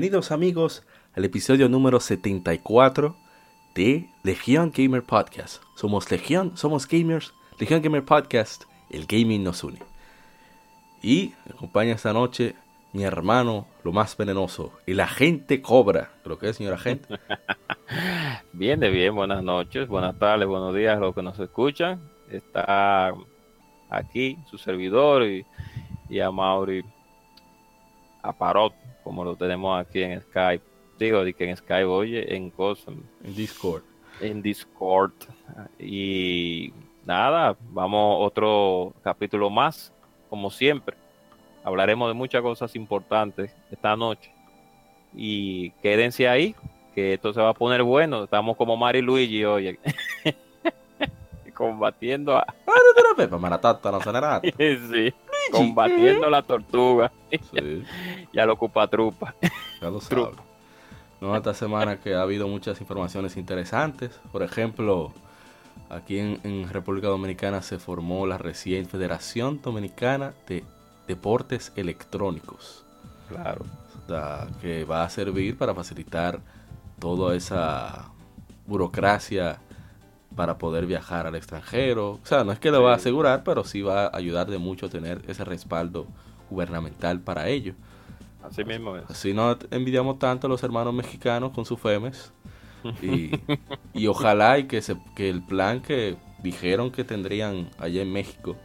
Bienvenidos 0.00 0.32
amigos 0.32 0.82
al 1.14 1.26
episodio 1.26 1.68
número 1.68 2.00
74 2.00 3.14
de 3.74 4.08
Legion 4.22 4.72
Gamer 4.74 5.02
Podcast. 5.02 5.62
Somos 5.76 6.10
Legion, 6.10 6.56
somos 6.56 6.88
gamers, 6.88 7.34
Legion 7.58 7.82
Gamer 7.82 8.02
Podcast, 8.02 8.64
el 8.88 9.04
gaming 9.04 9.44
nos 9.44 9.62
une. 9.62 9.78
Y 11.02 11.34
me 11.44 11.52
acompaña 11.52 11.92
esta 11.92 12.14
noche 12.14 12.54
mi 12.94 13.02
hermano, 13.02 13.66
lo 13.84 13.92
más 13.92 14.16
venenoso, 14.16 14.72
el 14.86 15.00
agente 15.00 15.60
Cobra. 15.60 16.12
¿Lo 16.24 16.38
que 16.38 16.48
es, 16.48 16.56
señor 16.56 16.72
agente? 16.72 17.20
bien, 18.54 18.80
de 18.80 18.88
bien, 18.88 19.14
buenas 19.14 19.42
noches, 19.42 19.86
buenas 19.86 20.18
tardes, 20.18 20.48
buenos 20.48 20.74
días 20.74 20.96
a 20.96 21.00
los 21.00 21.14
que 21.14 21.20
nos 21.20 21.38
escuchan. 21.38 22.00
Está 22.30 23.12
aquí 23.90 24.38
su 24.50 24.56
servidor 24.56 25.24
y, 25.24 25.44
y 26.08 26.20
a 26.20 26.30
Mauri 26.30 26.82
Aparot 28.22 28.79
como 29.02 29.24
lo 29.24 29.36
tenemos 29.36 29.80
aquí 29.80 30.02
en 30.02 30.20
Skype. 30.20 30.64
Digo, 30.98 31.24
que 31.36 31.48
en 31.48 31.56
Skype, 31.56 31.84
oye, 31.84 32.34
en 32.34 32.50
Cosm. 32.50 33.00
En 33.24 33.34
Discord. 33.34 33.82
En 34.20 34.42
Discord. 34.42 35.12
Y 35.78 36.72
nada, 37.06 37.56
vamos 37.70 38.16
otro 38.20 38.92
capítulo 39.02 39.48
más, 39.48 39.92
como 40.28 40.50
siempre. 40.50 40.96
Hablaremos 41.64 42.08
de 42.08 42.14
muchas 42.14 42.42
cosas 42.42 42.74
importantes 42.76 43.54
esta 43.70 43.96
noche. 43.96 44.32
Y 45.14 45.70
quédense 45.82 46.28
ahí, 46.28 46.54
que 46.94 47.14
esto 47.14 47.32
se 47.32 47.40
va 47.40 47.50
a 47.50 47.54
poner 47.54 47.82
bueno. 47.82 48.24
Estamos 48.24 48.56
como 48.56 48.76
Mari 48.76 49.00
Luigi, 49.00 49.44
oye. 49.44 49.78
combatiendo 51.54 52.38
a. 52.38 52.46
no 52.66 54.00
sí 54.92 55.12
combatiendo 55.52 56.28
la 56.30 56.42
tortuga. 56.42 57.12
ya 58.32 58.46
lo 58.46 58.54
ocupa 58.54 58.86
trupa. 58.88 59.34
Ya 59.80 59.90
lo 59.90 60.00
sabe. 60.00 60.30
No, 61.20 61.36
esta 61.36 61.52
semana 61.52 62.00
que 62.00 62.14
ha 62.14 62.22
habido 62.22 62.48
muchas 62.48 62.80
informaciones 62.80 63.36
interesantes. 63.36 64.18
Por 64.32 64.42
ejemplo, 64.42 65.12
aquí 65.90 66.18
en, 66.18 66.68
República 66.70 67.08
Dominicana 67.08 67.60
se 67.60 67.78
formó 67.78 68.26
la 68.26 68.38
recién 68.38 68.86
Federación 68.86 69.60
Dominicana 69.60 70.32
de 70.48 70.64
Deportes 71.06 71.72
Electrónicos. 71.76 72.84
Claro. 73.28 73.64
que 74.60 74.84
va 74.84 75.04
a 75.04 75.10
servir 75.10 75.56
para 75.56 75.74
facilitar 75.74 76.40
toda 76.98 77.36
esa 77.36 78.10
burocracia 78.66 79.60
para 80.36 80.58
poder 80.58 80.86
viajar 80.86 81.26
al 81.26 81.34
extranjero. 81.34 82.12
O 82.12 82.20
sea, 82.26 82.44
no 82.44 82.52
es 82.52 82.58
que 82.58 82.70
lo 82.70 82.82
va 82.82 82.92
a 82.92 82.96
asegurar, 82.96 83.42
pero 83.44 83.64
sí 83.64 83.82
va 83.82 84.06
a 84.06 84.16
ayudar 84.16 84.50
de 84.50 84.58
mucho 84.58 84.86
a 84.86 84.88
tener 84.88 85.22
ese 85.28 85.44
respaldo 85.44 86.06
gubernamental 86.48 87.20
para 87.20 87.48
ello. 87.48 87.74
Así 88.42 88.64
mismo 88.64 88.96
es. 88.96 89.04
Así 89.08 89.34
no 89.34 89.56
envidiamos 89.70 90.18
tanto 90.18 90.46
a 90.46 90.50
los 90.50 90.62
hermanos 90.62 90.94
mexicanos 90.94 91.52
con 91.52 91.64
sus 91.64 91.78
FEMES. 91.78 92.32
Y, 93.02 93.38
y 93.92 94.06
ojalá 94.06 94.58
y 94.58 94.64
que, 94.64 94.80
se, 94.80 94.96
que 95.14 95.28
el 95.28 95.42
plan 95.42 95.82
que 95.82 96.16
dijeron 96.42 96.90
que 96.90 97.04
tendrían 97.04 97.68
allá 97.78 98.00
en 98.00 98.10
México 98.10 98.56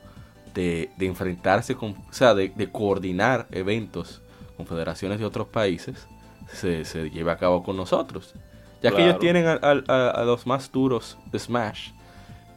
de, 0.53 0.89
de 0.95 1.05
enfrentarse 1.05 1.75
con, 1.75 1.91
o 1.91 2.13
sea, 2.13 2.33
de, 2.33 2.47
de, 2.47 2.71
coordinar 2.71 3.45
eventos 3.51 4.21
con 4.55 4.67
federaciones 4.67 5.19
de 5.19 5.25
otros 5.25 5.47
países, 5.49 6.07
se, 6.47 6.85
se 6.85 7.09
lleve 7.09 7.29
a 7.29 7.37
cabo 7.37 7.61
con 7.61 7.75
nosotros. 7.75 8.33
Ya 8.81 8.91
que 8.91 9.03
ellos 9.03 9.19
tienen 9.19 9.47
a, 9.47 10.23
los 10.25 10.45
más 10.45 10.71
duros 10.71 11.17
de 11.31 11.39
Smash 11.39 11.89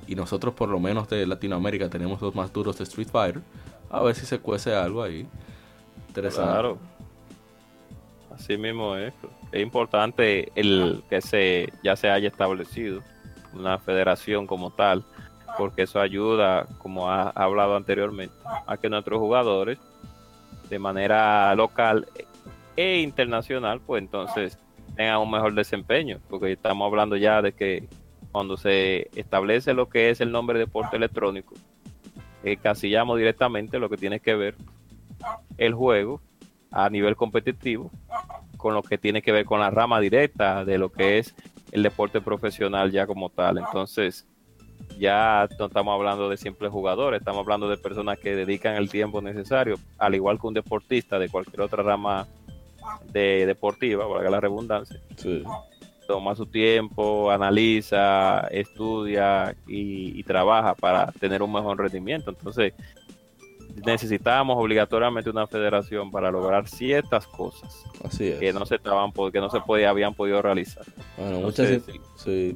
y 0.06 0.15
nosotros 0.15 0.55
por 0.55 0.69
lo 0.69 0.79
menos 0.81 1.09
de 1.09 1.27
Latinoamérica 1.27 1.89
tenemos 1.89 2.21
los 2.21 2.34
más 2.34 2.53
duros 2.53 2.79
de 2.79 2.84
Street 2.84 3.09
Fighter, 3.11 3.43
a 3.91 4.03
ver 4.03 4.15
si 4.15 4.27
se 4.27 4.39
cuece 4.39 4.75
algo 4.75 5.03
ahí. 5.03 5.27
Interesante. 6.09 6.51
Claro. 6.51 6.79
Así 8.34 8.56
mismo 8.56 8.97
es. 8.97 9.12
Es 9.53 9.62
importante 9.62 10.53
el 10.55 11.03
que 11.09 11.21
se 11.21 11.73
ya 11.83 11.97
se 11.97 12.11
haya 12.11 12.29
establecido 12.29 13.03
una 13.55 13.79
federación 13.79 14.47
como 14.47 14.71
tal, 14.71 15.05
porque 15.56 15.83
eso 15.83 16.00
ayuda, 16.00 16.67
como 16.79 17.11
ha 17.11 17.31
hablado 17.31 17.77
anteriormente, 17.77 18.35
a 18.67 18.77
que 18.77 18.89
nuestros 18.89 19.19
jugadores 19.19 19.79
de 20.69 20.79
manera 20.79 21.55
local 21.55 22.06
e 22.77 23.00
internacional, 23.00 23.81
pues 23.81 24.03
entonces 24.03 24.59
tengan 24.98 25.20
un 25.20 25.31
mejor 25.31 25.54
desempeño, 25.54 26.19
porque 26.28 26.50
estamos 26.50 26.84
hablando 26.84 27.16
ya 27.16 27.41
de 27.41 27.53
que 27.53 27.88
cuando 28.32 28.56
se 28.56 29.09
establece 29.14 29.72
lo 29.72 29.88
que 29.88 30.10
es 30.10 30.20
el 30.20 30.32
nombre 30.32 30.59
de 30.59 30.64
deporte 30.64 30.97
electrónico, 30.97 31.54
eh, 32.42 32.56
casillamos 32.56 33.16
directamente 33.16 33.78
lo 33.78 33.88
que 33.88 33.97
tiene 33.97 34.19
que 34.19 34.34
ver 34.34 34.56
el 35.56 35.72
juego 35.72 36.20
a 36.72 36.91
nivel 36.91 37.14
competitivo 37.14 37.92
con 38.56 38.75
lo 38.75 38.82
que 38.82 38.98
tiene 38.98 39.22
que 39.22 39.31
ver 39.31 39.44
con 39.44 39.60
la 39.60 39.70
rama 39.70 40.00
directa 40.00 40.64
de 40.64 40.78
lo 40.78 40.91
que 40.91 41.19
es 41.19 41.32
el 41.70 41.84
deporte 41.84 42.20
profesional 42.20 42.91
ya 42.91 43.06
como 43.06 43.31
tal. 43.31 43.58
Entonces, 43.58 44.26
ya 44.98 45.48
no 45.60 45.66
estamos 45.66 45.94
hablando 45.94 46.28
de 46.28 46.37
simples 46.37 46.72
jugadores, 46.72 47.20
estamos 47.20 47.42
hablando 47.42 47.69
de 47.69 47.76
personas 47.76 48.19
que 48.19 48.34
dedican 48.34 48.75
el 48.75 48.91
tiempo 48.91 49.22
necesario, 49.22 49.76
al 49.97 50.16
igual 50.16 50.41
que 50.41 50.48
un 50.48 50.54
deportista 50.54 51.20
de 51.20 51.28
cualquier 51.28 51.60
otra 51.60 51.84
rama 51.84 52.26
de 53.12 53.47
deportiva, 53.47 54.06
valga 54.06 54.31
la 54.31 54.41
redundancia. 54.41 55.00
Toma 56.06 56.34
su 56.34 56.47
tiempo, 56.47 57.31
analiza, 57.31 58.41
estudia 58.49 59.54
y, 59.66 60.22
trabaja 60.22 60.75
para 60.75 61.12
tener 61.12 61.43
un 61.43 61.53
mejor 61.53 61.78
rendimiento. 61.78 62.31
Entonces, 62.31 62.72
necesitamos 63.84 64.56
obligatoriamente 64.59 65.31
una 65.31 65.47
federación 65.47 66.10
para 66.10 66.31
lograr 66.31 66.66
ciertas 66.66 67.26
cosas 67.26 67.84
que 68.19 68.53
no 68.53 68.66
se 68.66 68.76
estaban 68.76 69.12
que 69.32 69.41
no 69.41 69.50
se 69.50 69.60
podía, 69.60 69.91
habían 69.91 70.15
podido 70.15 70.41
realizar. 70.41 70.84
Bueno, 71.16 71.41
muchas, 71.41 71.82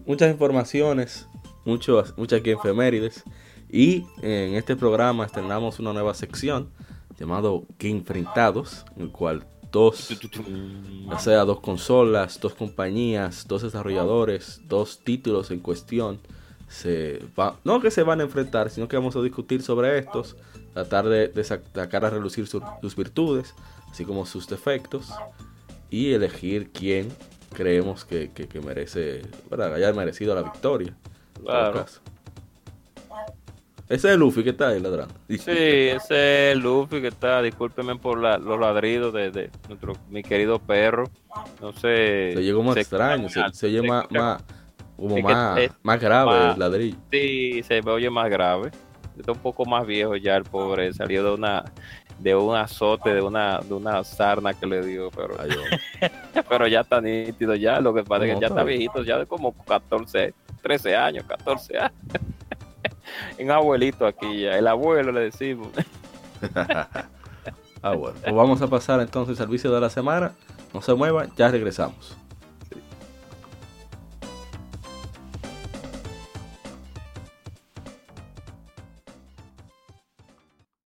muchas 0.07 0.31
informaciones, 0.31 1.29
muchos, 1.65 2.17
muchas 2.17 2.41
efemérides. 2.45 3.25
Y 3.71 4.05
en 4.21 4.55
este 4.55 4.77
programa 4.77 5.25
estrenamos 5.25 5.79
una 5.79 5.93
nueva 5.95 6.13
sección 6.13 6.71
llamado 7.19 7.65
Que 7.79 7.89
Enfrentados, 7.89 8.85
en 8.97 9.05
el 9.05 9.11
cual 9.11 9.47
dos, 9.73 10.09
o 11.11 11.19
sea, 11.19 11.45
dos 11.45 11.61
consolas, 11.61 12.39
dos 12.39 12.55
compañías, 12.55 13.49
dos 13.49 13.63
desarrolladores, 13.63 14.61
dos 14.69 15.01
títulos 15.03 15.51
en 15.51 15.61
cuestión, 15.61 16.21
se 16.69 17.21
va, 17.39 17.59
no 17.65 17.81
que 17.81 17.91
se 17.91 18.03
van 18.03 18.21
a 18.21 18.25
enfrentar, 18.25 18.71
sino 18.71 18.87
que 18.87 18.97
vamos 18.97 19.17
a 19.17 19.23
discutir 19.23 19.63
sobre 19.63 19.99
estos, 19.99 20.37
tratar 20.75 21.09
de, 21.09 21.45
sacar 21.45 22.05
a 22.05 22.11
relucir 22.11 22.47
sus 22.47 22.97
virtudes, 22.97 23.55
así 23.91 24.05
como 24.05 24.27
sus 24.27 24.47
defectos, 24.47 25.09
y 25.91 26.13
elegir 26.13 26.71
quién 26.71 27.09
creemos 27.53 28.05
que, 28.05 28.31
merece, 28.65 29.23
¿verdad? 29.51 29.75
haya 29.75 29.93
merecido 29.93 30.35
la 30.35 30.43
victoria. 30.43 30.95
Claro. 31.43 31.85
Ese 33.93 34.09
es 34.09 34.15
el 34.15 34.21
Luffy 34.21 34.43
que 34.43 34.51
está 34.51 34.69
ahí 34.69 34.81
ladrando. 34.81 35.15
Sí, 35.29 35.37
ese 35.37 35.91
es 35.91 36.11
el 36.11 36.61
Luffy 36.61 37.03
que 37.03 37.09
está. 37.09 37.43
Discúlpeme 37.43 37.97
por 37.97 38.17
los 38.17 38.59
ladridos 38.59 39.13
de, 39.13 39.51
nuestro 39.69 39.93
mi 40.09 40.23
querido 40.23 40.59
perro. 40.59 41.11
No 41.61 41.75
sé. 41.75 42.33
Se 42.35 42.43
llegó 42.43 42.63
más 42.63 42.79
extraño. 42.79 43.29
Se, 43.29 43.43
se, 43.53 43.67
oye 43.67 43.83
más, 43.83 44.11
más, 44.11 44.43
como 44.97 45.19
más, 45.19 45.61
más, 45.83 46.01
grave 46.01 46.53
el 46.53 46.59
ladrillo. 46.59 46.97
Sí, 47.11 47.63
se 47.65 47.81
oye 47.81 48.09
más 48.09 48.31
grave. 48.31 48.71
Está 49.19 49.33
un 49.33 49.41
poco 49.41 49.67
más 49.67 49.87
viejo 49.87 50.17
ya 50.17 50.37
el 50.37 50.45
pobre. 50.45 50.91
Salió 50.95 51.23
de 51.23 51.35
una 51.35 51.63
de 52.19 52.35
un 52.35 52.57
azote, 52.57 53.13
de 53.13 53.21
una, 53.21 53.59
de 53.59 53.75
una 53.75 54.03
sarna 54.05 54.55
que 54.55 54.65
le 54.65 54.87
dio, 54.87 55.11
pero, 55.11 55.37
pero 56.49 56.67
ya 56.67 56.81
está 56.81 56.99
nítido 57.01 57.55
ya, 57.57 57.81
lo 57.81 57.93
que 57.93 58.05
pasa 58.05 58.25
es 58.25 58.35
que 58.35 58.41
ya 58.41 58.47
está 58.47 58.63
viejito, 58.63 59.03
ya 59.03 59.19
de 59.19 59.27
como 59.27 59.53
14, 59.53 60.33
13 60.63 60.97
años, 60.97 61.25
14 61.27 61.79
años 61.79 61.93
un 63.39 63.51
abuelito 63.51 64.07
aquí 64.07 64.43
ya, 64.43 64.59
el 64.59 64.67
abuelo 64.67 65.13
le 65.13 65.21
decimos. 65.21 65.69
ah, 66.55 67.95
bueno, 67.95 68.17
pues 68.23 68.35
vamos 68.35 68.63
a 68.63 68.67
pasar 68.69 69.01
entonces 69.01 69.41
al 69.41 69.49
vicio 69.49 69.73
de 69.73 69.81
la 69.81 69.91
semana. 69.91 70.33
No 70.73 70.81
se 70.81 70.95
muevan, 70.95 71.31
ya 71.37 71.49
regresamos. 71.49 72.17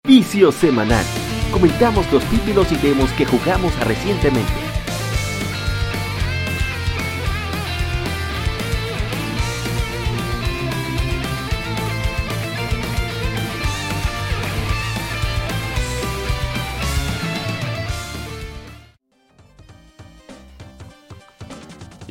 Vicio 0.06 0.52
semanal. 0.52 1.06
Comentamos 1.52 2.12
los 2.12 2.24
títulos 2.26 2.72
y 2.72 2.76
demos 2.76 3.12
que 3.12 3.26
jugamos 3.26 3.74
recientemente. 3.86 4.63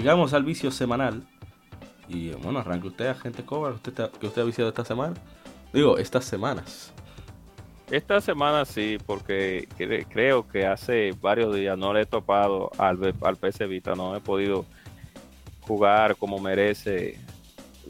Llegamos 0.02 0.34
al 0.34 0.43
vicio 0.43 0.70
semanal. 0.70 1.22
Y 2.08 2.31
bueno, 2.31 2.58
arranque 2.58 2.88
usted, 2.88 3.06
agente 3.06 3.44
Cobra, 3.44 3.70
usted, 3.72 4.10
que 4.20 4.26
usted 4.26 4.43
ha 4.43 4.44
viciado 4.44 4.69
esta 4.69 4.84
semana. 4.84 5.14
Digo, 5.72 5.96
estas 5.96 6.25
semanas. 6.25 6.93
Esta 7.90 8.20
semana 8.20 8.64
sí, 8.64 8.99
porque 9.06 9.69
creo 10.10 10.49
que 10.49 10.66
hace 10.66 11.12
varios 11.20 11.54
días 11.54 11.78
no 11.78 11.93
le 11.93 12.02
he 12.02 12.06
topado 12.06 12.70
al, 12.78 13.14
al 13.22 13.37
PC 13.37 13.66
Vita, 13.66 13.94
no 13.94 14.16
he 14.16 14.20
podido 14.20 14.64
jugar 15.60 16.16
como 16.16 16.38
merece. 16.38 17.20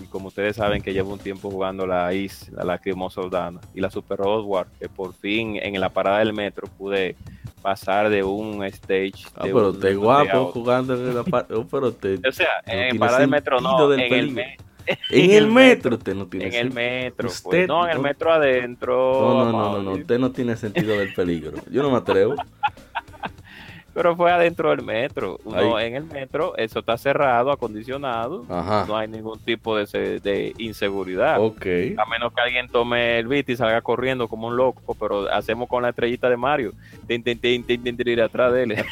Y 0.00 0.05
como 0.06 0.29
ustedes 0.29 0.56
saben 0.56 0.83
que 0.83 0.93
llevo 0.93 1.12
un 1.12 1.19
tiempo 1.19 1.50
jugando 1.50 1.87
la 1.87 2.12
IS, 2.15 2.50
la 2.50 2.65
Lacrimosa 2.65 3.23
Soldana 3.23 3.61
y 3.75 3.81
la 3.81 3.91
Super 3.91 4.21
War, 4.21 4.67
que 4.79 4.89
por 4.89 5.15
fin 5.15 5.59
en 5.61 5.79
la 5.81 5.91
parada 5.91 6.19
del 6.21 6.33
metro 6.33 6.67
pude 6.79 7.17
pasar 7.61 8.11
de 8.11 8.23
un 8.23 8.65
stage. 8.65 9.27
Ah, 9.35 9.43
pero 9.44 9.73
te 9.73 9.94
guapo 9.94 10.47
jugando 10.53 10.94
en 10.94 11.15
la 11.15 11.25
parada. 11.25 11.55
Oh, 11.56 11.67
pero 11.67 11.93
te, 11.93 12.15
o 12.29 12.33
sea, 12.33 12.62
en 12.67 12.99
parada 12.99 13.21
del 13.21 13.31
metro 13.31 13.61
no, 13.61 13.93
en 13.93 14.00
el, 14.00 14.39
en 15.11 15.31
el 15.31 15.47
metro 15.47 15.97
usted 15.97 16.15
no 16.15 16.27
tiene 16.27 16.47
En 16.47 16.55
el 16.55 16.73
metro, 16.73 17.29
pues, 17.44 17.69
no, 17.69 17.87
en 17.87 17.93
el 17.93 18.00
metro 18.00 18.33
adentro. 18.33 19.21
No, 19.21 19.44
no, 19.44 19.53
no, 19.53 19.83
no, 19.83 19.93
usted 19.93 20.19
no 20.19 20.33
tiene 20.33 20.56
sentido 20.56 20.99
del 20.99 21.15
peligro. 21.15 21.59
Yo 21.71 21.83
no 21.83 21.91
me 21.91 21.99
atrevo. 21.99 22.35
Pero 23.94 24.17
fue 24.17 24.33
adentro 24.33 24.71
del 24.71 24.83
metro. 24.83 25.39
Uno, 25.44 25.79
en 25.79 25.94
el 25.94 26.05
metro, 26.05 26.56
eso 26.56 26.79
está 26.79 26.97
cerrado, 26.97 27.53
acondicionado. 27.53 28.44
No 28.49 28.97
hay 28.97 29.09
ningún 29.09 29.39
tipo 29.39 29.77
de, 29.77 30.21
de 30.21 30.55
inseguridad. 30.59 31.37
A 31.99 32.06
menos 32.06 32.33
que 32.33 32.41
alguien 32.41 32.69
tome 32.69 33.19
el 33.19 33.27
beat 33.27 33.50
y 33.50 33.56
salga 33.56 33.83
corriendo 33.83 34.29
como 34.29 34.49
un 34.49 34.56
loco, 34.56 34.94
pero 34.99 35.31
hacemos 35.31 35.69
con 35.69 35.83
la 35.83 35.91
estrellita 35.91 36.31
de 36.31 36.37
Mario. 36.37 36.73
Intenté 37.09 37.50
ir 37.50 38.23
atrás 38.23 38.53
de 38.53 38.62
él. 38.62 38.77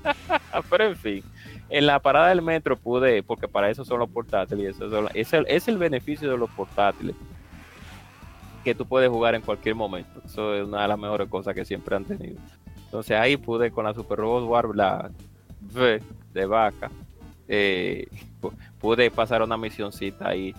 pero 0.70 0.84
en 0.84 0.96
fin. 0.96 1.22
En 1.68 1.86
la 1.86 2.00
parada 2.00 2.30
del 2.30 2.42
metro 2.42 2.76
pude, 2.76 3.22
porque 3.22 3.46
para 3.46 3.70
eso 3.70 3.84
son 3.84 4.00
los 4.00 4.10
portátiles, 4.10 4.74
eso 4.74 5.08
es, 5.14 5.32
el, 5.32 5.46
es 5.48 5.68
el 5.68 5.78
beneficio 5.78 6.28
de 6.28 6.36
los 6.36 6.50
portátiles 6.50 7.14
que 8.64 8.74
tú 8.74 8.86
puedes 8.86 9.08
jugar 9.08 9.34
en 9.34 9.42
cualquier 9.42 9.74
momento. 9.74 10.20
Eso 10.24 10.54
es 10.54 10.64
una 10.64 10.82
de 10.82 10.88
las 10.88 10.98
mejores 10.98 11.28
cosas 11.28 11.54
que 11.54 11.64
siempre 11.64 11.96
han 11.96 12.04
tenido. 12.04 12.38
Entonces 12.90 13.16
ahí 13.16 13.36
pude 13.36 13.70
con 13.70 13.84
la 13.84 13.94
Super 13.94 14.18
Robot 14.18 14.48
War, 14.48 14.74
la 14.74 15.12
V 15.72 16.02
de 16.34 16.46
vaca, 16.46 16.90
eh, 17.46 18.08
pude 18.80 19.12
pasar 19.12 19.42
una 19.42 19.56
misioncita 19.56 20.28
ahí 20.28 20.52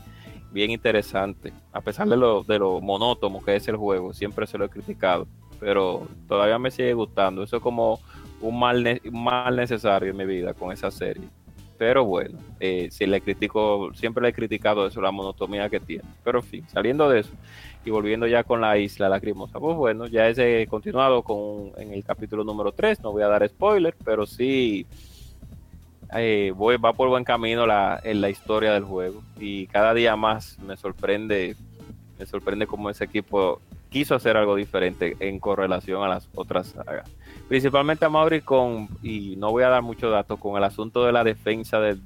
bien 0.49 0.71
interesante. 0.71 1.51
A 1.73 1.81
pesar 1.81 2.07
de 2.07 2.15
lo, 2.15 2.43
de 2.43 2.57
lo 2.57 2.79
monótono 2.79 3.41
que 3.41 3.57
es 3.57 3.67
el 3.67 3.75
juego, 3.75 4.13
siempre 4.13 4.47
se 4.47 4.57
lo 4.57 4.63
he 4.63 4.69
criticado, 4.69 5.27
pero 5.59 6.07
todavía 6.29 6.57
me 6.57 6.71
sigue 6.71 6.93
gustando. 6.93 7.43
Eso 7.43 7.57
es 7.57 7.61
como 7.61 7.99
un 8.39 8.57
mal, 8.57 9.01
mal 9.11 9.55
necesario 9.57 10.11
en 10.11 10.17
mi 10.17 10.25
vida 10.25 10.53
con 10.53 10.71
esa 10.71 10.89
serie. 10.89 11.27
Pero 11.77 12.05
bueno, 12.05 12.37
eh, 12.61 12.89
si 12.91 13.07
le 13.07 13.19
critico, 13.19 13.91
siempre 13.93 14.21
le 14.21 14.29
he 14.29 14.33
criticado 14.33 14.87
eso, 14.87 15.01
la 15.01 15.11
monotomía 15.11 15.67
que 15.67 15.81
tiene. 15.81 16.07
Pero 16.23 16.39
en 16.39 16.45
fin, 16.45 16.65
saliendo 16.69 17.09
de 17.09 17.21
eso, 17.21 17.31
y 17.83 17.89
volviendo 17.89 18.27
ya 18.27 18.43
con 18.43 18.61
la 18.61 18.77
isla 18.77 19.09
lacrimosa, 19.09 19.59
pues 19.59 19.75
bueno, 19.75 20.07
ya 20.07 20.29
he 20.29 20.67
continuado 20.67 21.23
con 21.23 21.71
en 21.77 21.93
el 21.93 22.03
capítulo 22.03 22.43
número 22.43 22.71
3, 22.71 23.01
no 23.01 23.11
voy 23.11 23.23
a 23.23 23.27
dar 23.27 23.47
spoiler, 23.47 23.95
pero 24.03 24.25
sí 24.25 24.85
eh, 26.15 26.53
voy, 26.55 26.77
va 26.77 26.93
por 26.93 27.09
buen 27.09 27.23
camino 27.23 27.65
la, 27.65 27.99
en 28.03 28.21
la 28.21 28.29
historia 28.29 28.73
del 28.73 28.83
juego 28.83 29.23
y 29.39 29.67
cada 29.67 29.93
día 29.93 30.15
más 30.15 30.59
me 30.59 30.77
sorprende, 30.77 31.55
me 32.19 32.25
sorprende 32.25 32.67
cómo 32.67 32.89
ese 32.89 33.05
equipo 33.05 33.61
quiso 33.89 34.15
hacer 34.15 34.37
algo 34.37 34.55
diferente 34.55 35.17
en 35.19 35.39
correlación 35.39 36.03
a 36.03 36.07
las 36.07 36.29
otras 36.35 36.67
sagas. 36.67 37.09
Principalmente 37.49 38.05
a 38.05 38.09
Mauri 38.09 38.41
con, 38.41 38.87
y 39.03 39.35
no 39.37 39.51
voy 39.51 39.63
a 39.63 39.69
dar 39.69 39.81
muchos 39.81 40.11
datos, 40.11 40.39
con 40.39 40.55
el 40.55 40.63
asunto 40.63 41.05
de 41.05 41.11
la 41.11 41.25
defensa 41.25 41.81
del, 41.81 42.05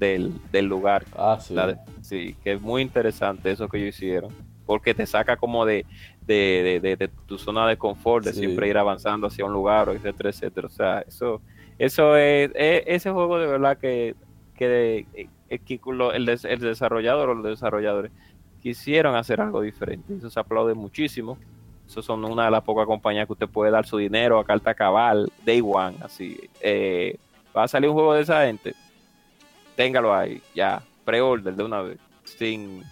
del, 0.51 0.65
lugar. 0.65 1.05
Ah, 1.15 1.37
sí. 1.39 1.55
sí, 2.01 2.35
que 2.43 2.53
es 2.53 2.61
muy 2.61 2.81
interesante 2.81 3.51
eso 3.51 3.67
que 3.67 3.77
ellos 3.77 3.95
hicieron 3.95 4.31
porque 4.65 4.93
te 4.93 5.05
saca 5.05 5.37
como 5.37 5.65
de, 5.65 5.85
de, 6.25 7.09
tu 7.25 7.37
zona 7.37 7.67
de 7.67 7.77
confort, 7.77 8.25
de 8.25 8.33
siempre 8.33 8.67
ir 8.67 8.77
avanzando 8.77 9.27
hacia 9.27 9.45
un 9.45 9.53
lugar, 9.53 9.89
etcétera, 9.89 10.29
etcétera. 10.29 10.67
O 10.67 10.71
sea, 10.71 10.99
eso, 11.01 11.41
eso 11.77 12.15
es, 12.17 12.51
ese 12.55 13.11
juego 13.11 13.37
de 13.37 13.47
verdad 13.47 13.77
que, 13.77 14.15
que, 14.55 15.05
eh, 15.13 15.29
el, 15.49 16.29
el 16.29 16.59
desarrollador 16.59 17.29
o 17.29 17.35
los 17.35 17.45
desarrolladores 17.45 18.11
quisieron 18.61 19.15
hacer 19.15 19.41
algo 19.41 19.61
diferente. 19.61 20.15
Eso 20.15 20.29
se 20.29 20.39
aplaude 20.39 20.73
muchísimo. 20.73 21.37
Eso 21.87 22.01
son 22.01 22.25
una 22.25 22.45
de 22.45 22.51
las 22.51 22.63
pocas 22.63 22.87
compañías 22.87 23.27
que 23.27 23.33
usted 23.33 23.47
puede 23.47 23.71
dar 23.71 23.85
su 23.85 23.97
dinero 23.97 24.39
a 24.39 24.43
carta 24.43 24.73
cabal, 24.73 25.31
day 25.45 25.61
one, 25.63 25.97
así. 26.01 26.49
Eh, 26.61 27.17
va 27.55 27.63
a 27.63 27.67
salir 27.67 27.89
un 27.89 27.95
juego 27.95 28.15
de 28.15 28.21
esa 28.21 28.45
gente, 28.45 28.73
téngalo 29.75 30.13
ahí, 30.13 30.41
ya, 30.55 30.81
pre-order 31.03 31.53
de 31.55 31.63
una 31.63 31.81
vez, 31.81 31.99
sin 32.23 32.83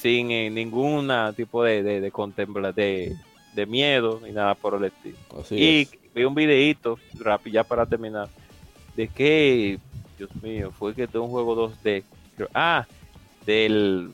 sin 0.00 0.30
eh, 0.30 0.48
ningún 0.48 1.10
tipo 1.34 1.64
de, 1.64 1.82
de, 1.82 2.00
de, 2.00 3.16
de, 3.54 3.66
miedo 3.66 4.20
ni 4.22 4.30
nada 4.30 4.54
por 4.54 4.74
el 4.74 4.84
estilo. 4.84 5.18
y 5.50 5.88
vi 6.14 6.24
un 6.24 6.34
videito, 6.34 6.98
rápido 7.18 7.54
ya 7.54 7.64
para 7.64 7.84
terminar, 7.84 8.28
de 8.94 9.08
que, 9.08 9.78
Dios 10.16 10.30
mío, 10.40 10.70
fue 10.70 10.94
que 10.94 11.08
de 11.08 11.18
un 11.18 11.28
juego 11.30 11.72
2D. 11.72 12.04
ah, 12.54 12.86
del 13.44 14.12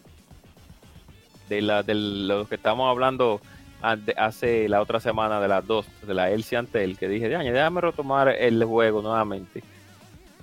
de 1.49 1.61
la 1.61 1.83
de 1.83 1.95
lo 1.95 2.49
que 2.49 2.55
estamos 2.55 2.89
hablando 2.89 3.43
hace 3.83 4.67
la 4.71 4.81
otra 4.81 5.01
semana 5.01 5.39
de 5.41 5.49
las 5.49 5.67
dos, 5.67 5.87
de 6.07 6.15
la 6.15 6.31
Elsie 6.31 6.57
Antel, 6.57 6.97
que 6.97 7.07
dije, 7.09 7.29
déjame 7.29 7.83
retomar 7.83 8.29
el 8.31 8.65
juego 8.65 9.03
nuevamente. 9.03 9.63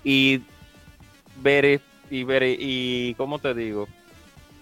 Y 0.03 0.41
ver 1.37 1.81
y 2.11 2.23
ver 2.23 2.43
y 2.43 3.15
cómo 3.15 3.39
te 3.39 3.55
digo, 3.55 3.87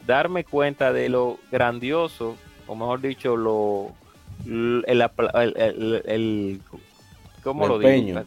darme 0.09 0.43
cuenta 0.43 0.91
de 0.91 1.07
lo 1.07 1.37
grandioso, 1.51 2.35
o 2.65 2.75
mejor 2.75 2.99
dicho, 2.99 3.37
lo 3.37 3.93
el, 4.43 4.83
el, 6.05 6.61
¿cómo 7.43 7.67
lo 7.67 7.77
digo? 7.77 8.23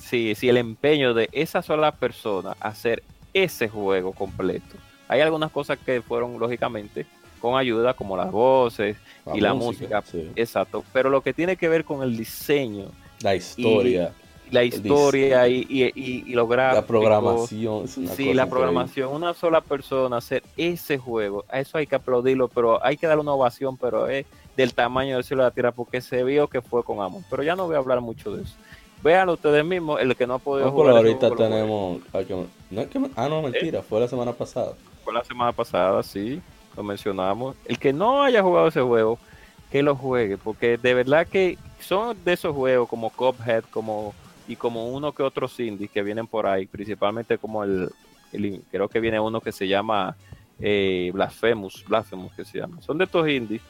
Sí, 0.00 0.34
sí, 0.34 0.48
el 0.48 0.56
empeño 0.56 1.12
de 1.12 1.28
esa 1.32 1.60
sola 1.60 1.92
persona 1.92 2.56
hacer 2.60 3.02
ese 3.34 3.68
juego 3.68 4.12
completo. 4.12 4.76
Hay 5.06 5.20
algunas 5.20 5.50
cosas 5.52 5.78
que 5.78 6.00
fueron 6.00 6.38
lógicamente 6.38 7.04
con 7.42 7.58
ayuda, 7.58 7.92
como 7.92 8.16
las 8.16 8.32
voces 8.32 8.96
y 9.34 9.40
la 9.42 9.52
música, 9.52 10.02
exacto. 10.34 10.82
Pero 10.94 11.10
lo 11.10 11.20
que 11.20 11.34
tiene 11.34 11.56
que 11.56 11.68
ver 11.68 11.84
con 11.84 12.02
el 12.02 12.16
diseño, 12.16 12.86
la 13.20 13.34
historia, 13.34 14.14
la 14.50 14.64
historia 14.64 15.48
y, 15.48 15.66
y, 15.68 15.92
y, 15.94 16.34
La 16.34 16.82
programación. 16.82 17.88
sí, 17.88 18.34
la 18.34 18.46
programación. 18.46 19.12
Una 19.12 19.34
sola 19.34 19.60
persona 19.60 20.18
hacer 20.18 20.42
ese 20.56 20.98
juego, 20.98 21.44
a 21.48 21.60
eso 21.60 21.78
hay 21.78 21.86
que 21.86 21.96
aplaudirlo, 21.96 22.48
pero 22.48 22.84
hay 22.84 22.96
que 22.96 23.06
darle 23.06 23.22
una 23.22 23.32
ovación, 23.32 23.76
pero 23.76 24.08
es 24.08 24.26
del 24.56 24.74
tamaño 24.74 25.14
del 25.14 25.24
cielo 25.24 25.42
de 25.42 25.48
la 25.48 25.54
tierra, 25.54 25.72
porque 25.72 26.00
se 26.00 26.24
vio 26.24 26.48
que 26.48 26.60
fue 26.60 26.82
con 26.82 27.00
amor. 27.00 27.22
Pero 27.30 27.42
ya 27.42 27.54
no 27.54 27.66
voy 27.66 27.76
a 27.76 27.78
hablar 27.78 28.00
mucho 28.00 28.34
de 28.34 28.42
eso. 28.42 28.54
Véanlo 29.02 29.34
ustedes 29.34 29.64
mismos, 29.64 30.00
el 30.00 30.16
que 30.16 30.26
no 30.26 30.34
ha 30.34 30.38
podido 30.38 30.70
jugar. 30.72 30.96
ahorita 30.96 31.30
tenemos. 31.30 32.00
ah, 33.16 33.28
no, 33.28 33.42
mentira, 33.42 33.82
fue 33.82 34.00
la 34.00 34.08
semana 34.08 34.32
pasada. 34.32 34.72
Fue 35.04 35.12
la 35.12 35.24
semana 35.24 35.52
pasada, 35.52 36.02
sí, 36.02 36.40
lo 36.76 36.82
mencionamos. 36.82 37.56
El 37.64 37.78
que 37.78 37.92
no 37.92 38.22
haya 38.22 38.42
jugado 38.42 38.68
ese 38.68 38.80
juego, 38.80 39.18
que 39.70 39.82
lo 39.82 39.94
juegue, 39.94 40.36
porque 40.36 40.76
de 40.76 40.94
verdad 40.94 41.26
que 41.26 41.56
son 41.80 42.16
de 42.24 42.32
esos 42.32 42.54
juegos 42.54 42.88
como 42.88 43.10
Cuphead, 43.10 43.64
como 43.70 44.14
y 44.48 44.56
como 44.56 44.88
uno 44.88 45.12
que 45.12 45.22
otros 45.22 45.60
indies 45.60 45.90
que 45.90 46.02
vienen 46.02 46.26
por 46.26 46.46
ahí, 46.46 46.66
principalmente 46.66 47.36
como 47.36 47.62
el, 47.62 47.90
creo 48.70 48.88
que 48.88 48.98
viene 48.98 49.20
uno 49.20 49.42
que 49.42 49.52
se 49.52 49.68
llama 49.68 50.16
eh, 50.58 51.10
Blasphemous, 51.12 51.84
Blasphemous 51.86 52.32
que 52.32 52.44
se 52.46 52.58
llama. 52.58 52.80
Son 52.80 52.96
de 52.96 53.04
estos 53.04 53.28
indies 53.28 53.60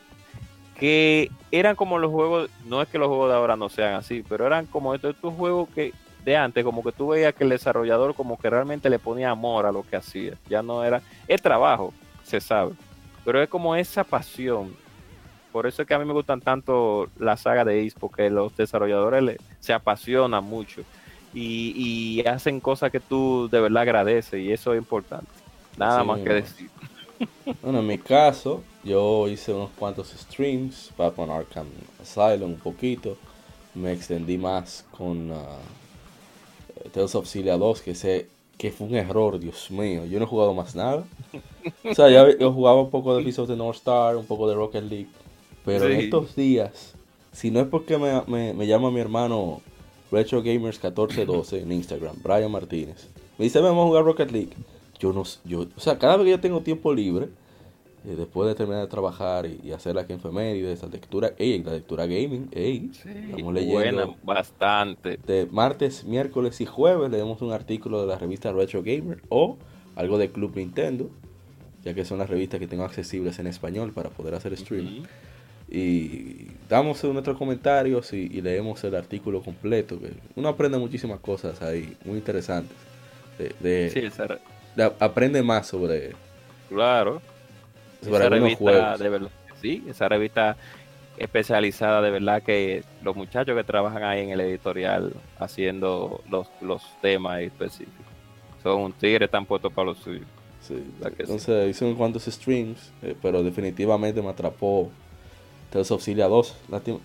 que 0.79 1.31
eran 1.51 1.75
como 1.75 1.99
los 1.99 2.13
juegos, 2.13 2.49
no 2.65 2.81
es 2.81 2.89
que 2.89 2.99
los 2.99 3.09
juegos 3.09 3.29
de 3.29 3.35
ahora 3.35 3.57
no 3.57 3.69
sean 3.69 3.95
así, 3.95 4.25
pero 4.27 4.47
eran 4.47 4.67
como 4.67 4.95
estos, 4.95 5.17
estos 5.17 5.35
juegos 5.35 5.69
que 5.75 5.93
de 6.25 6.37
antes, 6.37 6.65
como 6.65 6.85
que 6.85 6.93
tú 6.93 7.09
veías 7.09 7.35
que 7.35 7.43
el 7.43 7.51
desarrollador 7.51 8.15
como 8.15 8.39
que 8.39 8.49
realmente 8.49 8.89
le 8.89 9.01
ponía 9.01 9.31
amor 9.31 9.67
a 9.67 9.73
lo 9.73 9.83
que 9.83 9.97
hacía. 9.97 10.35
Ya 10.49 10.63
no 10.63 10.85
era, 10.85 11.03
es 11.27 11.43
trabajo, 11.43 11.93
se 12.23 12.41
sabe, 12.41 12.75
pero 13.25 13.43
es 13.43 13.49
como 13.49 13.75
esa 13.75 14.05
pasión 14.05 14.77
por 15.53 15.67
eso 15.67 15.83
es 15.83 15.89
que 15.89 15.95
a 15.95 15.99
mí 15.99 16.05
me 16.05 16.13
gustan 16.13 16.41
tanto 16.41 17.09
la 17.19 17.37
saga 17.37 17.65
de 17.65 17.87
Ace, 17.87 17.97
porque 17.99 18.31
los 18.31 18.57
desarrolladores 18.57 19.39
se 19.61 19.73
apasionan 19.73 20.45
mucho 20.45 20.83
y, 21.35 22.23
hacen 22.27 22.61
cosas 22.61 22.91
que 22.91 23.01
tú 23.01 23.49
de 23.51 23.61
verdad 23.61 23.83
agradeces 23.83 24.41
y 24.41 24.53
eso 24.53 24.73
es 24.73 24.79
importante. 24.79 25.31
Nada 25.77 26.05
más 26.05 26.21
que 26.21 26.31
decir. 26.31 26.71
Bueno, 27.63 27.81
en 27.81 27.87
mi 27.89 27.99
caso, 27.99 28.63
yo 28.85 29.27
hice 29.27 29.53
unos 29.53 29.71
cuantos 29.77 30.11
streams, 30.11 30.93
Batman 30.97 31.31
Arkham 31.31 31.67
Asylum 32.01 32.53
un 32.53 32.59
poquito, 32.59 33.17
me 33.75 33.93
extendí 33.93 34.39
más 34.39 34.85
con 34.93 35.33
uh, 35.33 35.59
Tales 36.93 37.17
of 37.17 37.27
Cilia 37.27 37.57
2, 37.57 37.81
que 37.81 37.97
sé 37.97 38.29
que 38.57 38.71
fue 38.71 38.87
un 38.87 38.95
error, 38.95 39.41
Dios 39.41 39.69
mío, 39.71 40.05
yo 40.05 40.21
no 40.21 40.27
he 40.27 40.29
jugado 40.29 40.55
más 40.55 40.77
nada. 40.77 41.05
O 41.91 41.95
sea, 41.95 42.09
ya 42.09 42.25
yo 42.39 42.53
jugaba 42.53 42.81
un 42.81 42.91
poco 42.91 43.17
de 43.17 43.29
of 43.41 43.49
the 43.49 43.57
North 43.57 43.79
Star, 43.79 44.17
un 44.17 44.27
poco 44.27 44.49
de 44.49 44.55
Rocket 44.55 44.85
League, 44.85 45.09
pero 45.65 45.87
en 45.87 46.01
estos 46.01 46.35
días, 46.35 46.95
si 47.33 47.51
no 47.51 47.61
es 47.61 47.67
porque 47.67 47.99
me, 47.99 48.67
llama 48.67 48.91
mi 48.91 49.01
hermano 49.01 49.61
Retro 50.11 50.43
Gamers 50.43 50.83
1412 50.83 51.63
en 51.63 51.73
Instagram, 51.73 52.17
Brian 52.23 52.51
Martínez, 52.51 53.09
me 53.39 53.45
dice, 53.45 53.61
vamos 53.61 53.85
a 53.85 53.87
jugar 53.89 54.05
Rocket 54.05 54.31
League. 54.31 54.53
Yo 54.99 55.13
no 55.13 55.23
yo, 55.45 55.67
o 55.77 55.81
sea, 55.81 55.99
cada 55.99 56.17
vez 56.17 56.25
que 56.25 56.31
yo 56.33 56.41
tengo 56.41 56.61
tiempo 56.61 56.93
libre, 56.93 57.29
eh, 58.05 58.15
después 58.17 58.49
de 58.49 58.55
terminar 58.55 58.83
de 58.83 58.89
trabajar 58.89 59.47
y, 59.47 59.73
hacer 59.73 59.95
la 59.95 60.07
que 60.07 60.17
de 60.17 60.73
esa 60.73 60.87
lectura, 60.87 61.33
ey, 61.37 61.63
la 61.63 61.73
lectura 61.73 62.07
gaming, 62.07 62.49
ey, 62.53 62.91
estamos 62.93 63.53
leyendo. 63.53 63.75
Buena, 63.75 64.17
bastante. 64.23 65.19
De 65.27 65.47
martes, 65.51 66.05
miércoles 66.05 66.61
y 66.61 66.67
jueves 66.67 67.11
leemos 67.11 67.43
un 67.43 67.53
artículo 67.53 68.01
de 68.01 68.07
la 68.07 68.17
revista 68.17 68.53
Retro 68.53 68.83
Gamer 68.83 69.21
o 69.29 69.59
algo 69.97 70.17
de 70.17 70.31
Club 70.31 70.57
Nintendo, 70.57 71.11
ya 71.85 71.93
que 71.93 72.05
son 72.05 72.19
las 72.19 72.31
revistas 72.31 72.61
que 72.61 72.69
tengo 72.69 72.85
accesibles 72.85 73.39
en 73.41 73.49
español 73.49 73.93
para 73.93 74.11
poder 74.11 74.35
hacer 74.35 74.53
streaming. 74.53 75.03
Y 75.71 76.47
damos 76.69 77.03
nuestros 77.05 77.37
comentarios 77.37 78.13
y, 78.13 78.41
leemos 78.41 78.83
el 78.85 78.95
artículo 78.95 79.43
completo. 79.43 79.99
Que 80.01 80.13
uno 80.37 80.49
aprende 80.49 80.79
muchísimas 80.79 81.21
cosas 81.21 81.61
ahí, 81.63 81.97
muy 82.05 82.19
interesantes. 82.19 82.77
De, 83.61 84.11
aprende 84.99 85.43
más 85.43 85.67
sobre. 85.67 86.13
Claro. 86.69 87.21
esa 88.03 88.29
revista, 88.29 88.97
de 88.97 89.09
verdad, 89.09 89.31
sí, 89.61 89.85
esa 89.89 90.09
revista 90.09 90.57
especializada, 91.17 92.01
de 92.01 92.11
verdad 92.11 92.43
que 92.43 92.85
los 93.03 93.17
muchachos 93.17 93.57
que 93.57 93.65
trabajan 93.65 94.05
ahí 94.05 94.23
en 94.23 94.31
el 94.31 94.41
editorial 94.41 95.13
haciendo 95.39 96.23
los, 96.31 96.49
los 96.61 96.83
temas 97.01 97.41
específicos 97.41 98.07
son 98.63 98.81
un 98.83 98.93
tigre, 98.93 99.25
están 99.25 99.47
puestos 99.47 99.73
para 99.73 99.87
los 99.87 99.99
suyos. 99.99 100.27
entonces 101.19 101.71
hice 101.71 101.85
unos 101.85 101.97
cuantos 101.97 102.25
streams, 102.25 102.93
eh, 103.03 103.15
pero 103.21 103.43
definitivamente 103.43 104.21
me 104.23 104.29
atrapó 104.29 104.91
Tales 105.71 105.91
Auxilia 105.91 106.29
2. 106.29 106.55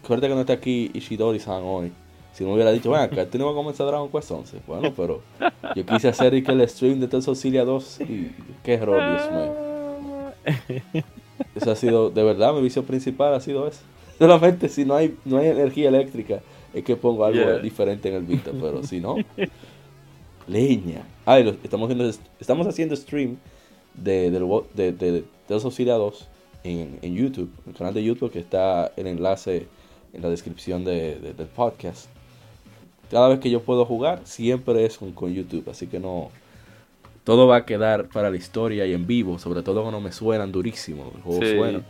Suerte 0.06 0.28
que 0.28 0.34
no 0.34 0.42
está 0.42 0.54
aquí 0.54 0.92
Ishidori-san 0.94 1.64
hoy. 1.64 1.92
Si 2.34 2.44
me 2.44 2.54
hubiera 2.54 2.72
dicho, 2.72 2.90
bueno, 2.90 3.04
acá 3.04 3.22
este 3.24 3.38
no 3.38 3.46
va 3.46 3.52
a 3.52 3.56
comenzar 3.56 3.86
Dragon 3.86 4.10
Quest 4.10 4.32
11. 4.32 4.60
Bueno, 4.66 4.94
pero 4.96 5.22
yo 5.76 5.86
quise 5.86 6.08
hacer 6.08 6.34
el 6.34 6.70
stream 6.70 7.00
de 7.00 7.08
Tales 7.08 7.28
Auxilia 7.28 7.64
2 7.64 8.02
y 8.02 8.32
qué 8.64 8.74
error, 8.74 9.02
Dios 9.08 9.32
mío. 9.32 11.04
Eso 11.56 11.72
ha 11.72 11.76
sido, 11.76 12.10
de 12.10 12.24
verdad, 12.24 12.54
mi 12.54 12.62
vicio 12.62 12.84
principal 12.84 13.34
ha 13.34 13.40
sido 13.40 13.68
eso. 13.68 13.82
Solamente 14.18 14.70
si 14.70 14.86
no 14.86 14.96
hay, 14.96 15.16
no 15.26 15.38
hay 15.38 15.48
energía 15.48 15.90
eléctrica, 15.90 16.42
es 16.74 16.84
que 16.84 16.96
pongo 16.96 17.26
algo 17.26 17.60
diferente 17.60 18.10
en 18.10 18.16
el 18.16 18.24
Vita, 18.24 18.52
pero 18.60 18.84
si 18.84 19.00
no, 19.00 19.18
leña. 20.48 21.06
Ah, 21.26 21.40
estamos, 21.40 21.90
haciendo, 21.90 22.18
estamos 22.40 22.68
haciendo 22.68 22.96
stream 22.96 23.38
de, 23.94 24.32
de, 24.32 24.40
de, 24.74 24.92
de 24.92 25.24
Tales 25.48 25.66
Auxilia 25.66 25.96
2 25.96 26.30
en, 26.64 27.16
YouTube, 27.16 27.52
el 27.68 27.74
canal 27.74 27.94
de 27.94 28.04
YouTube 28.04 28.32
que 28.32 28.40
está 28.40 28.92
el 28.96 29.08
enlace 29.08 29.68
en 30.14 30.22
la 30.22 30.30
descripción 30.30 30.86
del 30.86 31.36
podcast. 31.56 32.08
Cada 33.12 33.28
vez 33.28 33.40
que 33.40 33.50
yo 33.50 33.62
puedo 33.62 33.86
jugar, 33.86 34.22
siempre 34.24 34.86
es 34.86 34.98
con, 34.98 35.34
YouTube, 35.34 35.70
así 35.70 35.88
que 35.88 36.00
no. 36.00 36.32
Todo 37.24 37.48
va 37.48 37.58
a 37.58 37.66
quedar 37.66 38.10
para 38.10 38.30
la 38.30 38.38
historia 38.38 38.86
y 38.86 38.94
en 38.94 39.08
vivo, 39.08 39.40
sobre 39.40 39.62
todo 39.62 39.82
cuando 39.82 40.02
me 40.02 40.12
suenan 40.12 40.52
durísimo. 40.52 41.12
El 41.16 41.22
juego 41.22 41.42
suena. 41.42 41.84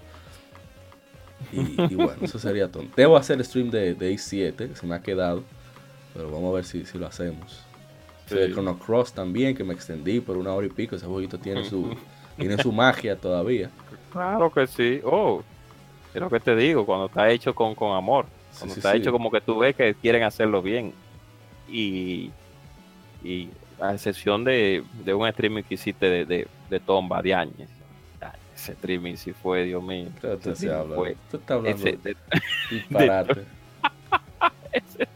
Y, 1.52 1.96
bueno, 1.96 2.16
eso 2.22 2.40
sería 2.40 2.72
todo. 2.72 2.84
Debo 2.96 3.18
hacer 3.18 3.38
el 3.38 3.46
stream 3.46 3.70
de, 3.72 3.96
de 3.96 4.18
7 4.18 4.70
que 4.70 4.76
se 4.76 4.86
me 4.86 4.96
ha 4.96 5.02
quedado. 5.02 5.44
Pero 6.14 6.32
vamos 6.32 6.52
a 6.52 6.56
ver 6.56 6.66
si, 6.66 6.86
si 6.86 6.98
lo 6.98 7.08
hacemos. 7.08 7.64
Sí. 8.28 8.36
Chrono 8.52 8.78
Cross 8.78 9.14
también, 9.14 9.56
que 9.56 9.64
me 9.64 9.74
extendí 9.74 10.20
por 10.20 10.38
una 10.38 10.54
hora 10.54 10.68
y 10.68 10.70
pico. 10.70 10.96
Ese 10.96 11.08
jueguito 11.08 11.40
tiene 11.40 11.68
su, 11.68 11.96
tiene 12.38 12.58
su 12.58 12.72
magia 12.72 13.16
todavía. 13.16 13.70
Claro 14.12 14.52
que 14.52 14.68
sí. 14.68 15.02
Oh, 15.04 15.44
es 16.14 16.22
lo 16.22 16.30
que 16.30 16.40
te 16.40 16.56
digo, 16.56 16.86
cuando 16.86 17.08
está 17.08 17.30
hecho 17.30 17.54
con, 17.56 17.76
con 17.76 17.96
amor. 17.96 18.26
Cuando 18.58 18.76
está 18.76 18.96
hecho 18.96 19.12
como 19.12 19.32
que 19.32 19.42
tú 19.42 19.60
ves 19.60 19.76
que 19.76 19.96
quieren 19.96 20.24
hacerlo 20.24 20.62
bien. 20.62 20.94
Y, 21.68 22.32
y 23.24 23.50
a 23.80 23.94
excepción 23.94 24.44
de, 24.44 24.84
un 25.08 25.28
streaming 25.28 25.64
que 25.64 25.76
hiciste 25.76 26.06
de, 26.06 26.26
de, 26.26 26.48
de 26.70 26.80
Tomba 26.80 27.22
de 27.22 27.34
años. 27.34 27.70
Ese 28.56 28.74
streaming 28.74 29.16
sí 29.16 29.34
fue, 29.34 29.64
Dios 29.64 29.84
mío. 29.84 30.10
Fue. 30.22 31.18
Tú 31.32 31.38
estás 31.38 31.58
hablando 31.58 31.70
ese, 31.70 31.98
de, 31.98 32.16
disparate. 32.70 33.42
ese, 34.72 35.08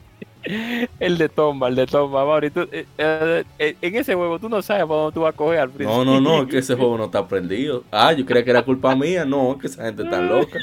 el 1.00 1.18
de 1.18 1.30
Tomba, 1.30 1.68
el 1.68 1.76
de 1.76 1.86
Tomba, 1.86 2.26
Mauri. 2.26 2.52
Eh, 2.56 2.86
eh, 2.98 3.44
eh, 3.60 3.76
en 3.82 3.96
ese 3.96 4.16
juego 4.16 4.40
tú 4.40 4.50
no 4.50 4.62
sabes 4.62 4.86
para 4.86 5.02
dónde 5.02 5.14
tú 5.14 5.22
vas 5.22 5.34
a 5.34 5.38
coger 5.38 5.60
al 5.60 5.70
principio. 5.70 6.06
No, 6.06 6.20
no, 6.20 6.22
no, 6.22 6.44
es 6.44 6.50
que 6.50 6.58
ese 6.60 6.76
juego 6.76 6.98
no 6.98 7.06
está 7.06 7.28
prendido. 7.28 7.84
Ah, 7.92 8.14
yo 8.14 8.26
creía 8.26 8.44
que 8.44 8.50
era 8.52 8.64
culpa 8.64 8.96
mía. 8.96 9.26
No, 9.26 9.54
es 9.54 9.62
que 9.62 9.68
esa 9.68 9.86
gente 9.86 10.04
está 10.04 10.22
loca. 10.22 10.60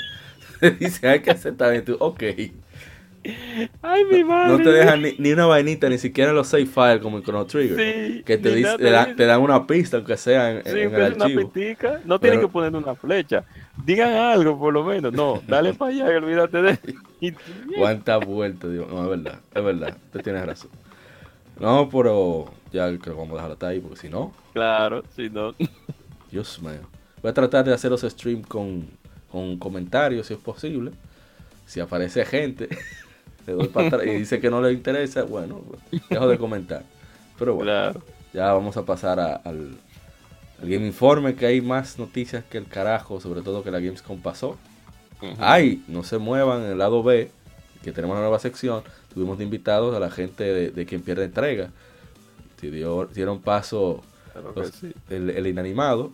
Dice, 0.78 1.08
hay 1.08 1.20
que 1.20 1.30
aceptar. 1.30 1.80
Tú, 1.82 1.96
ok. 1.98 2.22
Ay, 3.82 4.04
mi 4.04 4.22
madre. 4.24 4.52
No 4.52 4.62
te 4.62 4.70
dejan 4.70 5.02
ni, 5.18 5.32
una 5.32 5.46
vainita, 5.46 5.88
ni 5.88 5.98
siquiera 5.98 6.32
los 6.32 6.48
save 6.48 6.66
files 6.66 7.00
como 7.00 7.16
en 7.16 7.22
Chrono 7.22 7.46
Trigger. 7.46 7.76
Sí, 7.76 8.22
que 8.22 8.36
te, 8.36 8.54
dice, 8.54 8.76
te, 8.78 9.24
dan 9.24 9.40
una 9.40 9.66
pista, 9.66 9.96
aunque 9.96 10.16
sea 10.16 10.50
en, 10.50 10.64
sí, 10.64 10.80
en 10.80 10.94
el 10.94 11.02
archivo. 11.02 11.52
Una 11.54 12.00
no 12.04 12.18
tienen 12.18 12.40
que 12.40 12.48
poner 12.48 12.74
una 12.74 12.94
flecha. 12.94 13.44
Digan 13.84 14.12
algo, 14.12 14.58
por 14.58 14.72
lo 14.72 14.84
menos. 14.84 15.12
No, 15.12 15.42
dale 15.46 15.72
para 15.74 15.90
allá 15.90 16.12
y 16.12 16.16
olvídate 16.16 16.62
de 16.62 16.78
Cuánta 17.78 18.18
vuelta, 18.18 18.68
Dios. 18.68 18.86
No, 18.88 19.04
es 19.04 19.10
verdad, 19.10 19.40
es 19.54 19.64
verdad. 19.64 19.96
Usted 20.06 20.22
tiene 20.22 20.44
razón. 20.44 20.70
No, 21.58 21.88
pero 21.88 22.52
ya 22.72 22.88
creo 22.88 23.00
que 23.00 23.10
vamos 23.10 23.30
a 23.30 23.34
dejarlo 23.34 23.52
hasta 23.54 23.68
ahí, 23.68 23.80
porque 23.80 23.96
si 23.96 24.08
no. 24.08 24.32
Claro, 24.52 25.02
si 25.14 25.30
no. 25.30 25.54
Dios 26.30 26.60
mío. 26.60 26.88
Voy 27.22 27.30
a 27.30 27.34
tratar 27.34 27.64
de 27.64 27.72
hacer 27.72 27.90
los 27.90 28.02
streams 28.02 28.46
con, 28.46 28.86
con 29.30 29.56
comentarios, 29.58 30.26
si 30.26 30.34
es 30.34 30.40
posible. 30.40 30.92
Si 31.66 31.80
aparece 31.80 32.24
gente 32.24 32.68
y 33.46 34.10
dice 34.10 34.40
que 34.40 34.50
no 34.50 34.60
le 34.60 34.72
interesa, 34.72 35.24
bueno, 35.24 35.62
dejo 36.10 36.28
de 36.28 36.38
comentar. 36.38 36.82
Pero 37.38 37.54
bueno, 37.54 37.92
ya 38.32 38.52
vamos 38.52 38.76
a 38.76 38.84
pasar 38.84 39.20
al, 39.20 39.40
al 39.44 39.76
Game 40.68 40.86
Informe, 40.86 41.34
que 41.34 41.46
hay 41.46 41.60
más 41.60 41.98
noticias 41.98 42.44
que 42.44 42.58
el 42.58 42.66
carajo, 42.66 43.20
sobre 43.20 43.42
todo 43.42 43.62
que 43.62 43.70
la 43.70 43.80
Gamescom 43.80 44.20
pasó. 44.20 44.56
Ay, 45.38 45.82
no 45.88 46.04
se 46.04 46.18
muevan 46.18 46.62
en 46.62 46.72
el 46.72 46.78
lado 46.78 47.02
B, 47.02 47.30
que 47.82 47.92
tenemos 47.92 48.14
una 48.14 48.22
nueva 48.22 48.38
sección. 48.38 48.82
Tuvimos 49.12 49.38
de 49.38 49.44
invitados 49.44 49.94
a 49.94 50.00
la 50.00 50.10
gente 50.10 50.70
de, 50.70 50.86
quien 50.86 51.02
pierde 51.02 51.24
entrega. 51.24 51.70
dieron 52.60 53.40
paso 53.40 54.02
el, 55.08 55.46
inanimado, 55.46 56.12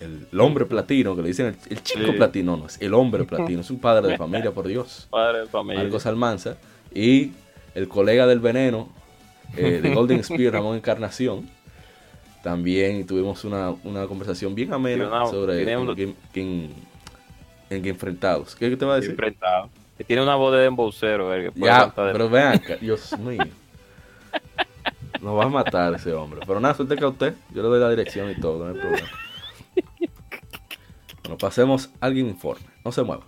el, 0.00 0.40
hombre 0.40 0.66
platino, 0.66 1.14
que 1.16 1.22
le 1.22 1.28
dicen 1.28 1.56
el, 1.68 1.82
chico 1.82 2.12
platino, 2.16 2.56
no, 2.56 2.66
es 2.66 2.80
el 2.80 2.94
hombre 2.94 3.24
platino, 3.26 3.60
es 3.60 3.70
un 3.70 3.78
padre 3.78 4.08
de 4.08 4.18
familia, 4.18 4.52
por 4.52 4.66
Dios. 4.66 5.06
Padre 5.10 5.40
de 5.40 5.46
familia. 5.46 5.82
Marcos 5.82 6.06
Almanza. 6.06 6.56
Y 6.94 7.32
el 7.74 7.88
colega 7.88 8.26
del 8.26 8.40
veneno, 8.40 8.88
eh, 9.56 9.80
de 9.82 9.94
Golden 9.94 10.22
Spear, 10.22 10.52
Ramón 10.52 10.76
Encarnación. 10.76 11.48
También 12.42 13.06
tuvimos 13.06 13.44
una, 13.44 13.74
conversación 14.06 14.54
bien 14.54 14.72
amena 14.72 15.26
sobre 15.26 15.62
en, 15.62 16.14
en, 16.34 17.86
enfrentados. 17.86 18.54
¿Qué 18.54 18.76
te 18.76 18.84
va 18.84 18.94
a 18.94 18.96
decir? 18.96 19.10
Enfrentado. 19.10 19.68
Que 19.98 20.04
tiene 20.04 20.22
una 20.22 20.36
voz 20.36 20.54
de 20.54 20.64
embocero. 20.66 21.34
Eh, 21.34 21.50
ya, 21.56 21.92
pero 21.94 22.28
vean, 22.30 22.62
Dios 22.80 23.18
mío. 23.18 23.42
Nos 25.20 25.36
va 25.36 25.44
a 25.44 25.48
matar 25.48 25.94
ese 25.94 26.12
hombre. 26.12 26.40
Pero 26.46 26.60
nada, 26.60 26.74
suerte 26.74 26.94
que 26.94 27.04
a 27.04 27.08
usted. 27.08 27.34
Yo 27.52 27.62
le 27.62 27.68
doy 27.68 27.80
la 27.80 27.90
dirección 27.90 28.30
y 28.30 28.40
todo, 28.40 28.64
no 28.64 28.74
hay 28.74 28.80
problema. 28.80 29.08
Bueno, 31.22 31.38
pasemos 31.38 31.90
a 32.00 32.06
alguien 32.06 32.28
informe. 32.28 32.66
No 32.84 32.92
se 32.92 33.02
mueva. 33.02 33.24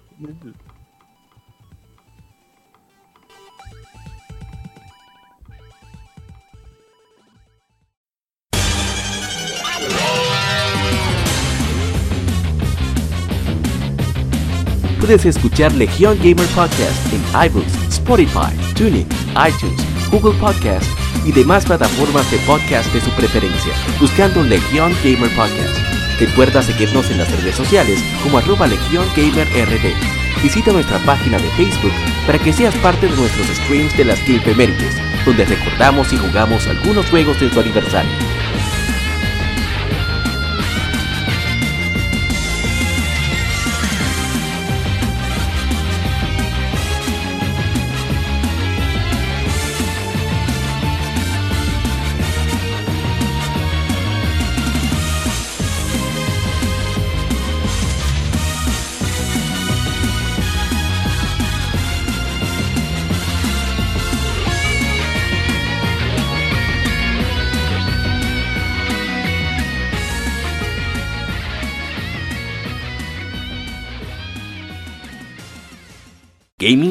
Puedes 15.01 15.25
escuchar 15.25 15.73
Legion 15.73 16.19
Gamer 16.19 16.47
Podcast 16.55 17.13
en 17.13 17.23
iBooks, 17.47 17.73
Spotify, 17.89 18.55
TuneIn, 18.77 19.09
iTunes, 19.35 20.11
Google 20.11 20.39
Podcast 20.39 20.87
y 21.25 21.33
demás 21.33 21.65
plataformas 21.65 22.31
de 22.31 22.39
podcast 22.41 22.93
de 22.93 23.01
su 23.01 23.11
preferencia, 23.13 23.73
buscando 23.99 24.43
Legion 24.43 24.93
Gamer 25.03 25.31
Podcast. 25.35 25.98
Recuerda 26.19 26.63
seguirnos 26.63 27.11
en 27.11 27.19
las 27.19 27.31
redes 27.31 27.55
sociales 27.55 28.03
como 28.23 28.39
arroba 28.39 28.67
Legión 28.67 29.07
Gamer 29.17 29.47
RD. 29.47 30.43
Visita 30.43 30.73
nuestra 30.73 30.99
página 31.01 31.39
de 31.39 31.49
Facebook 31.51 31.93
para 32.27 32.39
que 32.39 32.53
seas 32.53 32.75
parte 32.77 33.07
de 33.07 33.17
nuestros 33.17 33.47
streams 33.47 33.97
de 33.97 34.05
las 34.05 34.21
Mérides, 34.29 34.97
donde 35.25 35.45
recordamos 35.45 36.13
y 36.13 36.17
jugamos 36.17 36.67
algunos 36.67 37.09
juegos 37.11 37.39
de 37.39 37.51
su 37.51 37.61
aniversario. 37.61 38.11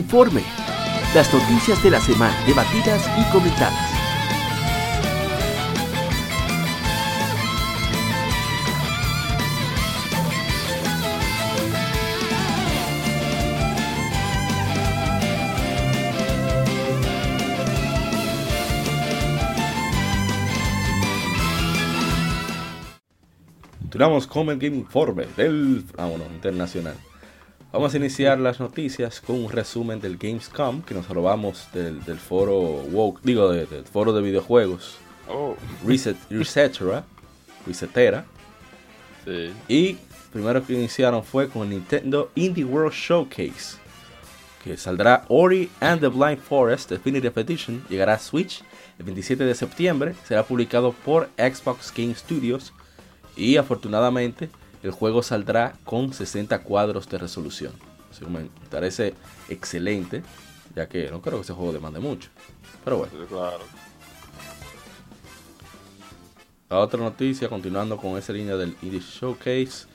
Informe. 0.08 0.42
Las 1.14 1.34
noticias 1.34 1.84
de 1.84 1.90
la 1.90 2.00
semana 2.00 2.34
debatidas 2.46 3.06
y 3.20 3.30
comentadas. 3.30 3.74
Continuamos 23.82 24.26
con 24.26 24.48
el 24.52 24.58
Game 24.58 24.78
Informe 24.78 25.26
del 25.36 25.84
ah, 25.98 26.06
bueno, 26.06 26.24
internacional. 26.34 26.96
Vamos 27.78 27.94
a 27.94 27.98
iniciar 27.98 28.40
las 28.40 28.60
noticias 28.60 29.22
con 29.22 29.36
un 29.44 29.52
resumen 29.52 30.02
del 30.02 30.18
Gamescom 30.18 30.82
que 30.82 30.96
nos 30.96 31.08
robamos 31.10 31.68
del, 31.74 32.04
del 32.06 32.18
foro 32.18 32.58
woke, 32.60 33.20
digo 33.22 33.52
de- 33.52 33.68
del 33.68 33.84
foro 33.86 34.14
de 34.14 34.22
videojuegos 34.24 34.98
Oh, 35.30 35.56
Reset, 35.86 36.18
Resetera, 36.32 37.04
Resetera. 37.68 38.26
sí. 39.24 39.52
Y 39.68 39.98
primero 40.34 40.66
que 40.66 40.74
iniciaron 40.74 41.24
fue 41.24 41.50
con 41.50 41.64
el 41.64 41.70
Nintendo 41.70 42.32
Indie 42.34 42.64
World 42.66 42.94
Showcase, 42.94 43.78
que 44.64 44.76
saldrá 44.76 45.26
Ori 45.28 45.70
and 45.80 46.02
the 46.02 46.08
Blind 46.08 46.40
Forest 46.40 46.90
Definitive 46.90 47.40
Edition, 47.40 47.84
llegará 47.90 48.14
a 48.14 48.20
Switch 48.20 48.64
el 48.98 49.06
27 49.06 49.44
de 49.44 49.54
septiembre, 49.54 50.16
será 50.28 50.44
publicado 50.44 50.94
por 50.94 51.30
Xbox 51.38 51.94
Game 51.96 52.16
Studios 52.16 52.74
y 53.36 53.58
afortunadamente 53.58 54.50
el 54.88 54.94
juego 54.94 55.22
saldrá 55.24 55.74
con 55.84 56.14
60 56.14 56.60
cuadros 56.64 57.08
de 57.10 57.18
resolución. 57.18 57.74
Así 58.12 58.24
que 58.26 58.32
me 58.32 58.50
parece 58.70 59.14
excelente, 59.50 60.24
ya 60.76 60.88
que 60.88 61.10
no 61.12 61.22
creo 61.22 61.36
que 61.38 61.42
ese 61.44 61.54
juego 61.54 61.74
demande 61.74 62.00
mucho. 62.00 62.30
Pero 62.84 62.98
bueno. 62.98 63.14
claro. 63.28 63.60
La 66.70 66.80
otra 66.80 67.00
noticia, 67.00 67.48
continuando 67.48 67.96
con 67.98 68.18
esa 68.18 68.34
línea 68.34 68.58
del 68.58 68.76
Indie 68.82 69.00
Showcase. 69.00 69.86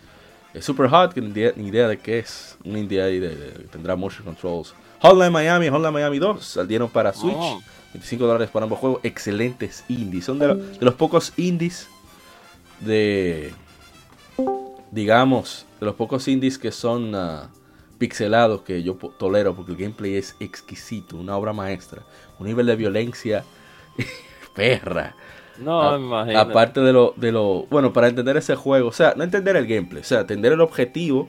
Es 0.55 0.65
Super 0.65 0.89
Hot, 0.89 1.13
que 1.13 1.21
ni 1.21 1.29
idea, 1.31 1.53
ni 1.57 1.69
idea 1.69 1.87
de 1.89 1.99
qué 1.99 2.19
es. 2.21 2.57
Un 2.65 2.77
indie 2.79 3.03
ahí 3.03 3.19
de, 3.19 3.35
de- 3.35 3.53
que 3.53 3.69
tendrá 3.69 3.95
motion 3.97 4.25
controls. 4.25 4.75
Hotline 5.01 5.33
Miami, 5.33 5.69
Hotline 5.69 5.93
Miami 5.93 6.19
2 6.19 6.45
salieron 6.45 6.89
para 6.89 7.13
Switch. 7.13 7.35
Oh. 7.37 7.61
25 7.93 8.27
dólares 8.27 8.49
para 8.51 8.65
ambos 8.65 8.79
juegos. 8.79 9.01
Excelentes 9.03 9.85
indies. 9.89 10.25
Son 10.27 10.39
de, 10.39 10.49
lo- 10.49 10.55
de 10.57 10.85
los 10.85 10.95
pocos 10.95 11.33
indies 11.37 11.89
de. 12.81 13.53
Digamos, 14.93 15.67
de 15.81 15.87
los 15.87 15.97
pocos 15.97 16.29
indies 16.29 16.59
que 16.59 16.71
son 16.71 17.15
ah, 17.17 17.49
pixelados 17.99 18.63
que 18.63 18.83
yo 18.85 18.95
tolero 19.19 19.57
porque 19.57 19.73
el 19.73 19.79
gameplay 19.79 20.15
es 20.15 20.37
exquisito. 20.39 21.17
Una 21.17 21.37
obra 21.37 21.53
maestra. 21.53 22.03
Un 22.39 22.47
nivel 22.47 22.67
de 22.67 22.77
violencia 22.77 23.43
perra. 24.55 25.15
No, 25.59 25.83
A- 25.83 25.99
me 25.99 26.05
imagino. 26.07 26.39
Aparte 26.39 26.81
de 26.81 26.93
lo, 26.93 27.15
de 27.17 27.33
lo. 27.33 27.67
Bueno, 27.71 27.93
para 27.93 28.09
entender 28.09 28.37
ese 28.37 28.55
juego, 28.55 28.89
o 28.89 28.93
sea, 28.93 29.15
no 29.17 29.25
entender 29.25 29.57
el 29.57 29.67
gameplay, 29.67 30.03
o 30.03 30.05
sea, 30.05 30.21
entender 30.21 30.53
el 30.53 30.61
objetivo 30.61 31.29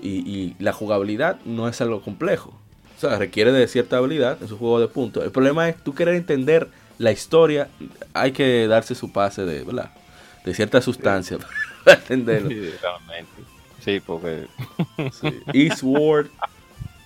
y, 0.00 0.08
y 0.28 0.56
la 0.58 0.72
jugabilidad 0.72 1.38
no 1.44 1.68
es 1.68 1.80
algo 1.80 2.00
complejo. 2.02 2.54
O 2.96 3.00
sea, 3.00 3.18
requiere 3.18 3.52
de 3.52 3.66
cierta 3.68 3.98
habilidad 3.98 4.38
en 4.40 4.48
su 4.48 4.56
juego 4.56 4.80
de 4.80 4.88
puntos. 4.88 5.24
El 5.24 5.30
problema 5.30 5.68
es 5.68 5.76
tú 5.82 5.94
querer 5.94 6.14
entender 6.14 6.68
la 6.98 7.10
historia, 7.10 7.68
hay 8.14 8.32
que 8.32 8.66
darse 8.68 8.94
su 8.94 9.12
pase 9.12 9.44
de, 9.44 9.62
¿verdad? 9.64 9.90
De 10.44 10.54
cierta 10.54 10.80
sustancia 10.80 11.38
para 11.84 11.98
entenderlo. 11.98 12.48
Sí, 12.50 12.70
realmente. 12.80 13.42
Sí, 13.84 14.00
porque. 14.00 14.46
Sí. 15.12 15.40
Eastward, 15.52 16.28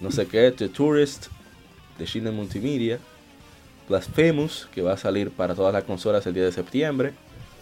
no 0.01 0.11
sé 0.11 0.27
qué, 0.27 0.53
The 0.53 0.69
Tourist, 0.69 1.27
de 1.99 2.05
China 2.05 2.31
Multimedia, 2.31 3.01
Blasphemous, 3.89 4.69
que 4.73 4.83
va 4.83 4.93
a 4.93 4.97
salir 4.97 5.31
para 5.31 5.55
todas 5.55 5.73
las 5.73 5.85
consolas 5.85 6.27
el 6.27 6.35
día 6.35 6.45
de 6.45 6.53
septiembre. 6.53 7.15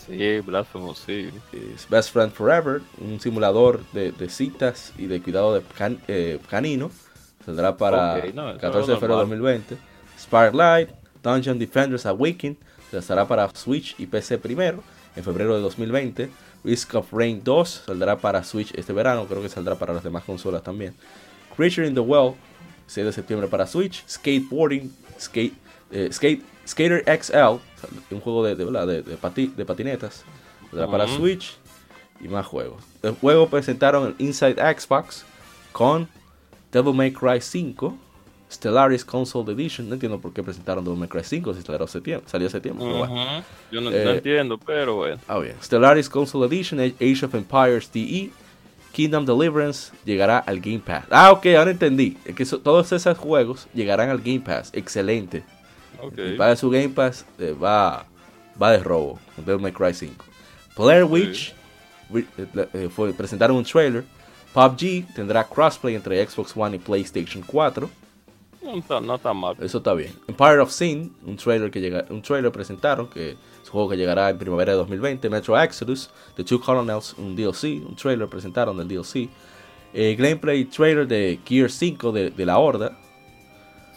Sí, 0.07 0.40
Blasphemous, 0.40 0.98
sí. 0.98 1.31
es 1.52 1.88
Best 1.88 2.12
Friend 2.12 2.33
Forever, 2.33 2.81
un 3.00 3.18
simulador 3.20 3.85
de, 3.92 4.12
de 4.12 4.29
citas 4.29 4.92
y 4.98 5.07
de 5.07 5.20
cuidado 5.20 5.55
de 5.55 5.62
can- 5.76 6.00
eh, 6.09 6.38
canino. 6.48 6.90
Saldrá 7.44 7.76
para 7.76 8.16
Ok, 8.18 8.35
no, 8.35 8.50
el 8.50 8.57
eso 8.57 8.61
14 8.61 8.90
de 8.92 8.98
febrero 8.98 9.14
de 9.20 9.26
normal. 9.26 9.38
2020. 9.38 9.76
Sparklight, 10.18 10.90
Dungeon 11.22 11.59
Defenders 11.59 12.07
Awaken, 12.07 12.57
saldrá 12.90 13.26
para 13.26 13.48
Switch 13.55 13.94
y 13.98 14.07
PC 14.07 14.38
primero 14.38 14.83
en 15.14 15.24
febrero 15.24 15.55
de 15.57 15.62
2020. 15.62 16.31
Risk 16.64 16.94
of 16.94 17.12
Rain 17.12 17.42
2 17.44 17.82
saldrá 17.86 18.16
para 18.18 18.42
Switch 18.44 18.72
este 18.74 18.92
verano, 18.92 19.26
creo 19.26 19.40
que 19.42 19.48
saldrá 19.48 19.76
para 19.76 19.92
las 19.94 20.02
demás 20.04 20.24
consolas 20.24 20.62
también. 20.62 20.94
Creature 21.56 21.86
in 21.86 21.94
the 21.94 22.00
Well, 22.00 22.34
6 22.88 23.06
de 23.06 23.12
septiembre 23.12 23.48
para 23.48 23.66
Switch. 23.66 24.04
Skateboarding, 24.08 24.92
Skate, 25.20 25.54
eh, 25.90 26.08
Skate, 26.12 26.42
Skater 26.66 27.04
XL, 27.20 27.60
un 28.14 28.20
juego 28.20 28.44
de, 28.44 28.54
de, 28.56 28.64
de- 28.64 29.02
de 29.02 29.16
pati- 29.18 29.54
de 29.54 29.64
patinetas, 29.64 30.24
saldrá 30.70 30.86
para. 30.90 31.06
Switch 31.16 31.56
y 32.20 32.28
más 32.28 32.46
juegos. 32.46 32.82
El 33.02 33.12
juego 33.14 33.48
presentaron 33.48 34.08
el 34.08 34.14
Inside 34.26 34.56
Xbox 34.78 35.24
con 35.72 36.08
Devil 36.72 36.94
May 36.94 37.12
Cry 37.12 37.40
5, 37.40 37.96
Stellaris 38.50 39.04
Console 39.04 39.52
Edition. 39.52 39.88
No 39.88 39.94
entiendo 39.94 40.18
por 40.20 40.32
qué 40.32 40.42
presentaron 40.42 40.85
Devil 40.85 40.98
May 41.00 41.09
Cry 41.09 41.24
5 41.24 41.54
si 41.54 41.62
salió 41.62 41.87
septiembre. 41.87 42.28
Salió 42.30 42.48
septiembre 42.48 42.85
pero 42.87 42.98
bueno. 43.06 43.44
Yo 43.72 43.80
no, 43.80 43.90
Eh, 43.90 44.04
no 44.04 44.11
entiendo, 44.12 44.59
pero 44.59 44.96
bueno. 44.96 45.20
Ah, 45.26 45.38
bien. 45.38 45.56
Stellaris 45.62 46.09
Console 46.09 46.46
Edition, 46.46 46.80
Age 46.80 47.24
of 47.24 47.35
Empires 47.35 47.90
DE, 47.92 48.30
Kingdom 48.92 49.26
Deliverance 49.26 49.92
llegará 50.04 50.38
al 50.38 50.61
Game 50.61 50.78
Pass. 50.78 51.04
Ah, 51.11 51.32
ok, 51.32 51.46
ahora 51.59 51.70
entendí. 51.72 52.16
Es 52.24 52.35
que 52.35 52.44
todos 52.46 52.90
esos 52.92 53.18
juegos 53.18 53.66
llegarán 53.74 54.11
al 54.11 54.18
Game 54.18 54.40
Pass. 54.40 54.70
Excelente. 54.72 55.42
Ok. 56.00 56.14
Y 56.16 56.37
para 56.37 56.56
su 56.56 56.70
Game 56.70 56.90
Pass 56.90 57.26
eh, 57.38 57.52
va, 57.61 58.06
va 58.61 58.70
de 58.70 58.78
robo. 58.78 59.18
Devil 59.37 59.61
May 59.61 59.72
Cry 59.72 59.92
5. 59.92 60.24
Blair 60.78 61.04
Witch 61.04 61.54
wi- 62.11 62.26
eh, 62.72 62.88
fue, 62.94 63.12
presentaron 63.12 63.56
un 63.56 63.64
trailer. 63.64 64.04
PUBG 64.54 65.12
tendrá 65.14 65.44
crossplay 65.44 65.94
entre 65.94 66.24
Xbox 66.26 66.52
One 66.56 66.76
y 66.76 66.78
PlayStation 66.78 67.42
4. 67.46 67.90
No 68.66 69.35
mal. 69.35 69.57
Eso 69.61 69.79
está 69.79 69.94
bien. 69.94 70.12
Empire 70.26 70.59
of 70.61 70.70
Sin, 70.70 71.14
un 71.24 71.37
trailer 71.37 71.70
que 71.70 71.81
llega, 71.81 72.05
un 72.11 72.20
trailer 72.22 72.50
presentaron 72.50 73.09
que 73.09 73.31
es 73.31 73.37
un 73.66 73.70
juego 73.70 73.88
que 73.90 73.96
llegará 73.96 74.31
en 74.31 74.38
primavera 74.38 74.72
de 74.72 74.79
2020. 74.79 75.31
Metro 75.31 75.59
Exodus, 75.61 76.11
The 76.37 76.44
Two 76.44 76.61
Colonels, 76.61 77.14
un 77.18 77.37
DLC, 77.37 77.83
un 77.87 77.94
trailer 77.96 78.29
presentaron 78.29 78.76
del 78.76 78.88
DLC. 78.88 79.29
Eh, 79.94 80.14
gameplay 80.18 80.64
trailer 80.66 81.07
de 81.07 81.38
Gear 81.46 81.70
5 81.70 82.12
de, 82.12 82.31
de 82.31 82.46
la 82.46 82.59
Horda. 82.59 82.96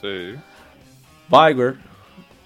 Sí. 0.01 0.35
Vigor, 1.29 1.75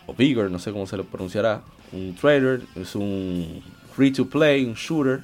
o 0.08 0.14
Vigor, 0.14 0.50
no 0.50 0.60
sé 0.60 0.72
cómo 0.72 0.88
se 0.88 0.98
le 0.98 1.04
pronunciará. 1.04 1.62
Un 1.92 2.16
trailer, 2.16 2.62
es 2.76 2.96
un 2.96 3.62
free 3.96 4.12
to 4.12 4.26
play, 4.26 4.66
un 4.66 4.74
shooter 4.74 5.22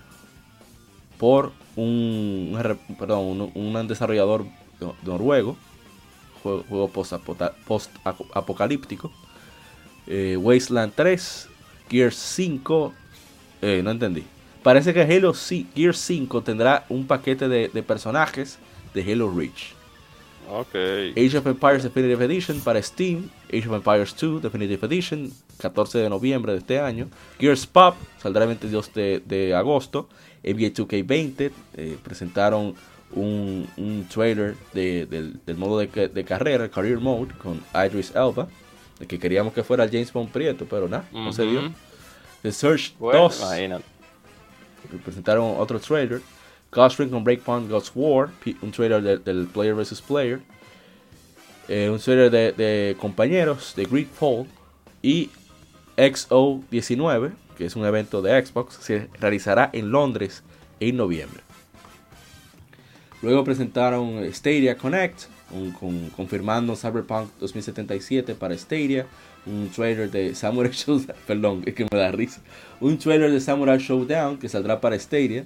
por 1.18 1.52
un, 1.76 2.56
perdón, 3.00 3.52
un, 3.56 3.74
un 3.74 3.88
desarrollador 3.88 4.46
no- 4.80 4.96
noruego. 5.04 5.58
Juego, 6.42 6.64
juego 6.68 6.88
post-apocalíptico. 7.68 9.12
Eh, 10.08 10.38
Wasteland 10.38 10.94
3, 10.96 11.48
Gear 11.90 12.12
5, 12.14 12.94
eh, 13.62 13.82
no 13.84 13.92
entendí. 13.92 14.24
Parece 14.64 14.94
que 14.94 15.02
Halo 15.02 15.34
C- 15.34 15.66
Gear 15.76 15.96
5 15.96 16.42
tendrá 16.44 16.86
un 16.90 17.06
paquete 17.08 17.48
de, 17.48 17.70
de 17.70 17.84
personajes 17.84 18.58
de 18.94 19.12
Halo 19.12 19.32
Reach. 19.32 19.74
Ok. 20.52 20.74
Age 21.16 21.38
of 21.38 21.46
Empires 21.46 21.84
Definitive 21.84 22.26
Edition 22.26 22.60
para 22.62 22.82
Steam, 22.82 23.30
Age 23.54 23.68
of 23.70 23.76
Empires 23.76 24.16
2 24.20 24.42
Definitive 24.42 24.86
Edition, 24.88 25.32
14 25.60 26.00
de 26.00 26.10
noviembre 26.10 26.54
de 26.54 26.58
este 26.58 26.80
año. 26.80 27.08
Gears 27.40 27.68
Pop 27.68 27.96
saldrá 28.22 28.44
el 28.44 28.50
22 28.50 28.94
de, 28.94 29.22
de 29.26 29.54
agosto. 29.54 30.10
NBA 30.44 30.74
2K20 30.74 31.52
eh, 31.76 31.98
presentaron 32.04 32.74
un, 33.14 33.68
un 33.78 34.06
trailer 34.08 34.56
de- 34.74 35.06
del, 35.06 35.40
del 35.46 35.58
modo 35.58 35.80
de, 35.80 35.88
ca- 35.90 36.08
de 36.08 36.24
carrera, 36.24 36.70
Career 36.70 37.00
Mode, 37.00 37.34
con 37.42 37.62
Idris 37.74 38.12
Elba. 38.16 38.48
El 39.00 39.08
que 39.08 39.18
queríamos 39.18 39.54
que 39.54 39.64
fuera 39.64 39.88
James 39.88 40.12
Bond 40.12 40.30
Prieto, 40.32 40.66
pero 40.70 40.88
nada, 40.90 41.06
no 41.14 41.32
se 41.32 41.44
dio. 41.44 41.72
The 42.42 42.52
Search 42.52 42.96
Bueno, 43.00 43.20
2 43.24 43.40
imagínate. 43.40 43.86
presentaron 45.04 45.56
otro 45.58 45.80
trailer. 45.80 46.22
Ghost 46.72 47.00
Ring 47.00 47.10
con 47.10 47.24
Breakpoint 47.24 47.70
Ghost 47.70 47.92
War, 47.96 48.30
un 48.62 48.72
trailer 48.72 49.02
del, 49.02 49.24
del 49.24 49.48
Player 49.48 49.74
vs. 49.74 50.02
Player. 50.02 50.40
Eh, 51.68 51.90
un 51.90 52.00
trailer 52.00 52.30
de, 52.30 52.52
de 52.52 52.96
compañeros 53.00 53.74
de 53.76 53.86
Greedfall. 53.86 54.46
Y 55.02 55.30
XO19, 55.98 57.32
que 57.58 57.66
es 57.66 57.76
un 57.76 57.86
evento 57.86 58.22
de 58.22 58.46
Xbox, 58.46 58.76
se 58.82 59.08
realizará 59.20 59.70
en 59.74 59.92
Londres 59.92 60.44
en 60.80 60.98
noviembre. 60.98 61.42
Luego 63.22 63.44
presentaron 63.44 64.24
Stadia 64.34 64.78
Connect, 64.78 65.24
un- 65.52 65.72
con- 65.72 66.10
confirmando 66.12 66.76
Cyberpunk 66.76 67.30
2077 67.40 68.34
para 68.36 68.58
Stadia. 68.58 69.06
Un 69.46 69.70
trailer 69.70 70.10
de 70.12 70.36
Samurai 70.36 70.72
Showdown, 70.74 71.16
perdón, 71.28 71.64
es 71.66 71.74
que 71.74 71.86
me 71.90 71.98
da 71.98 72.12
risa. 72.12 72.42
Un 72.80 72.98
trailer 72.98 73.32
de 73.32 73.40
Samurai 73.40 73.78
Showdown 73.80 74.38
que 74.38 74.48
saldrá 74.50 74.80
para 74.80 74.98
Stadia. 75.00 75.46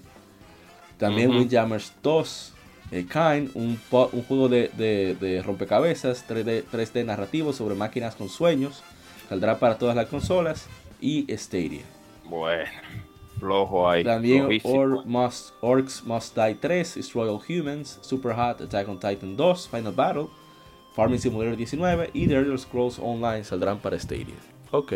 También 0.97 1.29
Ujú. 1.29 1.39
Windjammers 1.39 1.93
2, 2.03 2.49
Eh, 2.91 3.07
Kine, 3.11 3.49
un, 3.55 3.79
juego 3.89 4.49
de, 4.49 4.69
de- 4.77 5.15
de 5.19 5.41
rompecabezas 5.41 6.25
3D, 6.27 6.63
3D 6.71 7.03
narrativo 7.03 7.51
sobre 7.51 7.73
máquinas 7.73 8.13
con 8.13 8.29
sueños. 8.29 8.83
Saldrá 9.29 9.57
para 9.57 9.79
todas 9.79 9.95
las 9.95 10.07
consolas 10.09 10.67
y 11.01 11.25
Stadia. 11.35 11.81
Bueno, 12.25 12.69
flojo 13.39 13.89
ahí. 13.89 14.03
También. 14.03 14.47
Or 14.63 15.05
Must, 15.05 15.53
Orcs 15.61 16.03
Must 16.05 16.35
Die 16.35 16.55
3, 16.55 16.95
Destroy 16.95 17.29
All 17.29 17.39
Humans, 17.47 17.99
Super 18.01 18.33
Hot, 18.33 18.61
Attack 18.61 18.87
on 18.89 18.99
Titan 18.99 19.35
2, 19.35 19.67
Final 19.69 19.91
Battle, 19.93 20.27
Farming 20.95 21.19
Simulator 21.19 21.55
19 21.55 22.11
y 22.13 22.27
The 22.27 22.35
Elder 22.35 22.59
Scrolls 22.59 22.99
Online 22.99 23.43
saldrán 23.43 23.79
para 23.79 23.97
Stadia. 23.99 24.35
Ok. 24.71 24.93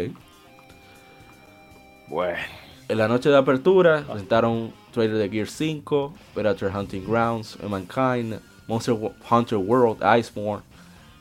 Bueno, 2.07 2.37
En 2.87 2.97
la 2.97 3.07
noche 3.07 3.29
de 3.29 3.35
apertura 3.37 4.05
presentaron 4.07 4.71
trailer 4.91 5.17
de 5.17 5.29
Gear 5.29 5.47
5, 5.47 6.13
Predator 6.33 6.71
Hunting 6.73 7.05
Grounds, 7.05 7.57
Mankind, 7.67 8.39
Monster 8.67 8.95
Hunter 9.29 9.57
World, 9.57 10.01
Iceborne, 10.17 10.63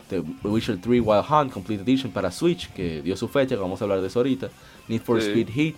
The 0.08 0.20
Witcher 0.44 0.80
3 0.80 1.00
Wild 1.00 1.24
Hunt 1.28 1.52
Complete 1.52 1.82
Edition 1.82 2.12
para 2.12 2.30
Switch, 2.30 2.72
que 2.72 3.02
dio 3.02 3.16
su 3.16 3.26
fecha, 3.26 3.56
que 3.56 3.60
vamos 3.60 3.80
a 3.80 3.84
hablar 3.84 4.00
de 4.00 4.06
eso 4.06 4.20
ahorita. 4.20 4.48
Need 4.86 5.00
for 5.02 5.20
Sí. 5.20 5.28
Speed 5.30 5.48
Heat, 5.48 5.76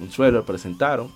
un 0.00 0.08
trailer 0.08 0.42
presentaron. 0.42 1.10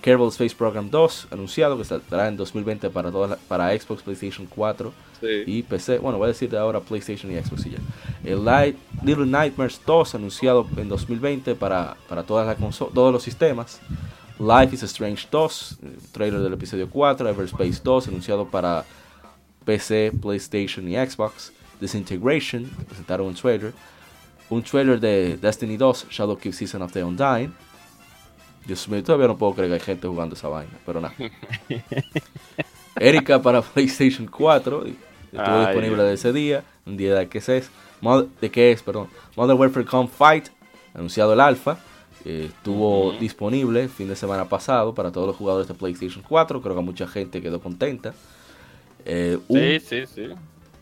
Kerbal 0.00 0.28
Space 0.28 0.54
Program 0.56 0.90
2, 0.90 1.28
anunciado 1.30 1.76
que 1.76 1.84
saldrá 1.84 2.28
en 2.28 2.36
2020 2.36 2.88
para, 2.90 3.10
todas 3.10 3.38
para 3.40 3.78
Xbox, 3.78 4.02
PlayStation 4.02 4.46
4 4.46 4.92
sí. 5.20 5.26
y 5.46 5.62
PC. 5.62 5.98
Bueno, 5.98 6.16
voy 6.16 6.26
a 6.26 6.28
decir 6.28 6.48
de 6.48 6.58
ahora 6.58 6.80
PlayStation 6.80 7.30
y 7.30 7.36
Xbox 7.36 7.66
y 7.66 7.70
ya. 7.70 7.78
El 8.24 8.44
Light, 8.44 8.76
Little 9.04 9.26
Nightmares 9.26 9.80
2 9.84 10.14
anunciado 10.14 10.66
en 10.76 10.88
2020 10.88 11.54
para, 11.54 11.96
para 12.08 12.22
todas 12.22 12.46
las 12.46 12.78
todos 12.78 13.12
los 13.12 13.22
sistemas. 13.22 13.80
Life 14.38 14.74
is 14.74 14.82
Strange 14.84 15.28
2, 15.30 15.78
eh, 15.82 15.98
trailer 16.12 16.40
del 16.40 16.54
episodio 16.54 16.88
4. 16.88 17.28
Everspace 17.28 17.80
2 17.84 18.08
anunciado 18.08 18.46
para 18.48 18.86
PC, 19.66 20.12
PlayStation 20.20 20.88
y 20.88 20.94
Xbox. 20.94 21.52
Disintegration, 21.78 22.64
presentaron 22.88 23.26
un 23.26 23.34
trailer. 23.34 23.74
Un 24.48 24.62
trailer 24.62 24.98
de 24.98 25.36
Destiny 25.36 25.76
2, 25.76 26.06
Shadowkeep 26.10 26.54
Season 26.54 26.80
of 26.80 26.92
the 26.92 27.04
Undying. 27.04 27.52
Dios 28.70 28.88
mío, 28.88 29.02
todavía 29.02 29.26
no 29.26 29.36
puedo 29.36 29.52
creer 29.54 29.68
que 29.70 29.74
hay 29.74 29.80
gente 29.80 30.06
jugando 30.06 30.36
esa 30.36 30.46
vaina, 30.46 30.70
pero 30.86 31.00
nada. 31.00 31.12
Erika 33.00 33.42
para 33.42 33.62
PlayStation 33.62 34.28
4. 34.28 34.86
y 34.86 34.96
Estuvo 35.32 35.44
Ay, 35.56 35.66
disponible 35.66 36.02
de 36.04 36.14
ese 36.14 36.32
día. 36.32 36.62
Un 36.86 36.96
día 36.96 37.16
de 37.16 37.28
qué 37.28 37.38
es. 37.38 37.70
De 38.40 38.50
qué 38.50 38.70
es, 38.70 38.82
perdón. 38.82 39.08
Modern 39.36 39.58
Warfare 39.58 39.84
Come 39.86 40.08
Fight. 40.08 40.48
Anunciado 40.94 41.32
el 41.32 41.40
alfa. 41.40 41.78
eh, 42.24 42.46
estuvo 42.54 43.08
Ujú. 43.08 43.18
disponible 43.18 43.88
fin 43.88 44.06
de 44.08 44.14
semana 44.14 44.44
pasado 44.48 44.94
para 44.94 45.10
todos 45.10 45.26
los 45.26 45.34
jugadores 45.36 45.66
de 45.66 45.74
PlayStation 45.74 46.22
4. 46.28 46.62
Creo 46.62 46.76
que 46.76 46.82
mucha 46.82 47.08
gente 47.08 47.40
quedó 47.42 47.60
contenta. 47.60 48.14
Eh, 49.04 49.36
un, 49.48 49.58
Sí, 49.58 49.80
sí, 49.80 50.06
sí. 50.06 50.28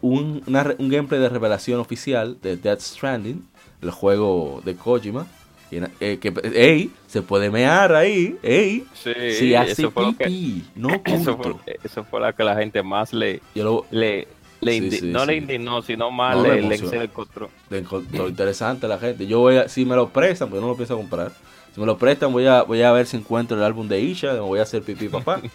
un, 0.02 0.42
una 0.46 0.74
un 0.78 0.88
gameplay 0.90 1.20
de 1.20 1.28
revelación 1.30 1.80
oficial 1.80 2.36
de 2.42 2.56
Death 2.58 2.80
Stranding, 2.80 3.48
el 3.80 3.90
juego 3.92 4.60
de 4.64 4.74
Kojima. 4.74 5.26
Eh, 5.70 6.18
que, 6.18 6.32
ey, 6.54 6.90
se 7.06 7.20
puede 7.22 7.50
mear 7.50 7.94
ahí, 7.94 8.38
ey. 8.42 8.86
Sí, 8.94 9.12
Si 9.30 9.54
hace 9.54 9.72
eso 9.72 9.90
fue 9.90 10.02
lo 10.04 10.12
que, 10.16 10.24
pipí, 10.24 10.64
no 10.76 10.88
eso 11.04 11.36
fue, 11.36 11.54
eso 11.84 12.04
fue 12.04 12.20
la 12.20 12.32
que 12.32 12.42
la 12.44 12.56
gente 12.56 12.82
más 12.82 13.12
le, 13.12 13.40
lo, 13.54 13.84
le, 13.90 14.26
le 14.62 14.72
Sí, 14.72 14.80
indi- 14.80 14.98
sí, 15.00 15.06
no 15.06 15.20
sí. 15.20 15.26
le 15.26 15.36
indignó, 15.36 15.82
sino 15.82 16.10
más 16.10 16.36
No, 16.36 16.42
le, 16.44 16.62
le 16.62 16.74
encontró. 16.76 17.50
le 17.68 17.78
encontró 17.78 18.28
interesante 18.28 18.86
a 18.86 18.88
la 18.88 18.98
gente. 18.98 19.26
Yo 19.26 19.40
voy 19.40 19.56
a, 19.56 19.68
si 19.68 19.84
me 19.84 19.94
lo 19.94 20.08
prestan, 20.08 20.50
yo 20.50 20.60
no 20.60 20.68
lo 20.68 20.76
pienso 20.76 20.96
comprar. 20.96 21.32
Si 21.74 21.80
me 21.80 21.86
lo 21.86 21.98
prestan, 21.98 22.32
voy 22.32 22.46
a, 22.46 22.62
voy 22.62 22.80
a 22.82 22.90
ver 22.92 23.06
si 23.06 23.18
encuentro 23.18 23.56
el 23.56 23.62
álbum 23.62 23.86
de 23.86 24.00
Isha, 24.00 24.32
me 24.32 24.40
voy 24.40 24.58
a 24.60 24.62
hacer 24.62 24.82
pipí 24.82 25.08
papá. 25.08 25.40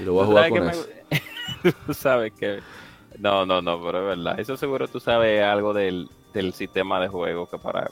Y 0.00 0.02
lo 0.04 0.14
voy 0.14 0.22
a 0.24 0.26
jugar 0.26 0.48
con 0.48 0.68
eso. 0.68 0.86
me- 1.62 1.72
tú 1.86 1.92
sabes 1.94 2.32
que 2.32 2.60
no, 3.18 3.44
no, 3.46 3.60
no, 3.62 3.82
pero 3.84 4.00
es 4.10 4.16
verdad. 4.16 4.40
Eso 4.40 4.56
seguro 4.56 4.88
tú 4.88 4.98
sabes 5.00 5.42
algo 5.42 5.72
del, 5.74 6.08
del 6.32 6.52
sistema 6.54 7.00
de 7.00 7.08
juego 7.08 7.46
que 7.48 7.58
para 7.58 7.90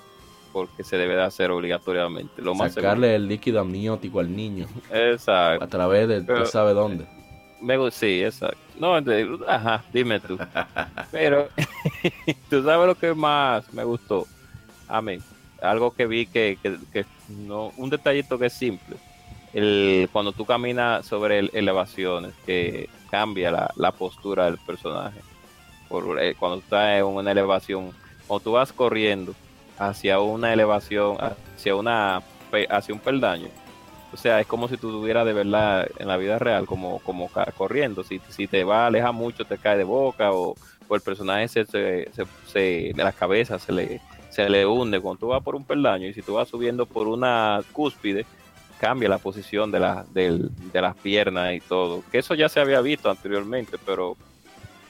porque 0.55 0.85
se 0.85 0.97
debe 0.97 1.17
de 1.17 1.23
hacer 1.23 1.51
obligatoriamente. 1.51 2.41
Lo 2.41 2.55
más 2.55 2.73
Sacarle 2.75 3.17
el 3.17 3.27
líquido 3.27 3.59
amniótico 3.59 4.21
al 4.21 4.35
niño. 4.35 4.69
Exacto. 4.93 5.65
a 5.65 5.67
través 5.67 6.07
de 6.07 6.23
Pero- 6.23 6.39
no 6.39 6.47
sabe 6.47 6.73
dónde. 6.73 7.05
Me 7.61 7.91
sí, 7.91 8.23
exacto. 8.23 8.59
No, 8.79 8.95
ajá, 9.49 9.83
dime 9.93 10.21
tú. 10.21 10.39
Pero 11.11 11.49
tú 12.51 12.63
sabes 12.63 12.87
lo 12.87 12.95
que 12.95 13.13
más 13.15 13.73
me 13.75 13.83
gustó. 13.83 14.27
A 14.87 15.03
mí, 15.03 15.19
algo 15.61 15.91
que 15.93 16.07
vi 16.07 16.27
que, 16.27 16.57
que, 16.63 16.77
que 16.93 17.05
no, 17.29 17.73
un 17.77 17.91
detallito 17.91 18.39
que 18.39 18.47
es 18.47 18.53
simple. 18.53 18.97
El, 19.53 20.09
cuando 20.13 20.33
tú 20.33 20.45
caminas 20.45 21.05
sobre 21.05 21.41
el- 21.41 21.51
elevaciones, 21.53 22.33
que 22.47 22.89
cambia 23.11 23.51
la, 23.51 23.73
la 23.77 23.91
postura 23.91 24.45
del 24.45 24.59
personaje. 24.59 25.19
Por, 25.89 26.21
eh, 26.23 26.37
cuando 26.39 26.59
tú 26.59 26.65
estás 26.65 26.99
en 26.99 27.07
una 27.07 27.33
elevación, 27.33 27.91
cuando 28.29 28.45
tú 28.45 28.53
vas 28.53 28.73
corriendo 28.73 29.35
hacia 29.79 30.21
una 30.21 30.53
elevación, 30.53 31.17
hacia 31.57 31.75
una 31.77 32.23
hacia 32.71 32.95
un 32.95 33.01
peldaño, 33.01 33.49
o 34.13 34.17
sea, 34.17 34.39
es 34.41 34.47
como 34.47 34.69
si 34.69 34.77
tú 34.77 34.91
estuvieras 34.91 35.27
de 35.27 35.33
verdad 35.33 35.89
en 35.99 36.07
la 36.07 36.17
vida 36.17 36.39
real, 36.39 36.67
como, 36.67 37.01
como 37.01 37.29
corriendo. 37.57 38.05
Si, 38.05 38.21
si 38.29 38.47
te 38.47 38.63
va 38.63 38.85
a 38.85 38.87
alejar 38.87 39.13
mucho, 39.13 39.45
te 39.45 39.59
cae 39.59 39.77
de 39.77 39.83
boca 39.83 40.31
o, 40.33 40.55
o 40.87 40.95
el 40.95 41.01
personaje 41.01 41.49
se, 41.49 41.65
se, 41.67 42.09
se- 42.47 42.93
de 42.95 43.03
la 43.03 43.11
cabeza 43.11 43.59
se 43.59 43.73
le, 43.73 44.01
se 44.31 44.49
le 44.49 44.65
hunde 44.67 45.01
cuando 45.01 45.19
tú 45.19 45.27
vas 45.29 45.43
por 45.43 45.57
un 45.57 45.65
peldaño 45.65 46.07
y 46.07 46.15
si 46.15 46.23
tú 46.23 46.35
vas 46.35 46.49
subiendo 46.49 46.87
por 46.87 47.09
una 47.09 47.61
cúspide, 47.73 48.25
cambia 48.79 49.09
la 49.09 49.19
posición 49.19 49.73
de, 49.73 49.81
la, 49.81 50.05
del- 50.11 50.49
de 50.73 50.81
las 50.81 50.95
piernas 50.95 51.53
y 51.55 51.59
todo. 51.61 52.05
Que 52.13 52.19
eso 52.19 52.35
ya 52.37 52.49
se 52.49 52.61
había 52.61 52.81
visto 52.83 53.11
anteriormente, 53.11 53.79
pero 53.85 54.17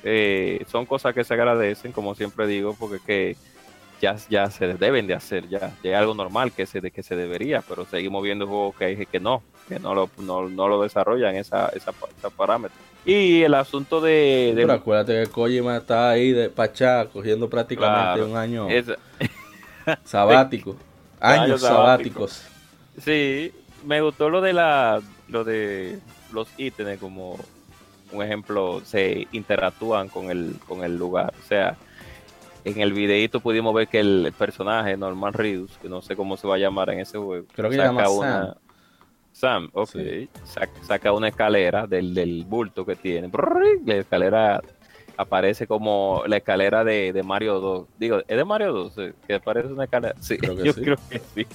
eh, 0.03 0.63
son 0.71 0.85
cosas 0.85 1.15
que 1.15 1.25
se 1.25 1.33
agradecen, 1.33 1.93
como 1.93 2.15
siempre 2.15 2.47
digo, 2.47 2.77
porque 2.79 2.99
que 3.07 3.37
ya, 4.05 4.17
ya 4.29 4.51
se 4.51 4.75
deben 4.75 5.07
de 5.07 5.15
hacer, 5.15 5.49
ya, 5.49 5.73
ya 5.83 5.91
es 5.93 5.97
algo 5.97 6.15
normal 6.15 6.53
que 6.53 6.67
se, 6.67 6.81
de 6.81 6.91
que 6.91 7.03
se 7.03 7.17
debería, 7.17 7.63
pero 7.69 7.85
seguimos 7.87 8.23
viendo 8.23 8.47
juegos 8.47 8.75
que 8.77 8.85
hay 8.85 9.07
que 9.07 9.21
no, 9.21 9.43
que 9.69 9.79
no 9.81 9.95
lo, 9.95 10.11
no, 10.19 10.49
no 10.49 10.69
lo 10.69 10.83
desarrollan 10.83 11.35
esa, 11.37 11.69
esa, 11.71 11.93
esa 12.19 12.31
parámetro. 12.31 12.77
Y 13.07 13.43
el 13.43 13.55
asunto 13.55 14.01
de, 14.01 14.53
de- 14.55 14.63
Pero 14.63 14.73
acuérdate 14.73 15.23
que 15.23 15.31
Kojima 15.31 15.77
está 15.77 16.11
ahí 16.11 16.33
de 16.33 16.49
Pachá 16.49 17.07
cogiendo 17.13 17.49
prácticamente 17.51 18.21
Claro. 18.21 18.27
un 18.31 18.37
año 18.37 18.69
es- 18.71 18.87
sabático. 20.05 20.77
Años 21.21 21.61
sabáticos. 21.63 22.43
sí, 23.03 23.53
me 23.85 24.01
gustó 24.03 24.29
lo 24.31 24.41
de 24.41 24.53
la, 24.53 25.01
lo 25.29 25.45
de 25.45 25.99
los 26.33 26.49
ítems 26.59 26.99
como 27.01 27.39
un 28.13 28.23
ejemplo, 28.23 28.83
se 28.85 29.27
interactúan 29.33 30.09
con 30.09 30.31
el, 30.31 30.57
con 30.69 30.85
el 30.85 30.97
lugar. 30.97 31.33
O 31.43 31.47
sea, 31.49 31.77
en 32.65 32.81
el 32.81 32.93
videito 32.93 33.41
pudimos 33.41 33.75
ver 33.75 33.89
que 33.89 34.01
el 34.01 34.33
personaje, 34.37 34.97
Norman 34.97 35.33
Reedus, 35.33 35.77
que 35.79 35.89
no 35.89 36.01
sé 36.03 36.17
cómo 36.17 36.37
se 36.37 36.47
va 36.49 36.55
a 36.55 36.59
llamar 36.59 36.91
en 36.91 37.01
ese 37.01 37.19
juego, 37.19 37.47
Creo 37.55 37.71
que 37.71 37.77
se 37.77 37.83
llama 37.83 38.09
una... 38.09 38.57
Sam, 39.33 39.69
ok. 39.73 39.89
Sí. 39.89 40.29
Sac- 40.45 40.83
Saca 40.83 41.13
una 41.13 41.29
escalera 41.29 41.87
del, 41.87 42.15
del 42.15 42.45
bulto 42.45 42.87
que 42.87 42.95
tiene. 42.97 43.29
La 43.85 43.95
escalera 43.97 44.63
aparece 45.17 45.67
como 45.67 46.23
la 46.27 46.37
escalera 46.37 46.85
de, 46.85 47.13
de 47.13 47.23
Mario 47.25 47.59
2. 47.61 47.89
Digo, 47.99 48.19
¿es 48.27 48.37
de 48.37 48.45
Mario 48.45 48.73
2? 48.73 48.99
eh? 48.99 49.15
Que 49.27 49.41
parece 49.41 49.69
una 49.69 49.85
escalera. 49.85 50.15
Sí, 50.21 50.39
Creo 50.39 50.57
que 50.57 50.65
yo 50.67 50.73
sí. 50.73 50.81
creo 50.83 50.97
que 51.11 51.19
sí. 51.19 51.47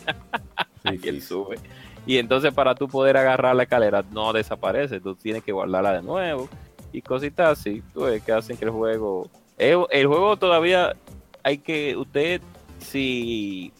Sí, 0.83 0.99
y 1.03 1.07
él 1.07 1.21
sube. 1.21 1.57
Y 2.05 2.17
entonces 2.17 2.53
para 2.53 2.75
tú 2.75 2.87
poder 2.87 3.15
agarrar 3.17 3.55
la 3.55 3.63
escalera 3.63 4.03
no 4.11 4.33
desaparece, 4.33 4.99
tú 4.99 5.15
tienes 5.15 5.41
que 5.43 5.51
guardarla 5.53 5.93
de 5.93 6.01
nuevo 6.01 6.49
y 6.91 7.01
cositas 7.01 7.59
así, 7.59 7.81
tú 7.93 8.01
ves, 8.01 8.21
que 8.23 8.31
hacen 8.33 8.57
que 8.57 8.65
el 8.65 8.71
juego... 8.71 9.29
El, 9.59 9.85
el 9.91 10.07
juego 10.07 10.37
todavía 10.37 10.95
hay 11.43 11.59
que, 11.59 11.95
usted, 11.95 12.41
si 12.79 13.71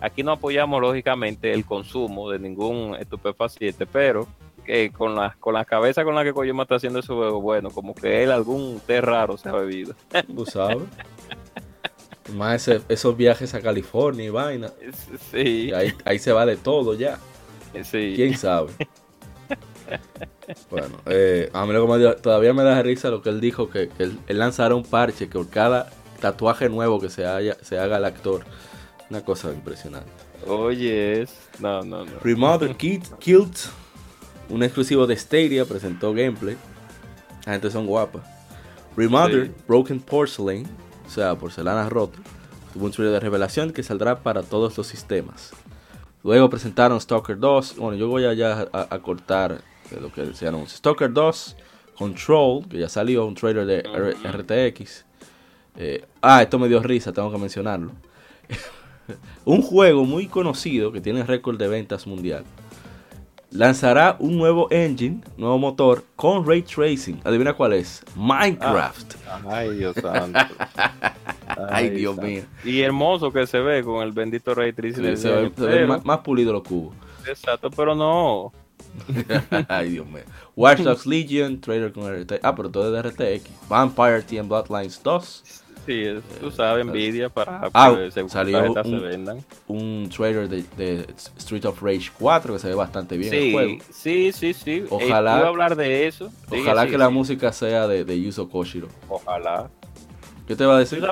aquí 0.00 0.22
no 0.22 0.32
apoyamos 0.32 0.80
lógicamente 0.80 1.52
el 1.52 1.64
consumo 1.66 2.30
de 2.30 2.38
ningún 2.38 2.94
estupefaciente, 2.98 3.86
pero 3.86 4.26
que 4.64 4.90
con 4.90 5.14
la, 5.16 5.36
con 5.40 5.54
la 5.54 5.64
cabeza 5.64 6.04
con 6.04 6.14
la 6.14 6.22
que 6.24 6.32
Kojima 6.32 6.62
está 6.62 6.76
haciendo 6.76 7.00
ese 7.00 7.12
juego, 7.12 7.40
bueno, 7.40 7.70
como 7.70 7.94
que 7.94 8.22
él 8.22 8.30
algún 8.30 8.80
té 8.86 9.00
raro 9.00 9.36
se 9.36 9.48
ha 9.48 9.52
bebido. 9.52 9.94
Tú 10.34 10.46
sabes. 10.46 10.78
Más 12.34 12.68
ese- 12.68 12.84
esos 12.88 13.16
viajes 13.16 13.54
a 13.54 13.60
California 13.60 14.24
y 14.26 14.30
vaina. 14.30 14.70
Sí, 15.32 15.68
Y 15.68 15.72
ahí, 15.72 15.92
ahí 16.04 16.18
se 16.20 16.32
va 16.32 16.46
de 16.46 16.56
todo 16.56 16.94
ya. 16.94 17.18
sí. 17.82 18.12
¿Quién 18.14 18.36
sabe? 18.36 18.70
Bueno, 20.70 20.96
eh, 21.06 21.50
a 21.52 21.64
mí 21.66 21.72
lo 21.72 21.86
que 21.86 21.92
me 21.92 21.98
dio- 21.98 22.16
todavía 22.16 22.52
me 22.52 22.62
da 22.62 22.82
risa 22.82 23.10
lo 23.10 23.22
que 23.22 23.28
él 23.30 23.40
dijo, 23.40 23.70
que, 23.70 23.88
que 23.88 24.02
él, 24.04 24.18
él 24.26 24.38
lanzará 24.38 24.74
un 24.74 24.82
parche 24.84 25.28
que 25.28 25.38
por 25.38 25.48
cada 25.48 25.90
tatuaje 26.20 26.68
nuevo 26.68 27.00
que 27.00 27.08
se, 27.10 27.26
haya, 27.26 27.56
se 27.62 27.78
haga 27.78 27.98
el 27.98 28.04
actor. 28.04 28.44
Una 29.08 29.24
cosa 29.24 29.50
impresionante. 29.52 30.10
Oye, 30.46 31.22
es... 31.22 31.34
No, 31.58 31.82
no, 31.82 32.04
no. 32.04 32.12
Kit, 32.76 33.04
Kilt, 33.18 33.56
un 34.48 34.62
exclusivo 34.62 35.06
de 35.06 35.16
Stadia, 35.16 35.64
presentó 35.64 36.12
gameplay. 36.12 36.56
La 37.46 37.52
gente 37.52 37.70
son 37.70 37.86
guapas. 37.86 38.22
Sí. 39.46 39.50
Broken 39.68 40.00
Porcelain, 40.00 40.66
o 41.06 41.10
sea, 41.10 41.34
porcelana 41.36 41.88
rota, 41.88 42.18
tuvo 42.72 42.86
un 42.86 42.90
trailer 42.92 43.14
de 43.14 43.20
revelación 43.20 43.72
que 43.72 43.82
saldrá 43.82 44.20
para 44.20 44.42
todos 44.42 44.76
los 44.76 44.86
sistemas. 44.86 45.50
Luego 46.22 46.50
presentaron 46.50 47.00
Stalker 47.00 47.38
2. 47.38 47.76
Bueno, 47.76 47.96
yo 47.96 48.08
voy 48.08 48.26
allá 48.26 48.68
a, 48.72 48.94
a 48.94 48.98
cortar 49.00 49.62
eh, 49.92 49.98
lo 50.00 50.12
que 50.12 50.32
se 50.34 50.46
anuncia. 50.48 50.76
Stalker 50.76 51.12
2, 51.12 51.56
Control, 51.96 52.66
que 52.68 52.78
ya 52.78 52.88
salió, 52.88 53.26
un 53.26 53.34
trailer 53.34 53.66
de 53.66 53.78
R- 53.80 54.14
RTX. 54.70 55.04
Eh, 55.76 56.04
ah, 56.22 56.42
esto 56.42 56.58
me 56.58 56.68
dio 56.68 56.82
risa, 56.82 57.12
tengo 57.12 57.30
que 57.30 57.38
mencionarlo. 57.38 57.92
un 59.44 59.62
juego 59.62 60.04
muy 60.04 60.26
conocido 60.26 60.92
que 60.92 61.00
tiene 61.00 61.22
récord 61.24 61.58
de 61.58 61.68
ventas 61.68 62.06
mundial. 62.06 62.44
Lanzará 63.52 64.14
un 64.20 64.36
nuevo 64.38 64.68
engine, 64.70 65.22
nuevo 65.36 65.58
motor 65.58 66.04
con 66.14 66.46
ray 66.46 66.62
tracing. 66.62 67.20
Adivina 67.24 67.52
cuál 67.54 67.72
es. 67.72 68.02
Minecraft. 68.14 69.14
Ay, 69.48 69.70
Dios 69.76 69.96
santo. 70.00 70.38
Ay, 71.68 71.90
Dios 71.90 72.14
santo. 72.14 72.28
mío. 72.30 72.44
Y 72.64 72.80
hermoso 72.82 73.32
que 73.32 73.44
se 73.48 73.58
ve 73.58 73.82
con 73.82 74.04
el 74.04 74.12
bendito 74.12 74.54
Ray 74.54 74.72
Tracing. 74.72 74.94
Se 74.94 75.02
ve, 75.02 75.16
diario, 75.16 75.52
se 75.56 75.62
ve 75.62 75.68
pero- 75.72 75.88
más, 75.88 76.04
más 76.04 76.18
pulido 76.20 76.52
los 76.52 76.62
cubos. 76.62 76.94
Exacto, 77.26 77.70
pero 77.72 77.96
no. 77.96 78.52
Ay, 79.68 79.90
Dios 79.90 80.06
mío. 80.06 80.22
Watch 80.56 80.80
Dogs 80.80 81.06
Legion, 81.06 81.60
trailer 81.60 81.92
con 81.92 82.04
RTX. 82.12 82.40
Ah, 82.42 82.54
pero 82.54 82.70
todo 82.70 82.94
es 82.96 83.02
de 83.02 83.10
RTX. 83.38 83.50
Vampire 83.68 84.22
Team 84.22 84.48
Bloodlines 84.48 85.02
2. 85.02 85.42
Sí, 85.86 86.04
tú 86.40 86.50
sabes, 86.50 86.86
envidia 86.86 87.30
para 87.30 87.68
Ah, 87.72 87.94
que 87.96 88.10
se, 88.10 88.28
salió 88.28 88.58
tarjetas 88.58 88.86
se 88.86 88.92
un- 88.92 89.02
vendan. 89.02 89.44
Un 89.66 90.10
trailer 90.14 90.48
de, 90.48 90.62
de 90.76 91.06
Street 91.38 91.64
of 91.64 91.82
Rage 91.82 92.10
4 92.18 92.52
que 92.52 92.58
se 92.60 92.68
ve 92.68 92.74
bastante 92.74 93.16
bien 93.16 93.32
el 93.32 93.40
Sí, 93.40 93.52
juego. 93.52 93.84
sí, 93.90 94.30
sí, 94.32 94.52
sí. 94.52 94.70
Eh, 94.72 94.86
Ojalá- 94.90 95.38
iba 95.38 95.46
a 95.46 95.48
hablar 95.48 95.76
de 95.76 96.06
eso. 96.06 96.30
Ojalá 96.50 96.86
que 96.86 96.98
la 96.98 97.08
música 97.08 97.50
sea 97.52 97.88
de, 97.88 98.04
de 98.04 98.20
Yuzo 98.20 98.48
Koshiro. 98.50 98.88
Ojalá. 99.08 99.70
¿Qué 100.46 100.54
te 100.54 100.66
va 100.66 100.76
a 100.76 100.78
decir? 100.80 101.02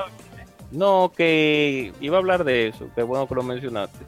No, 0.71 1.11
que 1.17 1.91
iba 1.99 2.17
a 2.17 2.19
hablar 2.19 2.43
de 2.43 2.67
eso. 2.67 2.87
Qué 2.93 3.01
bueno 3.01 3.27
que 3.27 3.33
lo 3.35 3.41
mencionaste. 3.43 4.05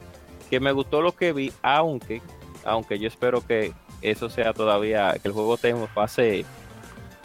Que 0.48 0.60
me 0.60 0.70
gustó 0.70 1.02
lo 1.02 1.12
que 1.12 1.32
vi, 1.32 1.50
aunque, 1.62 2.22
aunque 2.64 2.98
yo 2.98 3.08
espero 3.08 3.44
que 3.46 3.72
eso 4.00 4.28
sea 4.30 4.52
todavía, 4.52 5.14
que 5.20 5.28
el 5.28 5.34
juego 5.34 5.56
tenga 5.56 5.80
en 5.82 5.88
fase 5.88 6.44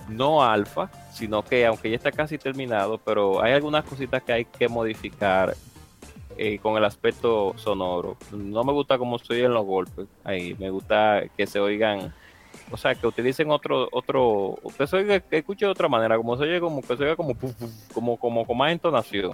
no 0.10 0.44
alfa, 0.44 0.90
sino 1.12 1.44
que 1.44 1.66
aunque 1.66 1.90
ya 1.90 1.96
está 1.98 2.12
casi 2.12 2.38
terminado, 2.38 2.98
pero 2.98 3.42
hay 3.42 3.54
algunas 3.54 3.84
cositas 3.84 4.24
que 4.24 4.32
hay 4.34 4.46
que 4.46 4.70
modificar 4.70 5.56
eh, 6.38 6.60
con 6.60 6.78
el 6.78 6.86
aspecto 6.86 7.54
sonoro. 7.58 8.16
No 8.32 8.64
me 8.64 8.72
gusta 8.72 8.98
cómo 8.98 9.18
se 9.20 9.34
oyen 9.34 9.54
los 9.54 9.66
golpes. 9.66 10.06
Ahí 10.24 10.56
me 10.60 10.70
gusta 10.70 11.24
que 11.36 11.46
se 11.48 11.60
oigan, 11.60 12.14
o 12.72 12.78
sea, 12.78 12.96
que 12.96 13.06
utilicen 13.08 13.50
otro, 13.52 13.90
otro, 13.92 14.58
que 14.78 14.88
se 14.88 14.96
oiga, 14.98 15.20
que 15.20 15.40
escuche 15.40 15.66
de 15.66 15.72
otra 15.72 15.88
manera, 15.90 16.16
como 16.16 16.38
se 16.38 16.44
oye 16.44 16.60
como 16.60 16.82
que 16.82 16.96
se 16.96 17.04
oiga 17.04 17.16
como, 17.16 17.34
como, 17.94 18.18
como 18.18 18.46
con 18.46 18.58
más 18.58 18.72
entonación. 18.72 19.34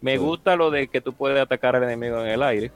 Me 0.00 0.12
Sí. 0.12 0.18
gusta 0.18 0.56
lo 0.56 0.70
de 0.70 0.88
que 0.88 1.00
tú 1.00 1.12
puedes 1.12 1.40
atacar 1.40 1.76
al 1.76 1.82
enemigo 1.84 2.20
en 2.24 2.28
el 2.28 2.42
aire, 2.42 2.72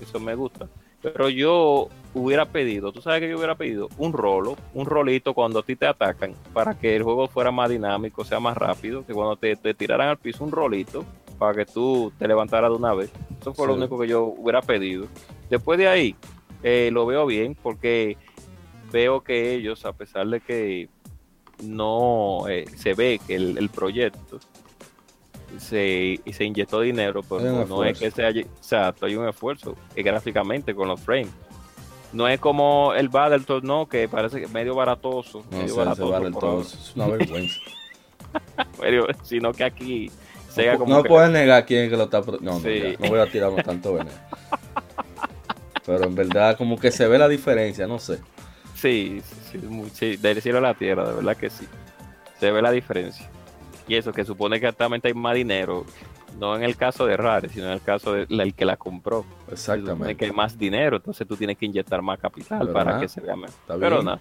eso 0.00 0.20
me 0.20 0.34
gusta. 0.34 0.66
Pero 1.12 1.28
yo 1.28 1.88
hubiera 2.14 2.46
pedido, 2.46 2.90
tú 2.90 3.00
sabes 3.00 3.20
que 3.20 3.28
yo 3.28 3.36
hubiera 3.36 3.54
pedido 3.54 3.88
un 3.96 4.12
rolo, 4.12 4.56
un 4.74 4.86
rolito 4.86 5.34
cuando 5.34 5.60
a 5.60 5.62
ti 5.62 5.76
te 5.76 5.86
atacan, 5.86 6.34
para 6.52 6.76
que 6.76 6.96
el 6.96 7.04
juego 7.04 7.28
fuera 7.28 7.52
más 7.52 7.70
dinámico, 7.70 8.24
sea 8.24 8.40
más 8.40 8.56
rápido, 8.56 9.06
que 9.06 9.12
cuando 9.12 9.36
te, 9.36 9.54
te 9.54 9.72
tiraran 9.72 10.08
al 10.08 10.16
piso 10.16 10.42
un 10.42 10.50
rolito, 10.50 11.04
para 11.38 11.54
que 11.54 11.64
tú 11.64 12.12
te 12.18 12.26
levantaras 12.26 12.70
de 12.70 12.76
una 12.76 12.92
vez. 12.92 13.12
Eso 13.40 13.54
fue 13.54 13.68
lo 13.68 13.74
único 13.74 13.96
que 14.00 14.08
yo 14.08 14.24
hubiera 14.24 14.62
pedido. 14.62 15.06
Después 15.48 15.78
de 15.78 15.86
ahí, 15.86 16.16
eh, 16.64 16.90
lo 16.92 17.06
veo 17.06 17.24
bien, 17.24 17.54
porque 17.54 18.16
veo 18.90 19.20
que 19.20 19.54
ellos, 19.54 19.84
a 19.84 19.92
pesar 19.92 20.26
de 20.26 20.40
que 20.40 20.88
no 21.62 22.48
eh, 22.48 22.64
se 22.74 22.94
ve 22.94 23.20
que 23.24 23.36
el, 23.36 23.58
el 23.58 23.68
proyecto 23.68 24.40
se, 25.58 26.20
se 26.32 26.44
inyectó 26.44 26.80
dinero, 26.80 27.22
pero 27.28 27.64
no, 27.66 27.84
es 27.84 27.98
que 27.98 28.10
sea 28.10 28.30
exacto, 28.30 29.06
hay 29.06 29.16
un 29.16 29.28
esfuerzo 29.28 29.74
eh, 29.94 30.02
gráficamente 30.02 30.74
con 30.74 30.88
los 30.88 31.00
frames. 31.00 31.30
No 32.12 32.28
es 32.28 32.38
como 32.40 32.94
el 32.94 33.08
Battletoads, 33.08 33.64
no, 33.64 33.86
que 33.86 34.08
parece 34.08 34.40
que 34.40 34.48
medio 34.48 34.74
baratoso, 34.74 35.44
No 35.50 35.58
medio 35.58 35.76
baratoso 35.76 36.60
Es 36.60 36.92
una 36.96 37.06
vergüenza. 37.08 37.60
sino 39.22 39.52
que 39.52 39.64
aquí 39.64 40.10
sea 40.50 40.74
no 40.74 40.78
como 40.78 40.94
no 40.96 41.02
que- 41.02 41.08
puedes 41.08 41.30
negar 41.30 41.66
quién 41.66 41.84
es 41.84 41.90
que 41.90 41.96
lo 41.96 42.04
está. 42.04 42.20
No, 42.20 42.36
no, 42.40 42.60
Sí. 42.60 42.80
ya, 42.80 42.98
no 42.98 43.08
voy 43.10 43.20
a 43.20 43.30
tirarme 43.30 43.62
tanto 43.62 43.94
veneno. 43.94 44.16
Pero 45.84 46.04
en 46.04 46.14
verdad, 46.14 46.56
como 46.56 46.78
que 46.78 46.90
se 46.90 47.06
ve 47.06 47.18
la 47.18 47.28
diferencia, 47.28 47.86
no 47.86 47.98
sé. 47.98 48.18
Sí, 48.74 49.22
sí, 49.52 49.60
sí, 49.60 49.90
sí, 49.94 50.16
del 50.16 50.42
cielo 50.42 50.58
a 50.58 50.62
la 50.62 50.74
tierra, 50.74 51.08
de 51.08 51.14
verdad 51.16 51.36
que 51.36 51.48
sí. 51.50 51.66
Se 52.40 52.50
ve 52.50 52.60
la 52.60 52.70
diferencia. 52.70 53.28
Y 53.88 53.94
eso, 53.94 54.12
que 54.12 54.24
supone 54.24 54.58
que 54.58 54.66
actualmente 54.66 55.08
hay 55.08 55.14
más 55.14 55.34
dinero, 55.34 55.84
no 56.40 56.56
en 56.56 56.64
el 56.64 56.76
caso 56.76 57.06
de 57.06 57.16
Rare, 57.16 57.48
sino 57.48 57.66
en 57.66 57.72
el 57.72 57.80
caso 57.80 58.12
del 58.14 58.54
que 58.54 58.64
la 58.64 58.76
compró. 58.76 59.24
Se 59.46 59.52
Exactamente. 59.52 60.16
que 60.16 60.24
hay 60.26 60.32
más 60.32 60.58
dinero, 60.58 60.96
entonces 60.96 61.26
tú 61.26 61.36
tienes 61.36 61.56
que 61.56 61.66
inyectar 61.66 62.02
más 62.02 62.18
capital 62.18 62.58
Pero 62.60 62.72
para 62.72 62.84
nada, 62.92 63.00
que 63.00 63.08
se 63.08 63.20
vea 63.20 63.36
mejor. 63.36 63.54
Pero 63.78 64.02
nada, 64.02 64.20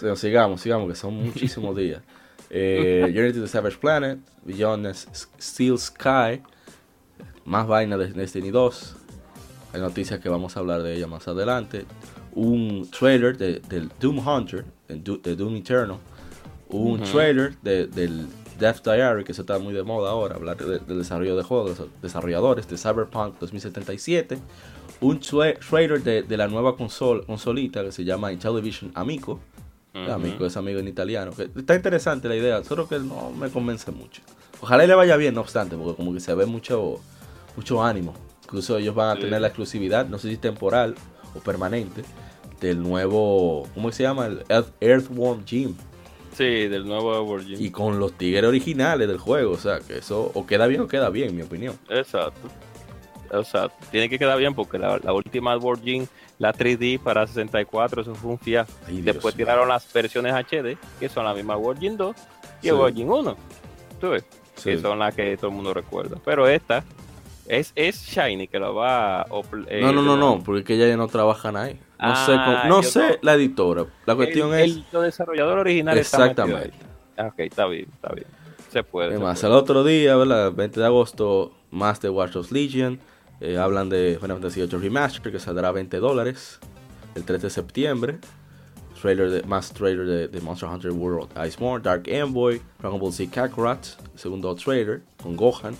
Pero 0.00 0.16
sigamos, 0.16 0.60
sigamos, 0.60 0.88
que 0.88 0.94
son 0.94 1.14
muchísimos 1.14 1.76
días. 1.76 2.02
Eh, 2.50 3.02
Journey 3.14 3.32
to 3.32 3.40
the 3.42 3.48
Savage 3.48 3.76
Planet, 3.76 4.18
Beyond 4.44 4.94
Steel 4.94 5.78
Sky, 5.78 6.40
más 7.44 7.66
vaina 7.66 7.96
de 7.98 8.12
Destiny 8.12 8.50
2. 8.50 8.96
Hay 9.74 9.80
noticias 9.82 10.20
que 10.20 10.30
vamos 10.30 10.56
a 10.56 10.60
hablar 10.60 10.82
de 10.82 10.94
ella 10.96 11.06
más 11.06 11.28
adelante. 11.28 11.84
Un 12.32 12.88
trailer 12.90 13.36
de, 13.36 13.60
del 13.60 13.90
Doom 14.00 14.26
Hunter, 14.26 14.64
de, 14.88 14.96
Do- 14.96 15.18
Un 16.70 17.00
trailer 17.02 17.56
de- 17.62 17.86
del 17.86 18.26
Death 18.58 18.82
Diary, 18.84 19.24
que 19.24 19.32
se 19.34 19.42
está 19.42 19.58
muy 19.58 19.72
de 19.72 19.82
moda 19.82 20.10
ahora, 20.10 20.34
hablar 20.36 20.56
de- 20.56 20.78
del 20.80 20.98
desarrollo 20.98 21.36
de 21.36 21.42
juegos, 21.42 21.80
desarrolladores 22.02 22.68
de 22.68 22.76
Cyberpunk 22.76 23.38
2077. 23.38 24.38
Un 25.00 25.20
tra- 25.20 25.58
trailer 25.60 26.02
de, 26.02 26.22
de 26.24 26.36
la 26.36 26.48
nueva 26.48 26.76
consol- 26.76 27.24
consolita 27.24 27.84
que 27.84 27.92
se 27.92 28.04
llama 28.04 28.32
Intellivision 28.32 28.90
Amico. 28.94 29.40
Ujú. 29.94 30.12
Amigo, 30.12 30.44
es 30.46 30.56
amigo 30.56 30.78
en 30.80 30.88
italiano. 30.88 31.30
que 31.32 31.44
está 31.56 31.74
interesante 31.74 32.28
la 32.28 32.36
idea, 32.36 32.62
solo 32.64 32.88
que 32.88 32.98
no 32.98 33.30
me 33.30 33.48
convence 33.48 33.90
mucho. 33.90 34.22
Ojalá 34.60 34.84
y 34.84 34.88
le 34.88 34.94
vaya 34.94 35.16
bien, 35.16 35.34
no 35.34 35.40
obstante, 35.40 35.76
porque 35.76 35.94
como 35.96 36.12
que 36.12 36.20
se 36.20 36.34
ve 36.34 36.44
mucho, 36.46 36.96
mucho 37.56 37.82
ánimo. 37.82 38.12
Incluso 38.44 38.76
ellos 38.76 38.94
van 38.94 39.10
a 39.10 39.14
Sí. 39.14 39.22
tener 39.22 39.40
la 39.40 39.48
exclusividad, 39.48 40.06
no 40.08 40.18
sé 40.18 40.28
si 40.30 40.36
temporal 40.36 40.94
o 41.34 41.38
permanente, 41.40 42.02
del 42.60 42.82
nuevo, 42.82 43.68
¿cómo 43.74 43.90
se 43.92 44.02
llama? 44.02 44.26
El 44.26 44.40
Earth- 44.48 44.72
Earthworm 44.80 45.44
Jim. 45.46 45.74
Sí, 46.38 46.68
del 46.68 46.86
nuevo. 46.86 47.36
Y 47.40 47.70
con 47.72 47.98
los 47.98 48.12
tigres 48.12 48.44
originales 48.44 49.08
del 49.08 49.18
juego, 49.18 49.52
o 49.52 49.56
sea, 49.58 49.80
que 49.80 49.98
eso 49.98 50.30
o 50.34 50.46
queda 50.46 50.66
bien 50.68 50.80
o 50.82 50.86
queda 50.88 51.10
bien, 51.10 51.30
en 51.30 51.36
mi 51.36 51.42
opinión. 51.42 51.76
Exacto. 51.88 52.48
Exacto. 53.32 53.76
Tiene 53.90 54.08
que 54.08 54.18
quedar 54.18 54.38
bien 54.38 54.54
porque 54.54 54.78
la, 54.78 54.98
la 55.02 55.12
última 55.12 55.56
Virgin, 55.56 56.08
la 56.38 56.52
3D 56.54 57.00
para 57.00 57.26
64, 57.26 58.02
eso 58.02 58.14
fue 58.14 58.30
un 58.30 58.38
fiasco. 58.38 58.72
Ay, 58.86 59.02
Después 59.02 59.34
tiraron 59.34 59.68
las 59.68 59.92
versiones 59.92 60.32
HD, 60.32 60.78
que 61.00 61.08
son 61.08 61.24
la 61.24 61.34
misma 61.34 61.56
Virgin 61.56 61.96
2 61.96 62.16
y 62.62 62.68
Sí. 62.68 62.72
Virgin 62.74 63.10
1. 63.10 63.36
¿Tú 64.00 64.10
ves? 64.10 64.24
Sí. 64.54 64.70
que 64.70 64.78
son 64.78 64.98
las 64.98 65.14
que 65.14 65.36
todo 65.36 65.48
el 65.50 65.56
mundo 65.56 65.74
recuerda. 65.74 66.18
Pero 66.24 66.48
esta 66.48 66.84
es, 67.46 67.72
es 67.74 68.00
Shiny 68.06 68.48
que 68.48 68.58
lo 68.58 68.74
va 68.74 69.22
a... 69.22 69.26
eh, 69.68 69.80
No, 69.82 69.92
no, 69.92 70.02
no, 70.02 70.16
lo- 70.16 70.36
no, 70.36 70.42
porque 70.44 70.64
que 70.64 70.78
ya 70.78 70.96
no 70.96 71.06
trabajan 71.08 71.56
ahí. 71.56 71.78
No 71.98 72.06
Ah, 72.12 72.26
sé, 72.26 72.32
cómo- 72.32 72.76
no 72.76 72.82
sé 72.82 73.00
no. 73.00 73.14
la 73.22 73.34
editora. 73.34 73.86
La 74.06 74.14
cuestión 74.14 74.54
el, 74.54 74.60
es... 74.60 74.76
el- 74.76 74.78
están 74.78 75.00
metidos 75.02 75.96
Exactamente. 75.96 76.72
Ah, 77.16 77.26
Ok, 77.26 77.34
está 77.40 77.66
bien, 77.66 77.88
está 77.92 78.12
bien. 78.14 78.26
Se 78.70 78.82
puede. 78.84 79.08
Además, 79.10 79.42
el 79.42 79.52
otro 79.52 79.82
día, 79.82 80.14
¿verdad? 80.16 80.52
20 80.52 80.78
de 80.78 80.86
agosto, 80.86 81.52
más 81.70 82.00
de 82.00 82.10
Watch 82.10 82.32
Dogs 82.32 82.52
Legion. 82.52 83.00
Eh, 83.40 83.56
hablan 83.56 83.88
de 83.88 84.18
Final 84.20 84.36
Fantasy 84.36 84.60
VIII 84.60 84.78
Remaster, 84.80 85.32
que 85.32 85.38
saldrá 85.38 85.68
a 85.68 85.72
20 85.72 85.96
dólares 85.98 86.60
el 87.14 87.24
3 87.24 87.42
de 87.42 87.50
septiembre. 87.50 88.18
Trailer 89.00 89.30
de, 89.30 89.42
más 89.44 89.72
trailer 89.72 90.06
de, 90.06 90.28
de 90.28 90.40
Monster 90.40 90.68
Hunter 90.68 90.90
World 90.90 91.28
Iceborne, 91.46 91.82
Dark 91.84 92.02
Envoy, 92.06 92.60
Dragon 92.80 92.98
Ball 93.00 93.12
Z 93.12 93.30
Kakarot, 93.32 93.96
segundo 94.16 94.52
trailer 94.56 95.02
con 95.22 95.36
Gohan. 95.36 95.74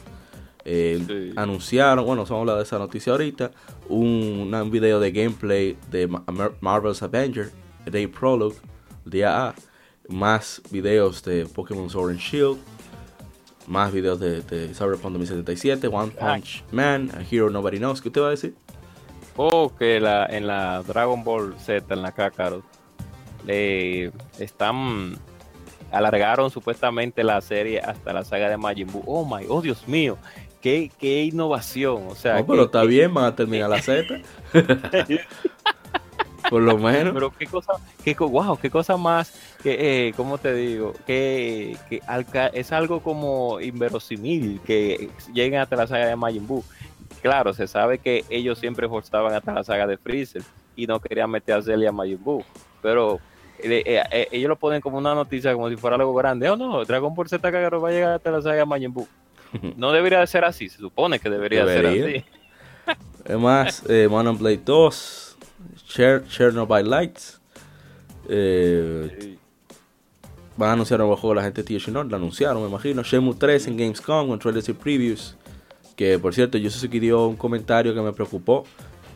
Eh, 0.70 1.02
Sí. 1.07 1.33
Anunciaron, 1.37 2.04
bueno, 2.04 2.24
vamos 2.24 2.31
a 2.31 2.40
hablar 2.40 2.57
de 2.59 2.62
esa 2.64 2.78
noticia 2.78 3.12
ahorita, 3.12 3.50
un, 3.88 4.52
un 4.52 4.70
video 4.70 5.00
de 5.00 5.11
gameplay 5.12 5.78
de 5.90 6.07
Ma- 6.09 6.22
Mar- 6.31 6.52
Marvel's 6.61 7.02
Avenger, 7.02 7.50
Day 7.87 8.07
Prologue, 8.07 8.57
día 9.07 9.48
A, 9.48 9.54
más 10.09 10.61
videos 10.70 11.22
de 11.24 11.46
Pokémon 11.46 11.88
Sword 11.88 12.11
and 12.11 12.20
Shield, 12.20 12.59
más 13.66 13.92
videos 13.92 14.20
de, 14.20 14.42
de 14.42 14.74
Cyberpunk 14.74 15.12
2077, 15.14 15.87
One 15.88 16.11
Punch 16.12 16.64
Man, 16.70 17.11
A 17.16 17.22
Hero 17.22 17.48
Nobody 17.48 17.78
Knows. 17.78 18.02
¿Qué 18.02 18.11
te 18.11 18.20
va 18.20 18.26
a 18.28 18.31
decir? 18.31 18.54
O 19.37 19.74
que 19.74 20.00
la, 20.00 20.26
en 20.26 20.46
la 20.46 20.83
Dragon 20.83 21.22
Ball 21.24 21.54
Z, 21.59 21.94
en 21.94 22.02
la 22.02 22.12
Kakarot, 22.12 22.64
le 23.46 24.11
están 24.38 25.16
alargaron 25.90 26.50
supuestamente 26.50 27.24
la 27.24 27.40
serie 27.40 27.81
hasta 27.81 28.12
la 28.12 28.22
saga 28.24 28.50
de 28.50 28.59
Majin 28.59 28.87
Buu. 28.88 29.02
Oh 29.07 29.24
my, 29.24 29.46
oh 29.48 29.62
Dios 29.62 29.87
mío, 29.88 30.18
qué, 30.61 30.90
qué 30.99 31.25
innovación. 31.25 32.07
O 32.09 32.14
sea, 32.14 32.38
No, 32.38 32.47
pero 32.47 32.64
está 32.64 32.83
bien, 32.85 33.12
van 33.12 33.25
a 33.27 33.35
terminar 33.35 33.71
la 33.71 33.81
Z. 33.81 34.21
Por 36.51 36.62
lo 36.62 36.79
menos. 36.79 37.12
Pero 37.12 37.31
qué 37.31 37.47
cosa, 37.47 37.75
qué, 38.03 38.14
wow, 38.14 38.57
qué 38.57 38.71
cosa 38.71 38.97
más, 38.97 39.33
que, 39.62 40.09
eh, 40.09 40.12
¿cómo 40.16 40.38
te 40.38 40.55
digo? 40.55 40.94
Que, 41.07 41.77
que 41.88 42.01
es 42.55 42.73
algo 42.73 43.01
como 43.01 43.61
inverosímil 43.61 44.61
que 44.64 45.11
lleguen 45.33 45.61
hasta 45.61 45.77
la 45.77 45.87
saga 45.87 46.07
de 46.07 46.16
Majin 46.16 46.47
Buu. 46.47 46.64
Claro, 47.21 47.53
se 47.53 47.66
sabe 47.66 47.99
que 47.99 48.25
ellos 48.31 48.59
siempre 48.59 48.88
forzaban 48.88 49.35
hasta 49.35 49.53
la 49.53 49.64
saga 49.64 49.87
de 49.87 49.99
Freezer 49.99 50.42
y 50.77 50.87
no 50.87 51.01
querían 51.01 51.31
meter 51.31 51.57
a 51.57 51.62
Celia 51.62 51.90
a 51.90 51.92
Majin 51.92 52.23
Buu, 52.23 52.44
pero 52.81 53.21
eh, 53.59 53.83
eh, 53.85 54.29
ellos 54.31 54.49
lo 54.49 54.57
ponen 54.57 54.81
como 54.81 54.99
una 54.99 55.14
noticia, 55.14 55.53
como 55.53 55.68
si 55.68 55.77
fuera 55.77 55.97
algo 55.97 56.14
grande. 56.14 56.49
Oh 56.49 56.57
no, 56.57 56.85
Dragon 56.85 57.14
Ball 57.14 57.29
Z 57.29 57.42
Kakarot 57.42 57.83
va 57.83 57.88
a 57.88 57.92
llegar 57.92 58.12
hasta 58.12 58.31
la 58.31 58.40
saga 58.40 58.64
Majin 58.64 58.92
Buu. 58.92 59.09
No 59.76 59.92
debería 59.92 60.20
de 60.20 60.26
ser 60.26 60.44
así, 60.44 60.68
se 60.68 60.78
supone 60.78 61.18
que 61.18 61.30
debería, 61.30 61.64
ser 61.66 61.87
así. 61.87 62.24
Además, 63.24 63.82
eh, 63.88 64.08
Blade 64.08 64.61
2, 64.64 65.37
Chernobyl 66.28 66.88
Lights. 66.88 67.40
Eh, 68.28 69.38
Van 70.58 70.70
a 70.70 70.72
anunciar 70.72 71.00
un 71.00 71.06
nuevo 71.06 71.20
juego 71.20 71.34
la 71.34 71.44
gente 71.44 71.62
de 71.62 71.80
North, 71.92 72.11
lo 72.11 72.16
anunciaron, 72.16 72.61
me 72.61 72.68
imagino. 72.68 73.04
Shenmue 73.04 73.37
3 73.38 73.68
en 73.68 73.76
Gamescom 73.76 74.26
con 74.26 74.40
trailers 74.40 74.68
y 74.68 74.72
previews. 74.72 75.37
Que 75.94 76.18
por 76.18 76.34
cierto, 76.34 76.58
yo 76.58 76.68
sé 76.68 76.90
que 76.90 76.98
dio 76.98 77.28
un 77.28 77.37
comentario 77.37 77.94
que 77.94 78.00
me 78.00 78.12
preocupó. 78.12 78.64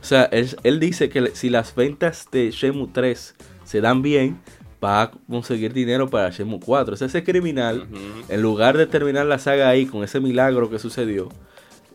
O 0.01 0.05
sea, 0.05 0.31
él, 0.31 0.79
dice 0.79 1.09
que 1.09 1.33
si 1.35 1.51
las 1.51 1.75
ventas 1.75 2.29
de 2.31 2.53
Shenmue 2.53 2.90
3 2.92 3.35
se 3.64 3.81
dan 3.81 4.03
bien, 4.03 4.40
va 4.83 5.03
a 5.03 5.11
conseguir 5.11 5.73
dinero 5.73 6.09
para 6.09 6.31
Shenmue 6.31 6.61
4. 6.61 6.95
O 6.95 6.97
sea, 6.97 7.07
ese 7.07 7.23
criminal, 7.25 7.87
en 8.29 8.42
lugar 8.42 8.77
de 8.77 8.87
terminar 8.87 9.27
la 9.27 9.38
saga 9.38 9.68
ahí 9.68 9.87
con 9.87 10.03
ese 10.03 10.21
milagro 10.21 10.71
que 10.71 10.79
sucedió, 10.79 11.29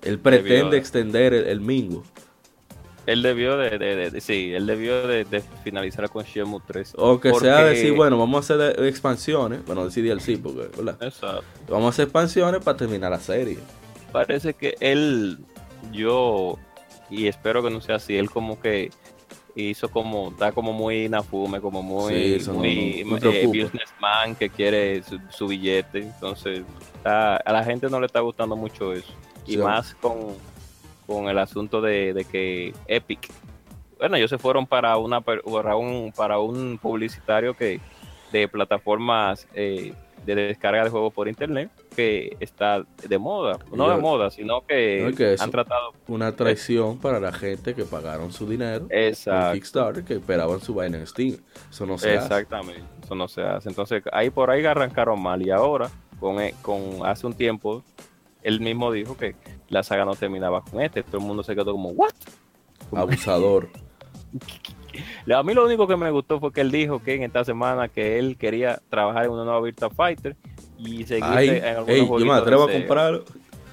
él 0.03 0.19
pretende 0.19 0.77
extender 0.77 1.33
el, 1.33 1.59
mingo. 1.59 2.03
Él 3.05 3.21
debió 3.21 3.57
de, 3.57 4.19
sí, 4.21 4.53
él 4.53 4.67
debió 4.67 5.07
de, 5.07 5.25
finalizar 5.63 6.09
con 6.09 6.23
Shenmue 6.23 6.61
3. 6.65 6.93
O 6.97 7.19
que 7.19 7.33
sea 7.33 7.63
decir, 7.63 7.93
bueno, 7.93 8.17
vamos 8.17 8.49
a 8.49 8.53
hacer 8.53 8.83
expansiones, 8.85 9.65
bueno, 9.65 9.85
decir 9.85 10.19
sí, 10.21 10.37
porque, 10.37 10.69
¿verdad? 10.75 10.97
Exacto. 11.01 11.43
Vamos 11.69 11.85
a 11.85 11.89
hacer 11.89 12.03
expansiones 12.03 12.63
para 12.63 12.77
terminar 12.77 13.11
la 13.11 13.19
serie. 13.19 13.59
Parece 14.11 14.53
que 14.53 14.75
él, 14.79 15.39
yo 15.91 16.57
y 17.09 17.27
espero 17.27 17.63
que 17.63 17.69
no 17.69 17.81
sea 17.81 17.95
así. 17.95 18.17
Él 18.17 18.29
como 18.29 18.59
que 18.59 18.91
hizo 19.61 19.89
como, 19.89 20.29
está 20.29 20.51
como 20.51 20.73
muy 20.73 21.05
inafume, 21.05 21.59
como 21.61 21.81
muy, 21.81 22.39
muy, 22.53 23.05
eh, 23.23 23.47
businessman 23.47 24.35
que 24.35 24.49
quiere 24.49 25.03
su, 25.29 25.47
billete. 25.47 25.99
Entonces, 25.99 26.63
a 27.03 27.41
la 27.45 27.63
gente 27.63 27.89
no 27.89 27.99
le 27.99 28.05
está 28.05 28.19
gustando 28.19 28.55
mucho 28.55 28.93
eso. 28.93 29.13
Y 29.47 29.57
más 29.57 29.95
con, 29.95 30.35
con 31.07 31.29
el 31.29 31.39
asunto 31.39 31.81
de, 31.81 32.25
que 32.29 32.73
Epic, 32.85 33.31
bueno, 33.97 34.17
ellos 34.17 34.29
se 34.29 34.37
fueron 34.37 34.67
para 34.67 34.97
una 34.97 35.21
para 35.21 35.75
un, 35.75 36.11
para 36.15 36.37
un 36.37 36.77
publicitario 36.77 37.55
que 37.55 37.79
de 38.31 38.47
plataformas 38.49 39.47
eh, 39.53 39.93
de 40.35 40.47
descarga 40.47 40.83
de 40.83 40.89
juegos 40.89 41.13
por 41.13 41.27
internet 41.27 41.71
que 41.95 42.35
está 42.39 42.85
de 43.07 43.17
moda, 43.17 43.59
no 43.71 43.89
de 43.89 43.97
moda, 43.97 44.29
sino 44.29 44.65
que, 44.65 45.35
han 45.39 45.51
tratado 45.51 45.93
una 46.07 46.35
traición 46.35 46.99
para 46.99 47.19
la 47.19 47.31
gente 47.31 47.73
que 47.73 47.85
pagaron 47.85 48.31
su 48.31 48.47
dinero 48.47 48.87
en 48.89 49.13
Kickstarter 49.53 50.03
que 50.03 50.15
esperaban 50.15 50.59
su 50.59 50.73
vaina 50.73 50.97
en 50.97 51.07
Steam. 51.07 51.37
Eso 51.69 51.85
no 51.85 51.97
se 51.97 52.15
Exactamente, 52.15 52.83
eso 53.03 53.15
no 53.15 53.27
se 53.27 53.41
hace. 53.41 53.69
Entonces, 53.69 54.03
ahí 54.11 54.29
por 54.29 54.51
ahí 54.51 54.65
arrancaron 54.65 55.21
mal 55.21 55.41
y 55.41 55.49
ahora 55.49 55.89
con, 56.19 56.41
e, 56.41 56.53
con 56.61 57.05
hace 57.05 57.25
un 57.25 57.33
tiempo 57.33 57.83
él 58.43 58.59
mismo 58.59 58.91
dijo 58.91 59.17
que 59.17 59.35
la 59.69 59.83
saga 59.83 60.05
no 60.05 60.15
terminaba 60.15 60.61
con 60.61 60.81
este, 60.81 61.03
todo 61.03 61.17
el 61.17 61.23
mundo 61.23 61.43
se 61.43 61.55
quedó 61.55 61.71
como 61.71 61.89
what? 61.89 62.13
Abusador. 62.91 63.69
A 65.33 65.43
mí 65.43 65.53
lo 65.53 65.65
único 65.65 65.87
que 65.87 65.95
me 65.95 66.09
gustó 66.11 66.39
fue 66.39 66.51
que 66.51 66.61
él 66.61 66.71
dijo 66.71 67.01
que 67.01 67.15
en 67.15 67.23
esta 67.23 67.43
semana 67.43 67.87
que 67.87 68.19
él 68.19 68.37
quería 68.37 68.81
trabajar 68.89 69.25
en 69.25 69.31
una 69.31 69.43
nueva 69.43 69.61
Virtua 69.61 69.89
Fighter 69.89 70.35
y 70.77 71.03
seguir 71.05 71.23
en 71.39 71.63
algunos 71.77 72.19
Yo 72.19 72.25
me 72.25 72.33
atrevo 72.33 72.63
a 72.63 72.71
comprarlo. 72.71 73.23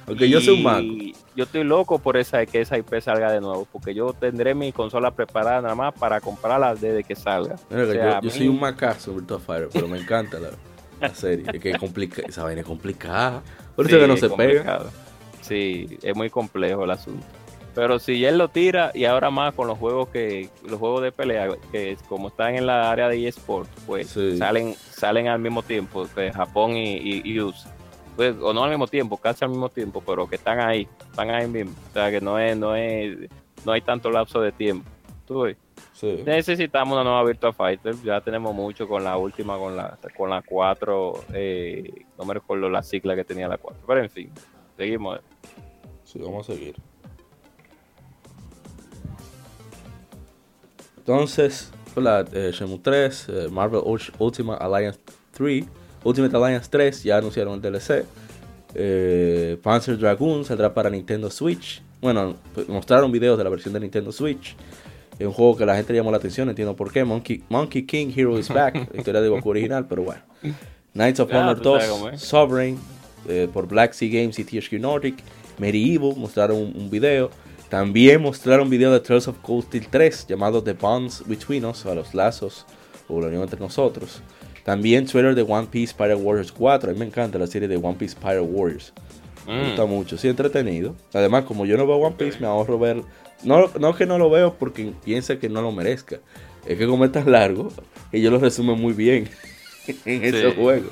Aunque 0.06 0.28
yo 0.28 0.40
soy 0.40 0.58
un 0.58 0.62
mago. 0.62 0.86
Yo 1.34 1.44
estoy 1.44 1.64
loco 1.64 1.98
por 1.98 2.16
esa 2.16 2.44
que 2.44 2.60
esa 2.60 2.76
IP 2.76 3.00
salga 3.00 3.32
de 3.32 3.40
nuevo, 3.40 3.66
porque 3.70 3.94
yo 3.94 4.12
tendré 4.12 4.54
mi 4.54 4.70
consola 4.72 5.10
preparada 5.10 5.62
nada 5.62 5.74
más 5.74 5.94
para 5.94 6.20
comprarla 6.20 6.74
desde 6.74 7.04
que 7.04 7.16
salga. 7.16 7.56
yo, 8.22 8.30
soy 8.30 8.48
un 8.48 8.60
macazo 8.60 9.14
Virtua 9.14 9.38
Fighter, 9.38 9.68
pero 9.72 9.88
me 9.88 9.98
encanta 9.98 10.38
la, 10.38 11.14
serie. 11.14 11.46
Es 11.52 11.60
que 11.60 11.70
es 11.70 11.78
complica, 11.78 12.22
esa 12.26 12.44
vaina 12.44 12.60
es 12.60 12.66
complicada. 12.66 13.42
Por 13.74 13.86
eso 13.86 13.98
que 13.98 14.06
no 14.06 14.16
se 14.16 14.28
pega. 14.30 14.82
Sí, 15.40 15.98
es 16.02 16.16
muy 16.16 16.30
complejo 16.30 16.84
el 16.84 16.90
asunto. 16.90 17.26
Pero 17.74 17.98
si 17.98 18.24
él 18.24 18.38
lo 18.38 18.48
tira 18.48 18.92
y 18.94 19.04
ahora 19.04 19.30
más 19.30 19.52
con 19.54 19.66
los 19.66 19.78
juegos 19.78 20.08
que 20.08 20.48
los 20.62 20.78
juegos 20.78 21.02
de 21.02 21.10
pelea 21.10 21.48
que 21.72 21.96
como 22.08 22.28
están 22.28 22.54
en 22.54 22.66
la 22.66 22.90
área 22.90 23.08
de 23.08 23.26
eSport, 23.26 23.68
pues 23.86 24.16
salen 24.38 24.74
salen 24.74 25.26
al 25.26 25.40
mismo 25.40 25.62
tiempo, 25.62 26.06
de 26.06 26.32
Japón 26.32 26.76
y, 26.76 27.20
y, 27.24 27.52
Pues, 28.14 28.36
o 28.40 28.52
no 28.52 28.62
al 28.62 28.70
mismo 28.70 28.86
tiempo, 28.86 29.16
casi 29.16 29.44
al 29.44 29.50
mismo 29.50 29.68
tiempo, 29.68 30.02
pero 30.06 30.28
que 30.28 30.36
están 30.36 30.60
ahí, 30.60 30.86
están 31.10 31.30
ahí 31.30 31.48
mismo. 31.48 31.72
O 31.90 31.92
sea 31.92 32.10
que 32.12 32.20
no 32.20 32.38
es 32.38 32.56
no 32.56 32.76
es 32.76 33.28
no 33.64 33.72
hay 33.72 33.80
tanto 33.80 34.10
lapso 34.10 34.40
de 34.40 34.52
tiempo. 34.52 34.88
¿Tú 35.26 35.40
ves? 35.40 35.56
Necesitamos 36.24 36.92
una 36.92 37.02
nueva 37.02 37.24
Virtua 37.24 37.52
Fighter, 37.52 37.94
ya 38.04 38.20
tenemos 38.20 38.54
mucho 38.54 38.86
con 38.86 39.02
la 39.02 39.16
última, 39.16 39.58
con 39.58 39.76
la 39.76 39.98
con 40.16 40.30
la 40.30 40.42
4, 40.42 41.24
eh, 41.32 42.04
no 42.18 42.24
me 42.24 42.34
recuerdo 42.34 42.68
la 42.68 42.82
sigla 42.82 43.16
que 43.16 43.24
tenía 43.24 43.48
la 43.48 43.58
4, 43.58 43.82
pero 43.86 44.02
en 44.02 44.10
fin, 44.10 44.30
seguimos. 44.76 45.20
Sí, 46.04 46.20
vamos 46.20 46.48
a 46.48 46.52
seguir. 46.52 46.76
Entonces, 51.06 51.70
la 51.96 52.24
eh, 52.32 52.50
Shenmue 52.50 52.78
3, 52.78 53.26
eh, 53.28 53.48
Marvel 53.50 53.82
Ultimate 54.18 54.64
Alliance 54.64 54.98
3, 55.32 55.66
Ultimate 56.02 56.34
Alliance 56.34 56.66
3 56.70 57.02
ya 57.02 57.18
anunciaron 57.18 57.54
el 57.54 57.60
DLC. 57.60 58.06
Eh, 58.74 59.58
Panzer 59.62 59.98
Dragoon 59.98 60.46
saldrá 60.46 60.72
para 60.72 60.88
Nintendo 60.88 61.30
Switch. 61.30 61.82
Bueno, 62.00 62.36
pues, 62.54 62.66
mostraron 62.70 63.12
videos 63.12 63.36
de 63.36 63.44
la 63.44 63.50
versión 63.50 63.74
de 63.74 63.80
Nintendo 63.80 64.12
Switch. 64.12 64.56
Es 65.18 65.26
un 65.26 65.34
juego 65.34 65.58
que 65.58 65.66
la 65.66 65.76
gente 65.76 65.92
llamó 65.92 66.10
la 66.10 66.16
atención, 66.16 66.48
entiendo 66.48 66.74
por 66.74 66.90
qué. 66.90 67.04
Monkey, 67.04 67.44
Monkey 67.50 67.84
King 67.84 68.10
Hero 68.16 68.38
is 68.38 68.48
Back, 68.48 68.74
la 68.74 68.88
historia 68.98 69.20
de 69.20 69.28
Goku 69.28 69.50
original, 69.50 69.86
pero 69.86 70.04
bueno. 70.04 70.22
Knights 70.94 71.20
of 71.20 71.30
Honor 71.34 71.60
2, 71.60 72.18
Sovereign, 72.18 72.78
eh, 73.28 73.46
por 73.52 73.68
Black 73.68 73.92
Sea 73.92 74.08
Games 74.08 74.38
y 74.38 74.44
THQ 74.44 74.72
Nordic. 74.80 75.16
Medieval 75.58 76.14
mostraron 76.16 76.56
un, 76.56 76.72
un 76.74 76.88
video. 76.88 77.30
También 77.74 78.22
mostraron 78.22 78.70
video 78.70 78.92
de 78.92 79.00
Trails 79.00 79.26
of 79.26 79.38
Cold 79.42 79.64
Steel 79.64 79.88
3 79.90 80.28
llamado 80.28 80.62
The 80.62 80.74
Bonds 80.74 81.24
Between 81.26 81.64
Us, 81.64 81.84
a 81.86 81.96
los 81.96 82.14
lazos 82.14 82.66
o 83.08 83.20
la 83.20 83.26
unión 83.26 83.42
entre 83.42 83.58
nosotros. 83.58 84.22
También 84.62 85.06
trailer 85.06 85.34
de 85.34 85.42
One 85.42 85.66
Piece 85.68 85.92
Pirate 85.92 86.14
Warriors 86.22 86.52
4. 86.52 86.90
A 86.90 86.92
mí 86.92 87.00
me 87.00 87.06
encanta 87.06 87.36
la 87.36 87.48
serie 87.48 87.66
de 87.66 87.76
One 87.76 87.96
Piece 87.98 88.14
Pirate 88.14 88.42
Warriors. 88.42 88.92
Me 89.44 89.60
mm. 89.60 89.66
gusta 89.66 89.86
mucho, 89.86 90.16
sí, 90.16 90.28
entretenido. 90.28 90.94
Además, 91.12 91.46
como 91.46 91.66
yo 91.66 91.76
no 91.76 91.84
veo 91.84 91.96
One 91.96 92.14
Piece, 92.16 92.38
me 92.38 92.46
ahorro 92.46 92.78
ver. 92.78 93.02
No, 93.42 93.68
no 93.80 93.96
que 93.96 94.06
no 94.06 94.18
lo 94.18 94.30
veo 94.30 94.54
porque 94.54 94.92
piensa 95.04 95.40
que 95.40 95.48
no 95.48 95.60
lo 95.60 95.72
merezca. 95.72 96.20
Es 96.64 96.78
que 96.78 96.86
como 96.86 97.04
es 97.04 97.10
tan 97.10 97.28
largo, 97.32 97.72
ellos 98.12 98.32
lo 98.32 98.38
resumen 98.38 98.80
muy 98.80 98.92
bien 98.92 99.28
en 100.04 100.24
ese 100.24 100.52
juego. 100.52 100.90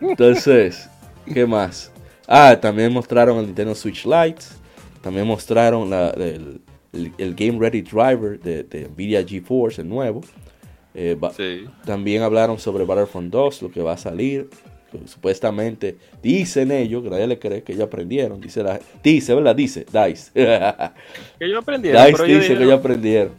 Entonces, 0.00 0.88
¿qué 1.34 1.44
más? 1.44 1.90
Ah, 2.28 2.56
también 2.60 2.92
mostraron 2.92 3.38
el 3.38 3.46
Nintendo 3.46 3.74
Switch 3.74 4.06
Lite. 4.06 4.44
También 5.00 5.26
mostraron 5.26 5.92
el, 5.92 6.60
Game 7.34 7.58
Ready 7.58 7.82
Driver 7.82 8.38
de, 8.40 8.88
Nvidia 8.88 9.24
GeForce, 9.24 9.82
el 9.82 9.88
nuevo. 9.88 10.22
Eh, 10.94 11.16
también 11.84 12.22
hablaron 12.22 12.58
sobre 12.58 12.84
Battlefront 12.84 13.30
2, 13.30 13.62
lo 13.62 13.70
que 13.70 13.80
va 13.82 13.92
a 13.92 13.96
salir. 13.96 14.48
Supuestamente 15.04 15.98
dicen 16.22 16.72
ellos, 16.72 17.02
que 17.02 17.10
nadie 17.10 17.26
le 17.26 17.38
cree 17.38 17.62
que 17.62 17.72
ellos 17.72 17.86
aprendieron. 17.86 18.40
Dice, 18.40 18.62
la, 18.62 18.80
dice 19.02 19.34
¿verdad? 19.34 19.54
Dice, 19.54 19.84
DICE. 19.84 20.32
que 20.32 21.44
ellos 21.44 21.62
aprendieron. 21.62 22.06
DICE 22.06 22.24
dice 22.24 22.56
que 22.56 22.64
ellos 22.64 22.78
aprendieron. 22.78 23.32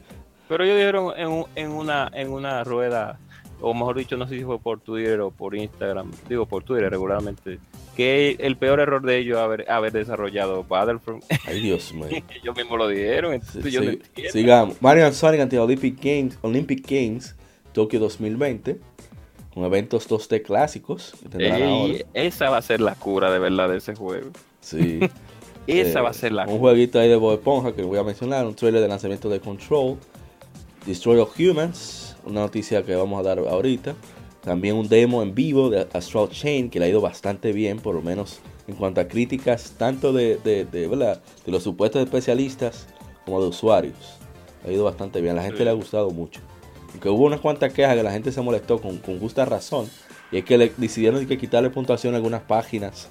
Pero 0.47 0.63
ellos 0.63 0.77
dijeron 0.77 1.13
en, 1.17 1.45
en, 1.55 1.71
una, 1.71 2.09
en 2.13 2.31
una 2.31 2.63
rueda 2.63 3.19
o 3.61 3.73
mejor 3.73 3.97
dicho, 3.97 4.17
no 4.17 4.27
sé 4.27 4.37
si 4.37 4.43
fue 4.43 4.59
por 4.59 4.79
Twitter 4.79 5.19
o 5.21 5.31
por 5.31 5.55
Instagram, 5.55 6.11
digo 6.27 6.45
por 6.45 6.63
Twitter 6.63 6.89
regularmente, 6.89 7.59
que 7.95 8.37
el 8.39 8.55
peor 8.55 8.79
error 8.79 9.01
de 9.01 9.17
ellos 9.17 9.37
haber, 9.37 9.69
haber 9.69 9.91
desarrollado 9.91 10.63
Battlefront. 10.63 11.23
Ay, 11.45 11.61
Dios 11.61 11.93
mío. 11.93 12.07
ellos 12.41 12.55
mismos 12.55 12.77
lo 12.77 12.87
dijeron, 12.87 13.41
Sigamos. 14.31 14.81
Mario 14.81 15.11
Sonic 15.11 15.41
ante 15.41 15.59
Olympic 15.59 15.97
Games, 16.01 16.37
Olympic 16.41 16.89
Games 16.89 17.35
Tokio 17.73 17.99
2020, 17.99 18.79
con 19.53 19.63
eventos 19.63 20.09
2D 20.09 20.43
clásicos. 20.43 21.13
esa 22.13 22.49
va 22.49 22.57
a 22.57 22.61
ser 22.61 22.81
la 22.81 22.95
cura 22.95 23.31
de 23.31 23.39
verdad 23.39 23.69
de 23.69 23.77
ese 23.77 23.95
juego. 23.95 24.31
Sí. 24.61 24.99
esa 25.67 26.01
va 26.01 26.09
a 26.09 26.13
ser 26.13 26.31
la 26.31 26.45
Un 26.45 26.59
jueguito 26.59 26.99
ahí 26.99 27.09
de 27.09 27.15
Bob 27.15 27.33
Esponja 27.33 27.73
que 27.73 27.83
voy 27.83 27.99
a 27.99 28.03
mencionar, 28.03 28.45
un 28.45 28.55
trailer 28.55 28.81
de 28.81 28.87
lanzamiento 28.87 29.29
de 29.29 29.39
Control, 29.39 29.97
Destroy 30.85 31.19
of 31.19 31.37
Humans, 31.39 32.08
una 32.29 32.41
noticia 32.41 32.83
que 32.83 32.95
vamos 32.95 33.19
a 33.19 33.23
dar 33.23 33.39
ahorita. 33.39 33.95
También 34.41 34.75
un 34.75 34.87
demo 34.87 35.21
en 35.21 35.35
vivo 35.35 35.69
de 35.69 35.87
Astral 35.93 36.29
Chain 36.29 36.69
que 36.69 36.79
le 36.79 36.85
ha 36.85 36.89
ido 36.89 37.01
bastante 37.01 37.51
bien, 37.51 37.79
por 37.79 37.93
lo 37.93 38.01
menos 38.01 38.39
en 38.67 38.75
cuanto 38.75 39.01
a 39.01 39.07
críticas, 39.07 39.75
tanto 39.77 40.13
de, 40.13 40.37
de, 40.37 40.65
de, 40.65 41.19
los 41.45 41.63
supuestos 41.63 42.01
especialistas 42.01 42.87
como 43.25 43.41
de 43.41 43.47
usuarios. 43.47 44.17
ha 44.65 44.71
ido 44.71 44.85
bastante 44.85 45.21
bien, 45.21 45.33
a 45.33 45.41
la 45.41 45.43
gente 45.43 45.63
le 45.63 45.71
ha 45.71 45.73
gustado 45.73 46.09
mucho. 46.11 46.39
Aunque 46.91 47.09
hubo 47.09 47.25
unas 47.25 47.41
cuantas 47.41 47.73
quejas 47.73 47.95
que 47.95 48.03
la 48.03 48.11
gente 48.11 48.31
se 48.31 48.41
molestó 48.41 48.79
con, 48.79 48.97
con 48.97 49.19
justa 49.19 49.45
razón, 49.45 49.89
y 50.31 50.37
es 50.37 50.45
que 50.45 50.57
le 50.57 50.71
decidieron 50.77 51.25
que 51.25 51.37
quitarle 51.37 51.69
puntuación 51.69 52.13
a 52.13 52.17
algunas 52.17 52.41
páginas 52.43 53.09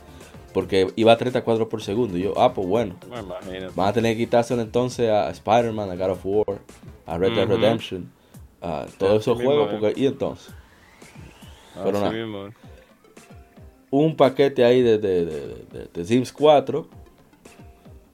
porque 0.55 0.89
iba 0.97 1.13
a 1.13 1.17
34 1.19 1.69
por 1.69 1.83
segundo. 1.83 2.17
Y 2.17 2.23
yo, 2.23 2.33
ah, 2.41 2.55
pues 2.55 2.67
bueno, 2.67 2.97
van 3.77 3.89
a 3.89 3.93
tener 3.93 4.17
que 4.17 4.25
quitárselo 4.25 4.63
entonces 4.63 5.11
a 5.11 5.31
Spider-Man, 5.31 5.91
a 5.91 5.97
God 5.97 6.11
of 6.11 6.21
War, 6.25 6.61
a 7.07 7.19
Red 7.19 7.35
Dead 7.35 7.47
Redemption 7.47 8.18
a 8.61 8.87
todos 8.99 9.21
Así 9.21 9.31
esos 9.31 9.43
juegos. 9.43 9.71
Porque, 9.81 10.01
y 10.01 10.07
entonces, 10.07 10.53
Pero 11.75 11.89
Así 11.99 12.01
nada. 12.01 12.11
mismo 12.13 12.47
es. 12.47 12.55
un 13.91 14.17
paquete 14.17 14.65
ahí 14.65 14.83
de, 14.83 14.99
de, 14.99 15.25
de, 15.25 15.89
de- 15.93 16.05
Sims 16.05 16.33
4, 16.33 16.87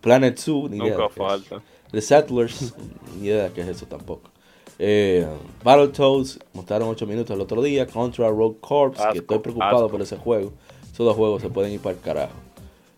Planet 0.00 0.38
Zoo, 0.38 0.68
ni 0.68 0.76
idea 0.78 0.96
Nunca 0.96 1.08
falta. 1.08 1.62
The 1.90 2.00
Settlers, 2.00 2.74
ni 3.20 3.26
idea 3.28 3.44
de 3.44 3.52
qué 3.52 3.60
es 3.62 3.68
eso 3.68 3.86
tampoco. 3.86 4.30
Eh, 4.78 5.26
Battletoads, 5.62 6.40
mostraron 6.52 6.88
8 6.88 7.06
minutos 7.06 7.34
el 7.34 7.40
otro 7.40 7.62
día. 7.62 7.86
Contra 7.86 8.28
Rogue 8.28 8.58
Corps, 8.60 8.96
que 9.12 9.18
estoy 9.18 9.38
preocupado 9.38 9.76
asco. 9.76 9.88
por 9.90 10.02
ese 10.02 10.16
juego. 10.16 10.52
Esos 10.92 11.06
dos 11.06 11.16
juegos 11.16 11.42
se 11.42 11.48
pueden 11.48 11.72
ir 11.72 11.80
para 11.80 11.94
el 11.96 12.00
carajo. 12.02 12.34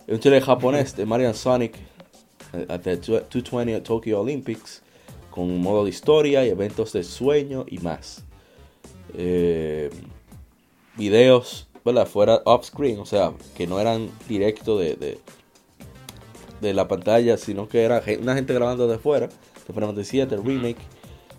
Un 0.09 0.19
chile 0.19 0.41
japonés 0.41 0.97
de 0.97 1.05
Marian 1.05 1.35
Sonic 1.35 1.77
eh, 2.55 2.67
at 2.69 2.81
the 2.81 2.97
220 2.97 3.81
Tokyo 3.83 4.21
Olympics, 4.21 4.83
con 5.37 5.61
modo 5.61 5.85
de 5.85 5.91
historia 5.91 6.47
y 6.47 6.49
eventos 6.49 6.95
de 6.95 7.05
sueño 7.05 7.67
y 7.69 7.77
más. 7.79 8.25
Eh, 9.15 9.91
videos, 10.97 11.69
¿verdad? 11.85 12.07
Fuera 12.09 12.41
off-screen, 12.47 12.99
o 12.99 13.05
sea, 13.05 13.35
que 13.55 13.67
no 13.67 13.79
eran 13.79 14.11
directo 14.29 14.79
de, 14.79 14.97
de, 14.97 15.19
de 16.63 16.73
la 16.73 16.89
pantalla, 16.89 17.37
sino 17.37 17.69
que 17.69 17.83
era 17.83 18.03
una 18.19 18.35
gente 18.35 18.55
grabando 18.55 18.89
de 18.89 18.99
fuera, 18.99 19.29
de 19.29 19.75
Final 19.75 19.91
Fantasy 19.91 20.25
VII 20.25 20.39
Remake, 20.39 20.79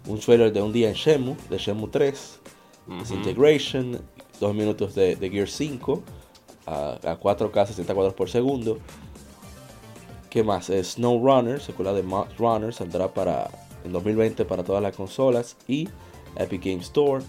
un 0.06 0.20
trailer 0.20 0.54
de 0.54 0.62
un 0.62 0.72
día 0.72 0.90
en 0.90 0.96
Shenmue, 0.96 1.36
de 1.50 1.58
Shenmue 1.58 1.90
3, 1.90 2.40
Ujú. 2.88 3.00
Disintegration, 3.00 4.00
dos 4.40 4.54
minutos 4.54 4.94
de, 4.94 5.16
de 5.16 5.30
Gear 5.30 5.50
5 5.50 6.04
a, 6.68 7.00
a 7.04 7.20
4K 7.20 7.66
60 7.66 7.94
cuadros 7.96 8.14
por 8.14 8.30
segundo. 8.30 8.78
¿Qué 10.30 10.44
más? 10.44 10.70
Eh, 10.70 10.84
Snow 10.84 11.20
Runner, 11.26 11.60
secuela 11.60 11.94
de 11.94 12.04
Mud 12.04 12.28
Runner, 12.38 12.72
saldrá 12.72 13.12
para 13.12 13.50
en 13.84 13.92
2020 13.92 14.46
para 14.46 14.64
todas 14.64 14.82
las 14.82 14.96
consolas 14.96 15.58
y 15.68 15.90
Epic 16.36 16.64
Game 16.64 16.82
Store. 16.82 17.24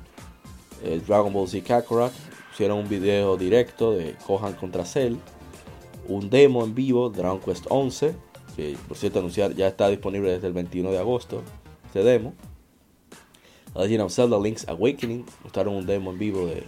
Dragon 1.07 1.32
Ball 1.32 1.49
Z 1.49 1.66
Kakarot, 1.66 2.12
hicieron 2.53 2.78
un 2.78 2.88
video 2.88 3.36
directo 3.36 3.92
de 3.92 4.14
Gohan 4.26 4.55
contra 4.55 4.84
Cell. 4.84 5.16
Un 6.07 6.30
demo 6.30 6.64
en 6.64 6.74
vivo, 6.74 7.11
Dragon 7.11 7.40
Quest 7.40 7.66
11, 7.68 8.14
que 8.57 8.76
por 8.86 8.96
cierto 8.96 9.18
anunciar 9.18 9.55
ya 9.55 9.68
está 9.68 9.88
disponible 9.88 10.30
desde 10.30 10.46
el 10.46 10.53
21 10.53 10.90
de 10.90 10.99
agosto, 10.99 11.42
este 11.86 12.03
demo. 12.03 12.34
Legend 13.74 14.03
of 14.03 14.12
Zelda 14.12 14.38
Link's 14.38 14.66
Awakening, 14.68 15.26
mostraron 15.44 15.74
un 15.74 15.86
demo 15.86 16.11
en 16.11 16.18
vivo 16.18 16.46
de, 16.46 16.64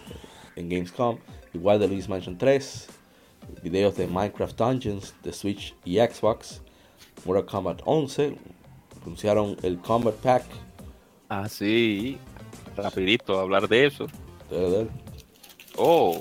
en 0.57 0.69
Gamescom, 0.69 1.19
igual 1.55 1.81
de 1.81 1.89
Luis 1.89 2.09
Mansion 2.09 2.37
3, 2.37 2.89
videos 3.63 3.97
de 3.97 4.07
Minecraft 4.07 4.57
Dungeons 4.57 5.15
de 5.23 5.33
Switch 5.33 5.75
y 5.85 5.97
Xbox, 5.97 6.61
Mortal 7.25 7.47
Kombat 7.47 7.83
11, 7.85 8.37
anunciaron 9.03 9.57
el 9.63 9.79
Combat 9.79 10.15
Pack, 10.17 10.45
Ah, 11.31 11.49
sí. 11.49 12.19
Rapidito, 12.77 13.39
hablar 13.39 13.69
de 13.69 13.87
eso. 13.87 14.09
Oh, 15.77 16.19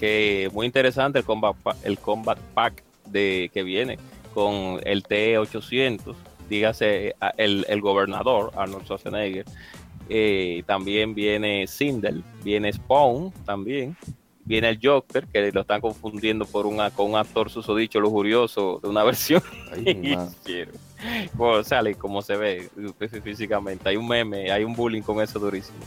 que 0.00 0.50
muy 0.52 0.66
interesante 0.66 1.20
el 1.20 1.24
combat, 1.24 1.54
el 1.84 1.96
combat 1.98 2.38
pack 2.54 2.82
de 3.06 3.50
que 3.54 3.62
viene 3.62 3.98
con 4.34 4.80
el 4.84 5.04
T800, 5.04 6.16
dígase 6.50 7.14
el, 7.36 7.64
el 7.68 7.80
gobernador 7.80 8.50
Arnold 8.56 8.84
Schwarzenegger. 8.84 9.44
Eh, 10.08 10.64
también 10.66 11.14
viene 11.14 11.68
Sindel, 11.68 12.24
viene 12.42 12.72
Spawn 12.72 13.32
también, 13.44 13.96
viene 14.48 14.70
el 14.70 14.80
Joker, 14.82 15.26
que 15.26 15.52
lo 15.52 15.60
están 15.60 15.80
confundiendo 15.80 16.44
por 16.46 16.66
una, 16.66 16.90
con 16.90 17.10
un 17.10 17.16
actor 17.16 17.50
susodicho 17.50 18.00
lujurioso 18.00 18.80
de 18.82 18.88
una 18.88 19.04
versión 19.04 19.42
Ay. 19.72 20.16
Bueno, 21.34 21.62
sale 21.62 21.94
como 21.94 22.22
se 22.22 22.36
ve 22.36 22.68
fí- 22.76 23.22
físicamente. 23.22 23.88
Hay 23.88 23.96
un 23.96 24.08
meme, 24.08 24.50
hay 24.50 24.64
un 24.64 24.74
bullying 24.74 25.02
con 25.02 25.20
eso 25.20 25.38
durísimo. 25.38 25.78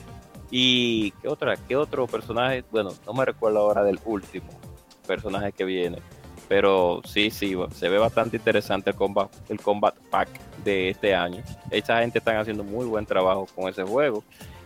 ¿Y 0.49 1.11
qué 1.21 1.27
otra? 1.27 1.55
¿Qué 1.57 1.75
otro 1.75 2.07
personaje? 2.07 2.63
Bueno, 2.71 2.91
no 3.05 3.13
me 3.13 3.25
recuerdo 3.25 3.59
ahora 3.59 3.83
del 3.83 3.99
último 4.05 4.47
personaje 5.07 5.51
que 5.51 5.65
viene. 5.65 5.97
Pero 6.47 7.01
sí, 7.05 7.29
sí, 7.31 7.55
bueno, 7.55 7.73
se 7.73 7.87
ve 7.89 7.97
bastante 7.97 8.37
interesante 8.37 8.89
el 8.91 8.95
combat, 8.95 9.29
el 9.49 9.59
combat 9.59 9.95
pack 10.09 10.29
de 10.63 10.89
este 10.89 11.15
año. 11.15 11.41
Esa 11.69 11.99
gente 12.01 12.19
están 12.19 12.37
haciendo 12.37 12.63
muy 12.63 12.85
buen 12.85 13.05
trabajo 13.05 13.47
con 13.55 13.69
ese 13.69 13.83
juego. 13.83 14.23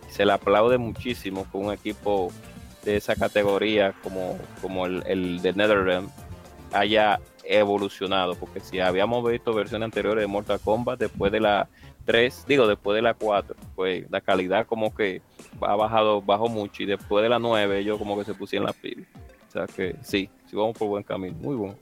Se 0.10 0.26
le 0.26 0.32
aplaude 0.34 0.78
muchísimo 0.78 1.46
con 1.52 1.66
un 1.66 1.74
equipo 1.74 2.32
de 2.86 2.96
esa 2.96 3.16
categoría 3.16 3.94
como, 4.04 4.38
como 4.62 4.86
el, 4.86 5.04
el 5.08 5.42
de 5.42 5.54
NetherRealm 5.54 6.08
haya 6.72 7.20
evolucionado, 7.44 8.36
porque 8.36 8.60
si 8.60 8.80
habíamos 8.80 9.30
visto 9.30 9.54
versiones 9.54 9.86
anteriores 9.86 10.22
de 10.22 10.28
Mortal 10.28 10.60
Kombat 10.60 11.00
después 11.00 11.32
de 11.32 11.40
la 11.40 11.68
3, 12.06 12.46
digo 12.48 12.68
después 12.68 12.96
de 12.96 13.02
la 13.02 13.14
4, 13.14 13.56
pues 13.76 14.10
la 14.10 14.22
calidad 14.22 14.66
como 14.68 14.94
que 14.94 15.22
ha 15.62 15.76
bajado, 15.76 16.22
bajó 16.22 16.48
mucho 16.48 16.84
y 16.84 16.86
después 16.86 17.24
de 17.24 17.30
la 17.30 17.40
9 17.40 17.80
ellos 17.80 17.98
como 17.98 18.18
que 18.18 18.24
se 18.24 18.34
pusieron 18.34 18.68
la 18.68 18.74
pila. 18.74 19.06
O 19.48 19.52
sea 19.52 19.68
que 19.68 19.96
sí, 20.02 20.30
sí 20.50 20.56
vamos 20.56 20.78
por 20.78 20.88
buen 20.88 21.04
camino, 21.04 21.36
muy 21.40 21.56
bueno. 21.56 21.76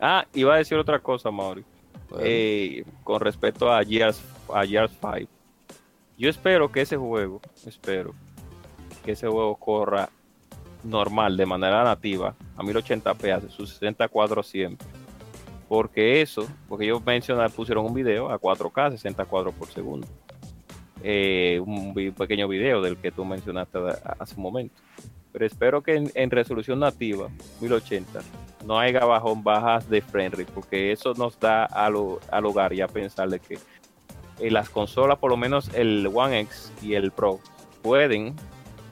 Ah, 0.00 0.26
iba 0.34 0.54
a 0.54 0.58
decir 0.58 0.76
otra 0.78 0.98
cosa, 0.98 1.30
Mauri, 1.30 1.64
Bueno, 2.08 2.24
eh, 2.26 2.84
con 3.04 3.20
respecto 3.20 3.72
a 3.72 3.84
Gears, 3.84 4.20
a 4.52 4.66
Gears 4.66 4.92
5. 5.00 5.30
Yo 6.18 6.28
espero 6.28 6.70
que 6.70 6.80
ese 6.80 6.96
juego, 6.96 7.40
espero 7.66 8.14
que 9.02 9.12
ese 9.12 9.28
juego 9.28 9.56
corra 9.56 10.08
normal, 10.84 11.36
de 11.36 11.46
manera 11.46 11.84
nativa, 11.84 12.34
a 12.56 12.62
1080p, 12.62 13.32
a 13.32 13.40
sus 13.50 13.70
60 13.70 14.08
cuadros 14.08 14.46
siempre. 14.46 14.86
Porque 15.68 16.20
eso, 16.20 16.46
porque 16.68 16.84
ellos 16.84 17.04
mencionaron, 17.04 17.50
pusieron 17.52 17.86
un 17.86 17.94
video 17.94 18.30
a 18.30 18.38
4K, 18.38 18.90
60 18.92 19.24
cuadros 19.24 19.54
por 19.54 19.68
segundo. 19.68 20.06
Eh, 21.02 21.60
un 21.64 21.94
pequeño 22.16 22.46
video 22.46 22.80
del 22.82 22.96
que 22.96 23.10
tú 23.10 23.24
mencionaste 23.24 23.78
a- 23.78 24.16
hace 24.18 24.34
un 24.36 24.42
momento. 24.42 24.74
Pero 25.32 25.46
espero 25.46 25.82
que 25.82 25.94
en, 26.14 26.30
resolución 26.30 26.78
nativa, 26.80 27.28
1080, 27.60 28.20
no 28.66 28.78
haya 28.78 29.00
bajón, 29.04 29.42
bajas 29.42 29.88
de 29.88 30.02
frame 30.02 30.28
rate, 30.30 30.46
porque 30.54 30.92
eso 30.92 31.14
nos 31.14 31.40
da 31.40 31.64
al, 31.64 31.94
al 32.30 32.44
hogar 32.44 32.74
ya 32.74 32.86
pensar 32.86 33.30
de 33.30 33.40
que 33.40 33.58
en 34.38 34.52
las 34.52 34.68
consolas, 34.68 35.18
por 35.18 35.30
lo 35.30 35.36
menos 35.38 35.70
el 35.74 36.06
One 36.12 36.40
X 36.40 36.70
y 36.82 36.94
el 36.94 37.12
Pro, 37.12 37.40
pueden, 37.82 38.36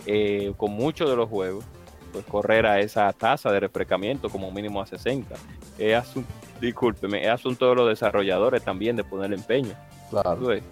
eh, 0.07 0.53
con 0.57 0.73
muchos 0.73 1.09
de 1.09 1.17
los 1.17 1.29
juegos, 1.29 1.65
pues 2.13 2.25
correr 2.25 2.67
a 2.67 2.81
esa 2.81 3.13
tasa 3.13 3.53
de 3.53 3.61
refrescamiento 3.61 4.29
como 4.29 4.51
mínimo 4.51 4.81
a 4.81 4.87
60. 4.87 5.35
Es 5.79 5.97
asunto, 5.97 6.33
discúlpeme, 6.61 7.25
es 7.25 7.31
asunto 7.31 7.69
de 7.69 7.75
los 7.75 7.89
desarrolladores 7.89 8.63
también 8.63 8.97
de 8.97 9.05
poner 9.05 9.33
empeño. 9.33 9.75
¿tú 10.11 10.21
claro. 10.21 10.41
ves? 10.47 10.63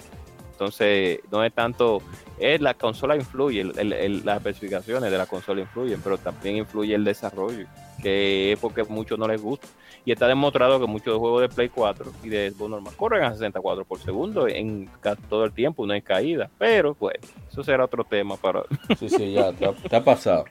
Entonces, 0.59 1.21
no 1.31 1.45
es 1.45 1.53
tanto, 1.53 2.03
es 2.37 2.61
la 2.61 2.75
consola 2.75 3.15
influye, 3.15 3.61
el- 3.61 3.79
el- 3.79 3.93
el- 3.93 4.27
las 4.27 4.39
especificaciones 4.39 5.09
de 5.09 5.17
la 5.17 5.27
consola 5.27 5.61
influyen, 5.61 6.01
pero 6.03 6.19
también 6.19 6.57
influye 6.57 6.97
el 6.97 7.05
desarrollo, 7.05 7.65
que 8.03 8.51
es 8.51 8.59
porque 8.59 8.81
a 8.81 8.85
muchos 8.85 9.17
no 9.21 9.29
les 9.29 9.41
gusta. 9.41 9.69
Y 10.05 10.11
está 10.11 10.27
demostrado 10.27 10.81
que 10.81 10.87
muchos 10.89 11.17
juegos 11.17 11.43
de 11.43 11.49
Play 11.49 11.69
4 11.69 12.11
y 12.25 12.29
de 12.29 12.51
Xbox 12.51 12.71
normal 12.71 12.95
corren 12.97 13.23
a 13.23 13.33
64 13.35 13.85
por 13.85 14.01
segundo 14.01 14.49
en 14.49 14.91
todo 15.29 15.45
el 15.45 15.53
tiempo, 15.53 15.87
no 15.87 15.93
hay 15.93 16.03
caída. 16.03 16.51
Pero, 16.59 16.93
pues, 16.95 17.15
eso 17.53 17.63
será 17.63 17.85
otro 17.85 18.03
tema 18.03 18.37
para 18.37 18.65
Sí, 18.99 19.09
sí, 19.09 19.33
ya, 19.35 19.53
te 19.53 19.65
ha, 19.65 19.73
te 19.73 19.95
ha 19.95 20.03
pasado. 20.03 20.45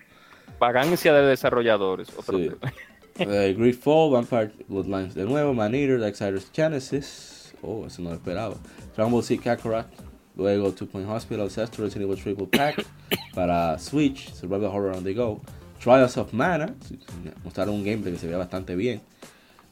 vagancia 0.58 1.12
de 1.14 1.24
desarrolladores. 1.28 2.08
Otro 2.18 2.38
Sí. 2.38 2.49
tema. 2.49 2.74
Eh, 3.20 3.55
Greedfall, 3.58 4.12
Vampire 4.14 4.51
Bloodlines 4.70 5.16
de 5.16 5.26
nuevo, 5.26 5.53
Man 5.53 5.76
Eater, 5.76 5.99
Darksiders 5.99 6.49
Genesis. 6.53 7.34
Oh, 7.62 7.86
eso 7.86 8.01
no 8.01 8.10
lo 8.10 8.16
esperaba. 8.16 8.55
Dragon 8.95 9.12
Ball 9.12 9.24
Z 9.24 9.41
Kakarot. 9.41 9.88
Luego 10.36 10.72
Two 10.72 10.86
Point 10.88 11.08
Hospital, 11.10 11.49
Zestro, 11.49 11.84
Resident 11.86 12.10
Evil 12.12 12.22
Triple 12.22 12.45
Pack 12.45 12.86
para 13.34 13.80
Switch, 13.80 14.32
Survival 14.34 14.70
Horror 14.72 14.95
on 14.95 15.03
the 15.03 15.14
Go. 15.14 15.41
Trials 15.80 16.16
of 16.18 16.32
Mana, 16.34 16.76
mostraron 17.43 17.74
un 17.76 17.84
gameplay 17.84 18.14
que 18.14 18.20
se 18.20 18.28
veía 18.28 18.38
bastante 18.38 18.76
bien. 18.76 19.01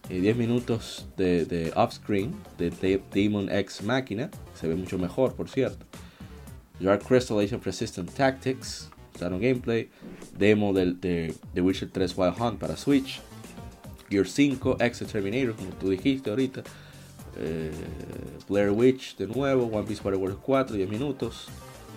Eh, 0.10 0.20
10 0.22 0.38
minutos 0.38 1.08
de, 1.18 1.46
de 1.46 1.72
off-screen 1.76 2.34
de 2.58 2.70
De- 2.72 3.02
Demon 3.14 3.50
X 3.52 3.82
Máquina, 3.84 4.30
se 4.54 4.68
ve 4.68 4.76
mucho 4.76 4.98
mejor, 4.98 5.34
por 5.36 5.50
cierto. 5.50 5.86
Dark 6.80 7.04
Crystal 7.04 7.40
Age 7.40 7.56
of 7.56 7.66
Resistant 7.66 8.10
Tactics, 8.14 8.90
mostraron 9.12 9.40
gameplay. 9.40 9.90
Demo 10.38 10.74
del, 10.74 11.00
de 11.00 11.34
The 11.54 11.62
Witcher 11.62 11.90
3 11.92 12.18
Wild 12.18 12.36
Hunt 12.40 12.60
para 12.60 12.76
Switch. 12.76 13.20
Gear 14.10 14.28
5, 14.28 14.78
X 14.80 15.04
Terminator, 15.12 15.56
como 15.56 15.70
tú 15.72 15.90
dijiste 15.90 16.30
ahorita. 16.30 16.64
Eh, 17.38 17.72
Blair 18.48 18.72
Witch 18.72 19.18
de 19.18 19.28
nuevo, 19.28 19.66
One 19.66 19.86
Piece 19.86 20.02
Water 20.04 20.20
World 20.20 20.40
4, 20.42 20.76
10 20.76 20.90
minutos. 20.90 21.48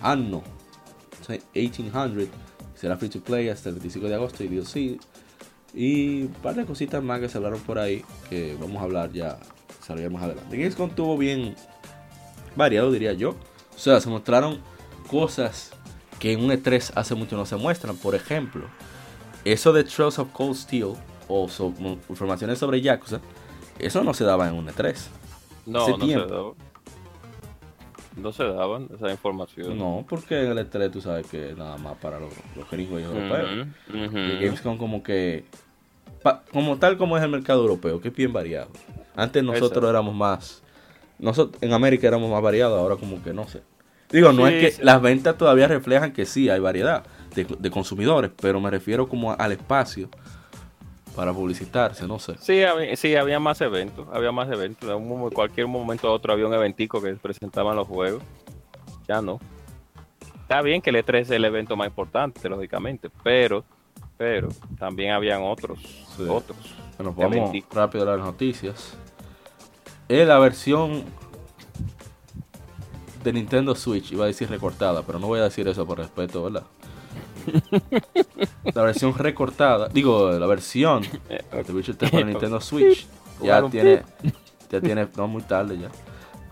Anno 0.01 0.43
1800, 1.53 2.27
será 2.75 2.97
free 2.97 3.09
to 3.09 3.21
play 3.21 3.49
hasta 3.49 3.69
el 3.69 3.75
25 3.75 4.07
de 4.07 4.15
agosto 4.15 4.43
y 4.43 4.47
DLC. 4.47 4.99
Y 5.73 6.23
un 6.23 6.33
par 6.41 6.55
de 6.55 6.65
cositas 6.65 7.03
más 7.03 7.19
que 7.19 7.29
se 7.29 7.37
hablaron 7.37 7.59
por 7.61 7.77
ahí 7.77 8.03
que 8.29 8.57
vamos 8.59 8.77
a 8.77 8.85
hablar 8.85 9.11
ya, 9.11 9.37
saldrá 9.85 10.09
más 10.09 10.23
adelante. 10.23 10.57
Gamescom 10.57 10.89
tuvo 10.89 11.17
bien 11.17 11.55
variado, 12.55 12.91
diría 12.91 13.13
yo. 13.13 13.35
O 13.75 13.77
sea, 13.77 13.99
se 14.01 14.09
mostraron 14.09 14.59
cosas 15.09 15.71
que 16.19 16.33
en 16.33 16.43
un 16.43 16.51
E3 16.51 16.91
hace 16.95 17.15
mucho 17.15 17.37
no 17.37 17.45
se 17.45 17.55
muestran. 17.55 17.95
Por 17.97 18.15
ejemplo, 18.15 18.65
eso 19.45 19.71
de 19.71 19.83
Trails 19.83 20.19
of 20.19 20.31
Cold 20.31 20.55
Steel 20.55 20.93
o 21.27 21.47
informaciones 22.09 22.57
sobre 22.57 22.81
Yakuza, 22.81 23.21
eso 23.77 24.03
no 24.03 24.13
se 24.13 24.23
daba 24.23 24.49
en 24.49 24.55
un 24.55 24.67
E3. 24.67 24.95
No, 25.65 25.87
no 25.87 25.97
tiempo. 25.97 26.55
sé. 28.15 28.21
no 28.21 28.31
se 28.33 28.43
daban 28.43 28.89
esa 28.95 29.11
información. 29.11 29.77
No, 29.77 30.05
porque 30.09 30.41
en 30.43 30.57
el 30.57 30.69
E3 30.69 30.91
tú 30.91 30.99
sabes 31.01 31.27
que 31.27 31.53
nada 31.57 31.77
más 31.77 31.95
para 31.97 32.19
los, 32.19 32.33
los 32.55 32.69
gringos 32.69 32.99
y 33.01 33.03
europeos. 33.05 33.67
Ujú, 33.89 34.05
ujú. 34.05 34.17
Y 34.17 34.35
Gamescom 34.45 34.77
como 34.77 35.03
que, 35.03 35.45
pa- 36.23 36.43
como 36.51 36.77
tal 36.77 36.97
como 36.97 37.17
es 37.17 37.23
el 37.23 37.29
mercado 37.29 37.61
europeo, 37.61 38.01
que 38.01 38.09
es 38.09 38.15
bien 38.15 38.33
variado. 38.33 38.69
Antes 39.15 39.43
nosotros 39.43 39.89
éramos 39.89 40.15
más, 40.15 40.61
nosotros 41.17 41.61
en 41.61 41.73
América 41.73 42.07
éramos 42.07 42.29
más 42.31 42.41
variados, 42.41 42.77
ahora 42.79 42.95
como 42.95 43.21
que 43.23 43.33
no 43.33 43.47
sé. 43.47 43.61
Digo, 44.11 44.33
no 44.33 44.47
Sí, 44.47 44.53
es 44.53 44.61
que 44.63 44.71
sí. 44.71 44.81
las 44.83 45.01
ventas 45.01 45.37
todavía 45.37 45.67
reflejan 45.67 46.11
que 46.13 46.25
sí 46.25 46.49
hay 46.49 46.59
variedad 46.59 47.03
de, 47.35 47.45
de 47.45 47.69
consumidores, 47.71 48.31
pero 48.41 48.59
me 48.59 48.71
refiero 48.71 49.07
como 49.07 49.33
al 49.33 49.51
espacio 49.51 50.09
para 51.15 51.33
publicitarse, 51.33 52.07
no 52.07 52.19
sé. 52.19 52.35
Sí, 52.39 52.63
había, 52.63 52.95
sí, 52.95 53.15
había 53.15 53.39
más 53.39 53.59
eventos, 53.61 54.07
había 54.13 54.31
más 54.31 54.49
eventos. 54.49 54.89
En 54.89 54.95
un 55.11 55.29
cualquier 55.31 55.67
momento 55.67 56.11
otro 56.11 56.31
había 56.33 56.47
un 56.47 56.53
eventico 56.53 57.01
que 57.01 57.13
presentaban 57.15 57.75
los 57.75 57.87
juegos. 57.87 58.23
Ya 59.07 59.21
no. 59.21 59.39
Está 60.41 60.61
bien 60.61 60.81
que 60.81 60.89
el 60.89 60.95
E3 60.97 61.19
es 61.21 61.29
el 61.31 61.45
evento 61.45 61.75
más 61.75 61.87
importante, 61.87 62.47
lógicamente, 62.49 63.09
pero, 63.23 63.63
pero 64.17 64.49
también 64.77 65.11
habían 65.11 65.41
otros, 65.43 65.79
Sí. 66.15 66.23
otros. 66.27 66.57
Bueno, 66.97 67.13
vamos 67.15 67.35
Eventico. 67.37 67.67
rápido 67.73 68.03
a 68.11 68.15
las 68.17 68.25
noticias. 68.25 68.97
Es 70.07 70.27
la 70.27 70.37
versión 70.39 71.03
de 73.23 73.33
Nintendo 73.33 73.75
Switch, 73.75 74.11
iba 74.11 74.23
a 74.23 74.27
decir 74.27 74.49
recortada, 74.49 75.03
pero 75.03 75.19
no 75.19 75.27
voy 75.27 75.39
a 75.39 75.43
decir 75.43 75.67
eso 75.67 75.85
por 75.85 75.97
respeto, 75.99 76.43
¿verdad? 76.43 76.63
la 78.73 78.81
versión 78.83 79.13
recortada, 79.17 79.87
digo, 79.89 80.31
la 80.31 80.45
versión 80.47 81.03
Eh, 81.29 81.43
de 81.65 81.73
Witcher 81.73 81.95
3 81.95 82.11
para 82.11 82.25
Nintendo 82.25 82.59
Switch 82.61 83.07
ya 83.41 83.61
tiene, 83.69 84.03
ya 84.69 84.81
tiene, 84.81 85.07
no 85.15 85.27
muy 85.27 85.41
tarde 85.43 85.77
ya, 85.77 85.89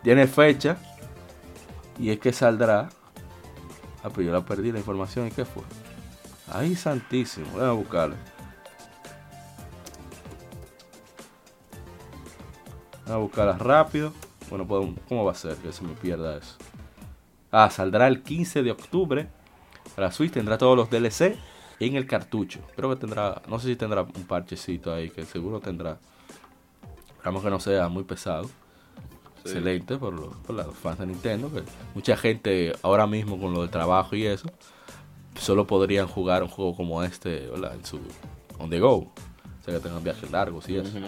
tiene 0.04 0.28
fecha 0.28 0.78
y 2.00 2.10
es 2.12 2.20
que 2.20 2.32
saldrá. 2.32 2.90
Ah, 4.04 4.10
pero 4.10 4.22
yo 4.22 4.32
la 4.32 4.46
perdí 4.46 4.72
la 4.72 4.78
información 4.80 5.28
y 5.28 5.32
qué 5.32 5.44
fue. 5.46 5.64
Ay, 6.52 6.76
santísimo, 6.76 7.48
voy 7.54 7.64
a 7.64 7.72
buscarla. 7.72 8.16
Voy 13.06 13.14
a 13.14 13.18
buscarla 13.18 13.54
rápido. 13.58 14.14
Bueno, 14.50 14.66
puedo- 14.68 14.94
¿cómo 15.10 15.26
va 15.26 15.32
a 15.32 15.36
ser 15.36 15.56
que 15.58 15.72
se 15.74 15.84
me 15.84 15.94
pierda 15.94 16.38
eso? 16.38 16.56
Ah, 17.52 17.70
saldrá 17.70 18.08
el 18.08 18.22
15 18.24 18.64
de 18.64 18.72
octubre. 18.72 19.28
Para 19.98 20.12
Switch 20.12 20.32
tendrá 20.32 20.60
todos 20.60 20.78
los 20.78 20.92
DLC 20.92 21.36
en 21.80 21.96
el 21.96 22.06
cartucho. 22.06 22.60
Creo 22.76 22.90
que 22.92 22.98
tendrá, 22.98 23.42
no 23.48 23.58
sé 23.60 23.70
si 23.70 23.76
tendrá 23.76 24.04
un 24.04 24.26
parchecito 24.28 24.94
ahí, 24.94 25.10
que 25.10 25.26
seguro 25.26 25.60
tendrá. 25.60 25.98
Esperamos 27.18 27.44
que 27.44 27.50
no 27.50 27.60
sea 27.60 27.90
muy 27.90 28.04
pesado. 28.04 28.44
Sí. 28.46 28.52
Excelente 29.54 29.98
por, 29.98 30.14
los- 30.14 30.36
por 30.38 30.56
los 30.56 30.76
fans 30.76 31.00
de 31.00 31.08
Nintendo. 31.08 31.52
Que 31.52 31.64
mucha 31.96 32.16
gente 32.16 32.74
ahora 32.84 33.08
mismo 33.08 33.40
con 33.40 33.54
lo 33.56 33.62
del 33.62 33.72
trabajo 33.72 34.16
y 34.16 34.28
eso, 34.28 34.48
solo 35.40 35.66
podrían 35.66 36.06
jugar 36.08 36.44
un 36.44 36.50
juego 36.50 36.76
como 36.76 37.02
este, 37.04 37.48
¿verdad? 37.48 37.74
En 37.74 37.84
su 37.84 38.00
on 38.60 38.70
the 38.70 38.80
go. 38.80 38.94
O 38.98 39.12
sea 39.66 39.74
que 39.74 39.80
tengan 39.80 40.04
viajes 40.04 40.30
largos 40.30 40.70
y 40.70 40.78
eso. 40.78 40.96
ujú. 40.96 41.08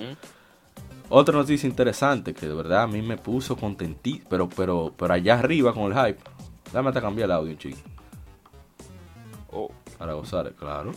Otra 1.09 1.35
noticia 1.35 1.67
interesante 1.69 2.33
que 2.33 2.47
de 2.47 2.55
verdad 2.55 2.83
a 2.83 2.87
mí 2.87 3.03
me 3.03 3.17
puso 3.17 3.55
contentí, 3.55 4.23
pero, 4.29 4.49
pero, 4.49 4.93
pero 4.97 5.13
allá 5.13 5.37
arriba 5.37 5.73
con 5.75 5.91
el 5.91 5.93
hype. 6.07 6.19
Dame 6.73 6.89
hasta 6.89 7.01
cambiar 7.01 7.25
el 7.27 7.31
audio, 7.33 7.53
chico. 7.55 7.77
Oh, 9.51 9.71
Para 9.97 10.13
gozar, 10.13 10.53
claro. 10.53 10.91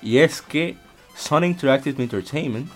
Y 0.00 0.18
es 0.18 0.42
que 0.42 0.76
Sony 1.14 1.44
Interactive 1.44 2.02
Entertainment, 2.02 2.68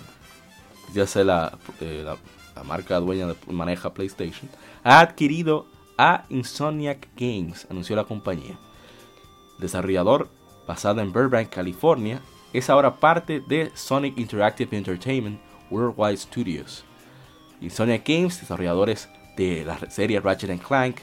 ya 0.93 1.07
sé 1.07 1.25
la, 1.25 1.59
eh, 1.81 2.03
la, 2.05 2.17
la 2.55 2.63
marca 2.63 3.01
dueña 3.01 3.27
de 3.27 3.37
maneja 3.53 3.93
PlayStation, 3.93 4.49
ha 4.85 5.01
adquirido 5.01 5.67
a 5.99 6.25
Insomniac 6.29 7.09
Games, 7.17 7.67
anunció 7.71 7.97
la 7.97 8.05
compañía. 8.05 8.59
Desarrollador 9.59 10.29
basada 10.67 11.03
en 11.03 11.13
Burbank, 11.13 11.49
California, 11.49 12.21
es 12.53 12.71
ahora 12.71 12.97
parte 12.97 13.41
de 13.41 13.71
Sonic 13.75 14.19
Interactive 14.19 14.77
Entertainment 14.77 15.41
Worldwide 15.71 16.17
Studios. 16.17 16.85
Insomniac 17.61 18.07
Games, 18.07 18.41
desarrolladores 18.41 19.09
de 19.37 19.65
la 19.65 19.79
serie 19.91 20.21
Ratchet 20.21 20.51
and 20.51 20.63
Clank, 20.63 20.97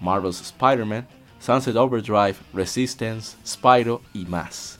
Marvel's 0.00 0.40
Spider-Man, 0.40 1.06
Sunset 1.40 1.76
Overdrive, 1.76 2.36
Resistance, 2.54 3.36
Spyro 3.46 4.02
y 4.14 4.24
más. 4.26 4.78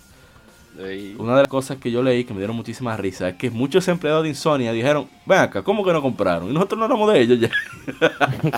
Una 1.18 1.34
de 1.36 1.42
las 1.42 1.48
cosas 1.48 1.76
que 1.76 1.90
yo 1.90 2.02
leí 2.02 2.24
que 2.24 2.32
me 2.32 2.38
dieron 2.38 2.56
muchísima 2.56 2.96
risa 2.96 3.28
es 3.28 3.34
que 3.36 3.50
muchos 3.50 3.86
empleados 3.88 4.22
de 4.22 4.30
Insomnia 4.30 4.72
dijeron, 4.72 5.08
ven 5.26 5.40
acá, 5.40 5.62
¿cómo 5.62 5.84
que 5.84 5.92
no 5.92 6.00
compraron? 6.00 6.48
Y 6.48 6.54
nosotros 6.54 6.78
no 6.78 6.86
éramos 6.86 7.12
de 7.12 7.20
ellos 7.20 7.40
ya. 7.40 7.50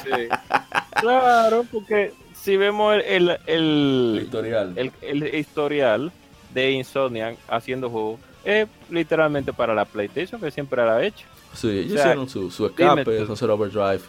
Sí. 0.02 0.28
Claro, 1.00 1.64
porque 1.72 2.12
si 2.32 2.56
vemos 2.56 2.94
el, 2.94 3.02
el, 3.02 3.38
el, 3.46 4.18
Editorial. 4.20 4.72
el, 4.76 4.92
el 5.00 5.34
historial 5.34 6.12
de 6.54 6.70
Insomniac 6.72 7.38
haciendo 7.48 7.90
juegos, 7.90 8.20
es 8.44 8.68
literalmente 8.90 9.52
para 9.52 9.74
la 9.74 9.84
PlayStation, 9.84 10.40
que 10.40 10.50
siempre 10.50 10.84
la 10.84 10.96
ha 10.96 11.04
hecho. 11.04 11.26
Sí, 11.54 11.70
ellos 11.70 11.92
o 11.92 11.94
sea, 11.94 12.04
hicieron 12.04 12.28
su, 12.28 12.50
su 12.50 12.66
escape. 12.66 13.26
Sunset 13.26 13.48
Overdrive. 13.48 14.02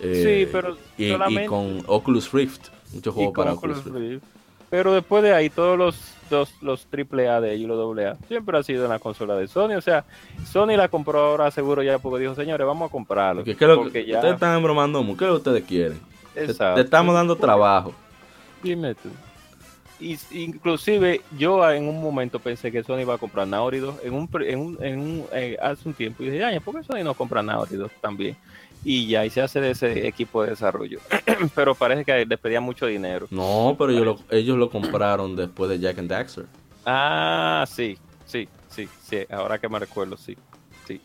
Eh, 0.00 0.44
Sí, 0.46 0.48
pero 0.52 0.76
y, 0.98 1.46
con 1.46 1.82
Oculus 1.86 2.32
Rift. 2.32 2.68
Muchos 2.92 3.14
juegos 3.14 3.34
para 3.34 3.52
Oculus 3.54 3.78
Oculus 3.78 3.98
Rift. 4.00 4.10
Rift. 4.12 4.24
Pero 4.70 4.94
después 4.94 5.22
de 5.22 5.34
ahí, 5.34 5.50
todos 5.50 5.76
los, 5.76 6.14
los, 6.30 6.50
los 6.62 6.86
AAA 6.90 7.40
de 7.42 7.52
ellos, 7.54 7.68
los 7.68 7.98
AA, 7.98 8.16
siempre 8.26 8.56
ha 8.58 8.62
sido 8.62 8.84
en 8.84 8.90
la 8.90 8.98
consola 8.98 9.36
de 9.36 9.46
Sony. 9.46 9.74
O 9.76 9.82
sea, 9.82 10.04
Sony 10.50 10.76
la 10.78 10.88
compró 10.88 11.18
ahora 11.20 11.50
seguro 11.50 11.82
ya 11.82 11.98
porque 11.98 12.22
dijo, 12.22 12.34
señores, 12.34 12.66
vamos 12.66 12.88
a 12.88 12.92
comprarlo. 12.92 13.42
Porque, 13.42 13.54
¿qué 13.56 13.64
es 13.64 13.68
lo 13.68 13.76
que- 13.76 13.82
porque 13.82 14.06
ya... 14.06 14.16
Ustedes 14.16 14.34
están 14.34 14.56
embromando 14.56 15.02
mucho. 15.02 15.18
¿Qué 15.18 15.24
es 15.26 15.28
lo 15.30 15.34
que 15.42 15.50
ustedes 15.50 15.64
quieren? 15.68 16.00
Te- 16.32 16.44
Exacto. 16.44 16.76
Te 16.76 16.80
estamos 16.82 17.14
dando 17.14 17.36
trabajo. 17.36 17.92
Dime 18.62 18.94
tú. 18.94 19.10
Y, 20.00 20.18
inclusive 20.32 21.20
yo 21.38 21.70
en 21.70 21.86
un 21.88 22.00
momento 22.02 22.38
pensé 22.40 22.72
que 22.72 22.82
Sony 22.82 23.00
iba 23.02 23.14
a 23.14 23.18
comprar 23.18 23.46
Naughty 23.46 23.78
Dog 23.78 24.00
en 24.02 24.14
un, 24.14 24.28
en 24.42 24.58
un, 24.58 24.78
en 24.82 24.98
un, 25.00 25.24
eh, 25.32 25.56
hace 25.62 25.88
un 25.88 25.94
tiempo 25.94 26.22
y 26.22 26.30
dije, 26.30 26.44
ay, 26.44 26.58
¿por 26.60 26.74
qué 26.74 26.82
Sony 26.82 27.04
no 27.04 27.14
compra 27.14 27.42
Naughty 27.42 27.76
Dog 27.76 27.90
también? 28.00 28.36
Y 28.84 29.06
ya, 29.06 29.24
y 29.24 29.30
se 29.30 29.40
hace 29.40 29.60
de 29.60 29.70
ese 29.70 30.06
equipo 30.08 30.42
de 30.42 30.50
desarrollo. 30.50 30.98
Pero 31.54 31.74
parece 31.74 32.04
que 32.04 32.26
les 32.26 32.38
pedía 32.38 32.60
mucho 32.60 32.86
dinero. 32.86 33.28
No, 33.30 33.76
pero 33.78 33.90
ellos 33.92 34.04
lo, 34.04 34.18
ellos 34.36 34.58
lo 34.58 34.70
compraron 34.70 35.36
después 35.36 35.70
de 35.70 35.78
Jack 35.78 35.98
and 35.98 36.10
Daxter. 36.10 36.46
Ah, 36.84 37.64
sí, 37.68 37.96
sí, 38.26 38.48
sí, 38.68 38.88
sí, 39.08 39.18
ahora 39.30 39.58
que 39.58 39.68
me 39.68 39.78
recuerdo, 39.78 40.16
sí, 40.16 40.36
sí. 40.86 41.00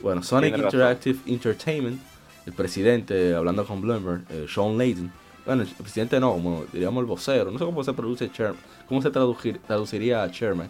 Bueno, 0.00 0.22
Sonic. 0.22 0.54
Interactive 0.58 1.18
Entertainment, 1.26 1.98
el 2.44 2.52
presidente, 2.52 3.34
hablando 3.34 3.64
con 3.64 3.80
Bloomberg, 3.80 4.24
eh, 4.30 4.44
Sean 4.52 4.76
Layden, 4.76 5.10
bueno, 5.46 5.62
el 5.62 5.68
presidente 5.68 6.20
no, 6.20 6.32
como 6.32 6.64
diríamos 6.72 7.00
el 7.00 7.06
vocero, 7.06 7.50
no 7.50 7.58
sé 7.58 7.64
cómo 7.64 7.82
se 7.84 7.94
produce 7.94 8.30
chairman, 8.30 8.58
cómo 8.86 9.00
se 9.00 9.10
traducir- 9.10 9.58
traduciría 9.66 10.22
a 10.22 10.30
chairman, 10.30 10.68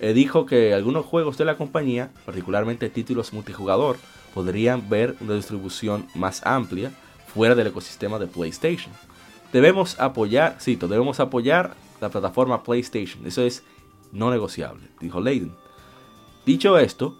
eh, 0.00 0.12
dijo 0.12 0.44
que 0.44 0.74
algunos 0.74 1.06
juegos 1.06 1.38
de 1.38 1.46
la 1.46 1.56
compañía, 1.56 2.10
particularmente 2.26 2.90
títulos 2.90 3.32
multijugador, 3.32 3.96
podrían 4.34 4.88
ver 4.88 5.16
una 5.20 5.34
distribución 5.34 6.06
más 6.14 6.44
amplia 6.46 6.92
fuera 7.32 7.54
del 7.54 7.66
ecosistema 7.68 8.18
de 8.18 8.26
PlayStation. 8.26 8.92
Debemos 9.52 9.98
apoyar, 9.98 10.56
cito, 10.60 10.88
debemos 10.88 11.20
apoyar 11.20 11.74
la 12.00 12.08
plataforma 12.10 12.62
PlayStation, 12.62 13.26
eso 13.26 13.42
es 13.42 13.62
no 14.12 14.30
negociable, 14.30 14.88
dijo 15.00 15.20
Layden. 15.20 15.52
Dicho 16.46 16.78
esto, 16.78 17.18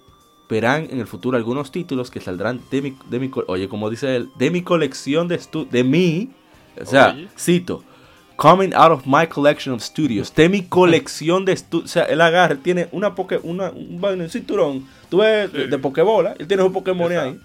verán 0.49 0.89
en 0.91 1.01
el 1.01 1.07
futuro 1.07 1.37
algunos 1.37 1.71
títulos 1.71 2.11
que 2.11 2.21
saldrán 2.21 2.61
de 2.71 2.83
mi, 2.83 2.97
de 3.11 3.19
mi 3.19 3.31
oye, 3.49 3.69
como 3.69 3.91
dice 3.91 4.17
él, 4.17 4.31
de 4.39 4.51
mi 4.51 4.63
colección 4.63 5.29
de 5.29 5.39
estu- 5.39 5.69
de 5.69 5.85
mí, 5.85 6.31
o 6.81 6.87
sea, 6.87 7.13
Oye. 7.13 7.29
cito, 7.39 7.83
coming 8.41 8.73
out 8.75 8.93
of 8.93 9.05
my 9.05 9.27
collection 9.27 9.75
of 9.75 9.83
studios, 9.83 10.33
de 10.35 10.49
mi 10.49 10.63
colección 10.63 11.45
de 11.45 11.53
estudios, 11.53 11.85
o 11.91 11.93
sea, 11.93 12.05
él 12.05 12.21
agarra, 12.21 12.53
él 12.55 12.61
tiene 12.61 12.89
una 12.93 13.15
poke, 13.15 13.41
una, 13.43 13.71
un, 13.71 13.99
un 14.03 14.31
cinturón, 14.31 14.87
tú 15.11 15.19
ves, 15.19 15.53
de, 15.53 15.67
de 15.67 15.79
pokebola, 15.79 16.35
él 16.39 16.47
tiene 16.47 16.63
su 16.63 16.73
Pokémon 16.73 17.11
ahí, 17.13 17.39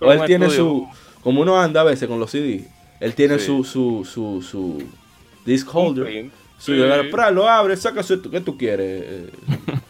o 0.00 0.10
él 0.12 0.22
tiene 0.26 0.50
su, 0.50 0.88
como 1.22 1.42
uno 1.42 1.58
anda 1.60 1.82
a 1.82 1.84
veces 1.84 2.08
con 2.08 2.18
los 2.18 2.30
CD, 2.30 2.64
él 2.98 3.14
tiene 3.14 3.38
Sí. 3.38 3.46
su, 3.46 3.62
su, 3.64 4.04
su, 4.04 4.42
su 4.42 4.82
disc 5.46 5.68
holder, 5.72 6.06
Sí. 6.08 6.30
Sí, 6.58 6.80
agarra, 6.82 7.04
pra, 7.10 7.30
lo 7.30 7.48
abre, 7.48 7.76
saca 7.76 8.02
su, 8.02 8.20
¿qué 8.30 8.40
tú 8.40 8.56
quieres? 8.58 9.30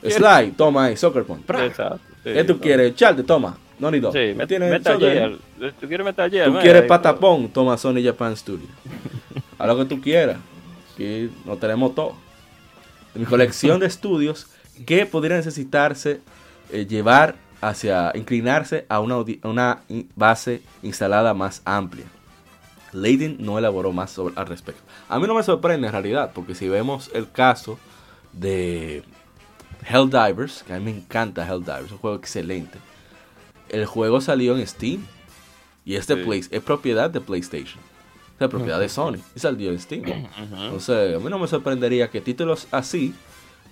Eh, 0.00 0.12
slide, 0.12 0.52
toma 0.56 0.84
ahí, 0.84 0.96
soccer 0.96 1.24
punch. 1.24 1.40
sí, 1.44 1.82
¿Qué 2.22 2.44
tú 2.44 2.60
quieres? 2.60 2.94
Charde, 2.94 3.24
toma. 3.24 3.58
No 3.80 3.90
ni 3.90 3.98
dos. 3.98 4.12
Sí, 4.14 4.32
¿No 4.32 4.44
met- 4.44 4.46
tienes 4.46 4.70
Metal 4.70 4.96
soda? 5.00 5.12
Gear. 5.12 5.32
¿Tú 5.80 5.88
quieres 5.88 6.04
Metal 6.04 6.30
Gear? 6.30 6.46
Tú 6.46 6.58
quieres 6.60 6.82
ahí, 6.82 6.88
patapón, 6.88 7.48
toma 7.48 7.76
Sony 7.76 8.00
Japan 8.04 8.36
Studio. 8.36 8.66
A 9.58 9.66
lo 9.66 9.76
que 9.76 9.84
tú 9.84 10.00
quieras. 10.00 10.38
Aquí 10.94 11.30
no 11.44 11.56
tenemos 11.56 11.94
todo. 11.94 12.14
Mi 13.14 13.24
colección 13.24 13.80
de 13.80 13.86
estudios 13.86 14.46
que 14.86 15.06
podría 15.06 15.36
necesitarse 15.36 16.20
eh, 16.70 16.86
llevar 16.86 17.36
hacia, 17.60 18.12
inclinarse 18.14 18.86
a 18.88 19.00
una, 19.00 19.14
a 19.16 19.48
una 19.48 19.80
base 20.14 20.62
instalada 20.82 21.34
más 21.34 21.62
amplia. 21.64 22.04
Leiden 22.92 23.36
no 23.40 23.58
elaboró 23.58 23.92
más 23.92 24.10
sobre, 24.12 24.34
al 24.36 24.46
respecto. 24.46 24.80
A 25.08 25.18
mí 25.18 25.26
no 25.26 25.34
me 25.34 25.42
sorprende 25.42 25.86
en 25.88 25.92
realidad, 25.92 26.30
porque 26.34 26.54
si 26.54 26.68
vemos 26.68 27.10
el 27.12 27.30
caso 27.30 27.78
de 28.32 29.02
Helldivers, 29.88 30.62
que 30.62 30.72
a 30.74 30.78
mí 30.78 30.84
me 30.86 30.90
encanta 30.98 31.46
Helldivers, 31.46 31.92
un 31.92 31.98
juego 31.98 32.16
excelente. 32.16 32.78
el 33.68 33.84
juego 33.84 34.20
salió 34.22 34.56
en 34.56 34.66
Steam. 34.66 35.04
Y 35.84 35.96
este 35.96 36.14
Sí. 36.16 36.22
Play- 36.22 36.44
es 36.50 36.62
propiedad 36.62 37.10
de 37.10 37.20
PlayStation. 37.20 37.78
Sea, 38.38 38.48
propiedad 38.48 38.78
de 38.78 38.88
Sony. 38.88 39.16
Y 39.34 39.40
salió 39.40 39.70
en 39.70 39.78
Steam. 39.80 40.04
Entonces, 40.06 41.16
a 41.16 41.18
mí 41.18 41.28
no 41.28 41.38
me 41.38 41.48
sorprendería 41.48 42.08
que 42.08 42.20
títulos 42.20 42.68
así, 42.70 43.14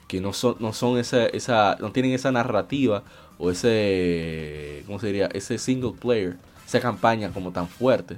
que 0.08 0.20
no 0.20 0.32
son, 0.32 0.56
no 0.58 0.72
son 0.72 0.98
esa, 0.98 1.26
esa, 1.26 1.76
no 1.80 1.92
tienen 1.92 2.12
esa 2.12 2.32
narrativa 2.32 3.02
o 3.38 3.50
ese, 3.50 4.82
¿cómo 4.86 4.98
se 4.98 5.08
diría? 5.08 5.28
Ese 5.32 5.58
single 5.58 5.92
player, 5.92 6.36
esa 6.66 6.80
campaña 6.80 7.30
como 7.30 7.52
tan 7.52 7.68
fuerte. 7.68 8.16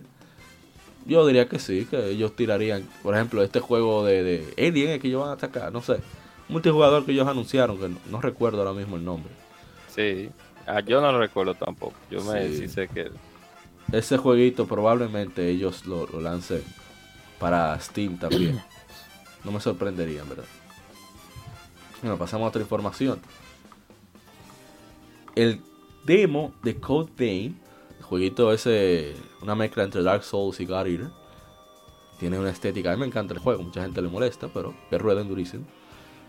Yo 1.07 1.27
diría 1.27 1.49
que 1.49 1.59
sí, 1.59 1.87
que 1.91 2.11
ellos 2.11 2.35
tirarían, 2.37 2.87
por 3.03 3.15
ejemplo, 3.15 3.43
este 3.43 3.61
juego 3.61 4.05
de, 4.05 4.23
de 4.23 4.55
Alien 4.69 5.01
que 5.01 5.09
ellos 5.09 5.23
van 5.23 5.31
a 5.31 5.35
atacar, 5.35 5.73
no 5.73 5.81
sé. 5.83 5.99
Multijugador 6.49 7.05
que 7.05 7.13
ellos 7.13 7.27
anunciaron, 7.29 7.79
que 7.79 7.89
no, 7.89 7.97
no 8.11 8.21
recuerdo 8.21 8.59
ahora 8.59 8.73
mismo 8.73 8.97
el 8.97 9.05
nombre. 9.05 9.33
Sí. 9.95 10.31
Ah, 10.67 10.81
yo 10.81 11.01
no 11.01 11.11
lo 11.13 11.19
recuerdo 11.19 11.55
tampoco. 11.55 11.95
Yo 12.11 12.23
me 12.25 12.49
Sí. 12.49 12.59
sí 12.59 12.69
sé 12.69 12.89
que. 12.89 13.11
Ese 13.93 14.19
jueguito 14.19 14.67
probablemente 14.67 15.49
ellos 15.49 15.87
lo, 15.87 16.07
lo 16.07 16.21
lancen 16.21 16.63
para 17.39 17.79
Steam 17.81 18.19
también. 18.19 18.61
No 19.45 19.53
me 19.53 19.61
sorprendería, 19.61 20.23
en 20.23 20.29
verdad. 20.29 20.45
Bueno, 22.03 22.19
pasamos 22.19 22.47
a 22.47 22.49
otra 22.49 22.61
información. 22.61 23.21
El 25.37 25.61
demo 26.05 26.53
de 26.65 26.77
Code 26.81 27.13
Vein, 27.17 27.59
el 27.99 28.05
jueguito 28.05 28.53
ese, 28.53 29.15
una 29.41 29.55
mezcla 29.55 29.85
entre 29.85 30.03
Dark 30.03 30.25
Souls 30.25 30.59
y 30.59 30.67
God 30.67 30.87
Eater, 30.89 31.11
tiene 32.19 32.37
una 32.39 32.51
estética. 32.51 32.91
A 32.91 32.95
mí 32.97 33.01
me 33.01 33.07
encanta 33.07 33.33
el 33.33 33.39
juego, 33.41 33.63
mucha 33.63 33.83
gente 33.83 34.03
le 34.03 34.09
molesta, 34.09 34.49
pero 34.49 34.75
que 34.91 34.99
rueden 34.99 35.29
durísimo. 35.29 35.65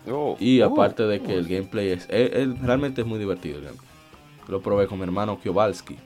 Oh, 0.10 0.38
Y 0.40 0.62
oh, 0.62 0.68
aparte 0.68 1.04
de 1.04 1.22
que 1.22 1.34
oh, 1.36 1.40
el 1.40 1.48
gameplay 1.48 1.90
es, 1.90 2.06
es- 2.10 2.32
es- 2.32 2.60
realmente 2.62 3.02
es 3.02 3.08
muy 3.08 3.18
divertido. 3.18 3.58
el 3.58 3.66
gameplay. 3.66 3.90
Lo 4.48 4.62
probé 4.62 4.88
con 4.88 5.00
mi 5.00 5.04
hermano 5.04 5.40
Kiobalski. 5.42 5.98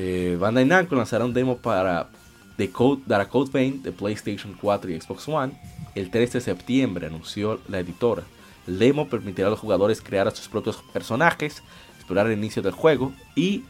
Eh, 0.00 0.36
Bandai 0.38 0.64
Namco 0.64 0.94
lanzará 0.94 1.24
un 1.24 1.34
demo 1.34 1.56
para 1.56 2.08
The 2.56 2.70
Code, 2.70 3.02
para 3.08 3.28
Code 3.28 3.50
Vein 3.52 3.82
de 3.82 3.90
PlayStation 3.90 4.56
4 4.60 4.92
y 4.92 5.00
Xbox 5.00 5.26
One 5.26 5.52
el 5.96 6.08
3 6.08 6.34
de 6.34 6.40
septiembre, 6.40 7.08
anunció 7.08 7.58
la 7.66 7.80
editora. 7.80 8.22
El 8.68 8.78
demo 8.78 9.08
permitirá 9.08 9.48
a 9.48 9.50
los 9.50 9.58
jugadores 9.58 10.00
crear 10.00 10.28
a 10.28 10.30
sus 10.30 10.46
propios 10.46 10.76
personajes, 10.92 11.64
explorar 11.96 12.28
el 12.28 12.38
inicio 12.38 12.62
del 12.62 12.74
juego 12.74 13.12
y 13.34 13.64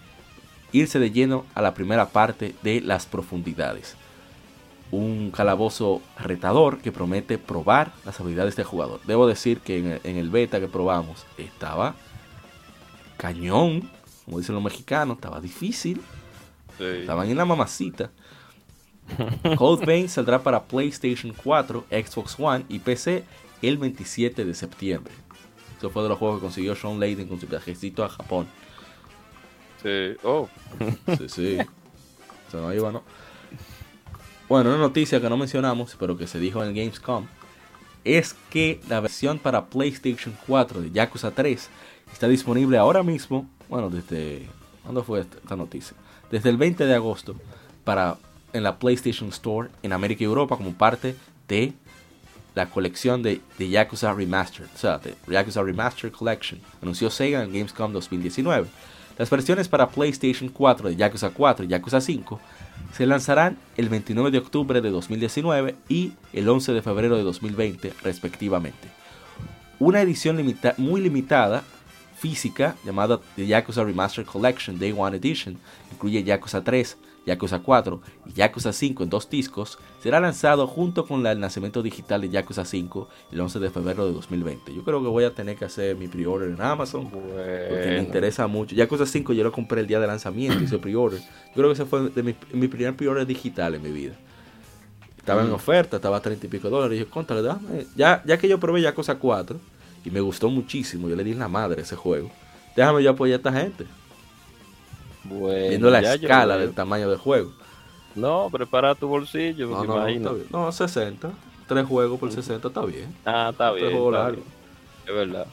irse 0.71 0.99
de 0.99 1.11
lleno 1.11 1.47
a 1.55 1.63
la 1.63 1.73
primera 1.73 2.11
parte 2.11 2.55
de 2.63 2.83
las 2.83 3.07
profundidades 3.07 3.97
un 4.91 5.31
calabozo 5.31 6.01
retador 6.19 6.79
que 6.79 6.93
promete 6.93 7.37
probar 7.37 7.93
las 8.07 8.21
habilidades 8.21 8.57
del 8.57 8.65
jugador. 8.65 9.01
Debo 9.07 9.27
decir 9.27 9.61
que 9.61 10.01
en 10.03 10.17
el 10.17 10.31
beta 10.31 10.61
que 10.61 10.69
probamos 10.69 11.27
estaba 11.37 11.95
cañón, 13.19 13.91
como 14.25 14.39
dicen 14.39 14.55
los 14.55 14.65
mexicanos, 14.65 15.17
estaba 15.17 15.43
difícil, 15.43 16.01
sí. 16.79 16.85
estaban 16.85 17.29
en 17.29 17.37
la 17.37 17.45
mamacita. 17.45 18.11
Code 19.57 19.87
Vein 19.87 20.09
saldrá 20.09 20.43
para 20.43 20.65
PlayStation 20.65 21.35
4, 21.43 21.87
Xbox 21.91 22.37
One 22.39 22.65
y 22.69 22.79
PC 22.79 23.25
el 23.63 23.79
27 23.79 24.45
de 24.45 24.55
septiembre. 24.55 25.13
Eso 25.79 25.91
fue 25.91 26.03
de 26.03 26.09
los 26.09 26.19
juegos 26.19 26.39
que 26.39 26.43
consiguió 26.43 26.75
Sean 26.75 26.99
Layden 26.99 27.29
con 27.29 27.41
su 27.41 27.47
viajecito 27.47 28.05
a 28.05 28.09
Japón. 28.09 28.47
Sí. 29.83 30.17
Oh, 30.25 30.49
Sí, 31.19 31.29
sí. 31.29 31.59
Se 32.51 32.57
nos 32.57 32.75
iba, 32.75 32.91
¿no? 32.91 33.03
Bueno, 34.49 34.71
una 34.71 34.79
noticia 34.79 35.21
que 35.21 35.29
no 35.29 35.37
mencionamos, 35.37 35.97
pero 35.99 36.17
que 36.17 36.27
se 36.27 36.41
dijo 36.41 36.63
en 36.63 36.71
el 36.71 36.75
Gamescom, 36.75 37.27
es 38.05 38.35
que 38.51 38.81
la 38.89 39.01
versión 39.01 39.39
para 39.39 39.67
PlayStation 39.67 40.35
4 40.47 40.81
de 40.81 40.91
Yakuza 40.91 41.31
3 41.31 41.69
está 42.13 42.27
disponible 42.29 42.79
ahora 42.79 43.03
mismo, 43.03 43.49
bueno, 43.69 43.91
desde... 43.91 44.49
¿Cuándo 44.83 45.05
fue 45.05 45.21
esta 45.21 45.55
noticia? 45.55 45.95
Desde 46.31 46.51
el 46.51 46.57
20 46.57 46.87
de 46.87 46.95
agosto 46.95 47.37
para 47.85 48.19
en 48.53 48.63
la 48.63 48.79
PlayStation 48.79 49.29
Store 49.31 49.69
en 49.83 49.93
América 49.93 50.23
y 50.23 50.27
Europa 50.27 50.57
como 50.57 50.73
parte 50.73 51.15
de 51.49 51.73
la 52.55 52.67
colección 52.67 53.23
de, 53.23 53.41
Yakuza 53.59 54.13
Remastered, 54.13 54.69
o 54.75 54.79
sea, 54.79 54.99
de 54.99 55.15
Yakuza 55.29 55.63
Remastered 55.63 56.13
Collection, 56.13 56.61
anunció 56.83 57.09
Sega 57.11 57.43
en 57.43 57.53
Gamescom 57.53 57.93
2019. 57.93 58.67
Las 59.17 59.31
versiones 59.31 59.69
para 59.69 59.89
PlayStation 59.89 60.49
4 60.49 60.91
de 60.91 60.97
Yakuza 60.97 61.31
4 61.31 61.65
y 61.65 61.69
Yakuza 61.69 62.01
5 62.01 62.41
se 62.93 63.07
lanzarán 63.07 63.59
el 63.77 63.89
29 63.89 64.31
de 64.31 64.39
octubre 64.39 64.81
de 64.81 64.91
2019 64.91 65.77
y 65.89 66.13
el 66.33 66.49
11 66.49 66.73
de 66.73 66.83
febrero 66.83 67.17
de 67.17 67.23
2020 67.23 67.93
respectivamente. 68.03 68.89
Una 69.79 70.01
edición 70.03 70.37
muy 70.79 71.01
limitada 71.01 71.63
física 72.19 72.77
llamada 72.85 73.21
The 73.37 73.47
Yakuza 73.47 73.85
Remastered 73.85 74.27
Collection 74.27 74.79
Day 74.79 74.93
One 74.97 75.17
Edition 75.17 75.57
incluye 75.93 76.23
Yakuza 76.25 76.63
3, 76.65 76.97
Yakuza 77.27 77.59
4 77.61 78.01
y 78.27 78.33
Yakuza 78.33 78.73
5 78.73 79.03
en 79.05 79.11
dos 79.11 79.29
discos, 79.29 79.79
será 80.03 80.19
lanzado 80.19 80.67
junto 80.67 81.07
con 81.07 81.27
el 81.27 81.41
lanzamiento 81.41 81.83
digital 81.83 82.23
de 82.23 82.31
Yakuza 82.31 82.65
5 82.65 83.09
el 83.33 83.41
11 83.41 83.59
de 83.61 83.71
febrero 83.71 84.07
de 84.07 84.13
2020. 84.15 84.75
Yo 84.75 84.83
creo 84.83 85.03
que 85.03 85.09
voy 85.09 85.25
a 85.25 85.35
tener 85.35 85.57
que 85.57 85.65
hacer 85.67 85.95
mi 85.97 86.09
pre-order 86.09 86.51
en 86.51 86.61
Amazon 86.61 87.09
porque 87.11 87.27
me 87.29 87.69
bueno. 87.69 88.03
interesa 88.03 88.47
mucho. 88.47 88.75
Yakuza 88.75 89.05
5 89.07 89.33
yo 89.35 89.45
lo 89.45 89.53
compré 89.53 89.81
el 89.81 89.87
día 89.87 90.01
de 90.01 90.07
lanzamiento, 90.07 90.63
hice 90.65 90.79
pre-order. 90.79 91.21
Yo 91.21 91.55
creo 91.55 91.69
que 91.69 91.75
ese 91.75 91.85
fue 91.85 92.09
de 92.09 92.23
mi, 92.23 92.35
mi 92.53 92.69
primer 92.69 92.97
pre-order 92.97 93.27
digital 93.27 93.75
en 93.75 93.83
mi 93.83 93.91
vida. 93.91 94.15
Estaba 95.19 95.43
en 95.43 95.51
Mm. 95.51 95.55
oferta, 95.55 95.97
estaba 95.97 96.17
a 96.17 96.23
30 96.23 96.47
y 96.47 96.49
pico 96.49 96.71
dólares. 96.71 96.97
Y 96.97 97.01
dije, 97.01 97.11
contra. 97.11 97.59
Ya, 97.95 98.23
ya 98.25 98.39
que 98.39 98.49
yo 98.49 98.59
probé 98.59 98.81
Yakuza 98.81 99.17
4 99.17 99.59
y 100.09 100.11
me 100.11 100.21
gustó 100.21 100.49
muchísimo, 100.49 101.07
yo 101.09 101.17
le 101.17 101.23
di 101.23 101.33
en 101.33 101.39
la 101.39 101.49
madre 101.49 101.81
a 101.81 101.85
ese 101.85 101.95
juego. 101.95 102.31
Déjame 102.75 103.03
yo 103.03 103.11
apoyar 103.11 103.35
a 103.35 103.37
esta 103.37 103.53
gente, 103.53 103.87
Bueno, 105.25 105.69
viendo 105.69 105.91
la 105.91 106.15
escala 106.15 106.57
del 106.57 106.73
tamaño 106.73 107.11
del 107.11 107.19
juego. 107.19 107.53
No, 108.15 108.49
prepara 108.51 108.95
tu 108.95 109.07
bolsillo, 109.07 109.69
No, 109.69 109.85
no, 109.85 109.97
no, 109.97 110.09
imagino. 110.09 110.37
no, 110.51 110.73
60. 110.73 111.31
Tres 111.67 111.87
juegos 111.87 112.19
por 112.19 112.33
60 112.33 112.69
está 112.69 112.81
bien. 112.87 113.15
Ah, 113.27 113.51
está 113.53 113.71
bien. 113.73 113.95
está 113.95 114.31
bien. 114.31 114.45
Es 115.07 115.15
verdad. 115.15 115.47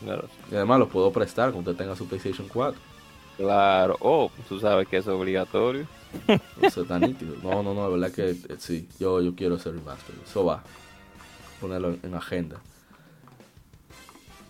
Claro, 0.00 0.28
Y 0.50 0.54
además 0.56 0.78
lo 0.80 0.88
puedo 0.88 1.10
prestar 1.10 1.52
cuando 1.52 1.70
usted 1.70 1.82
tenga 1.82 1.96
su 1.96 2.06
PlayStation 2.06 2.46
4. 2.48 2.78
Claro. 3.38 3.96
Oh, 4.00 4.30
tú 4.48 4.60
sabes 4.60 4.86
que 4.88 4.98
es 4.98 5.08
obligatorio. 5.08 5.86
Eso 6.60 6.82
está 6.82 6.98
nítido. 6.98 7.36
No, 7.42 7.62
no, 7.62 7.72
no, 7.72 7.86
de 7.86 7.98
verdad 7.98 8.14
que 8.14 8.30
eh, 8.30 8.56
sí. 8.58 8.86
Yo, 9.00 9.22
yo 9.22 9.34
quiero 9.34 9.54
ese 9.54 9.70
remaster. 9.72 10.14
Eso 10.22 10.44
va. 10.44 10.62
Ponerlo 11.60 11.88
en, 11.88 12.00
en 12.02 12.14
agenda. 12.14 12.60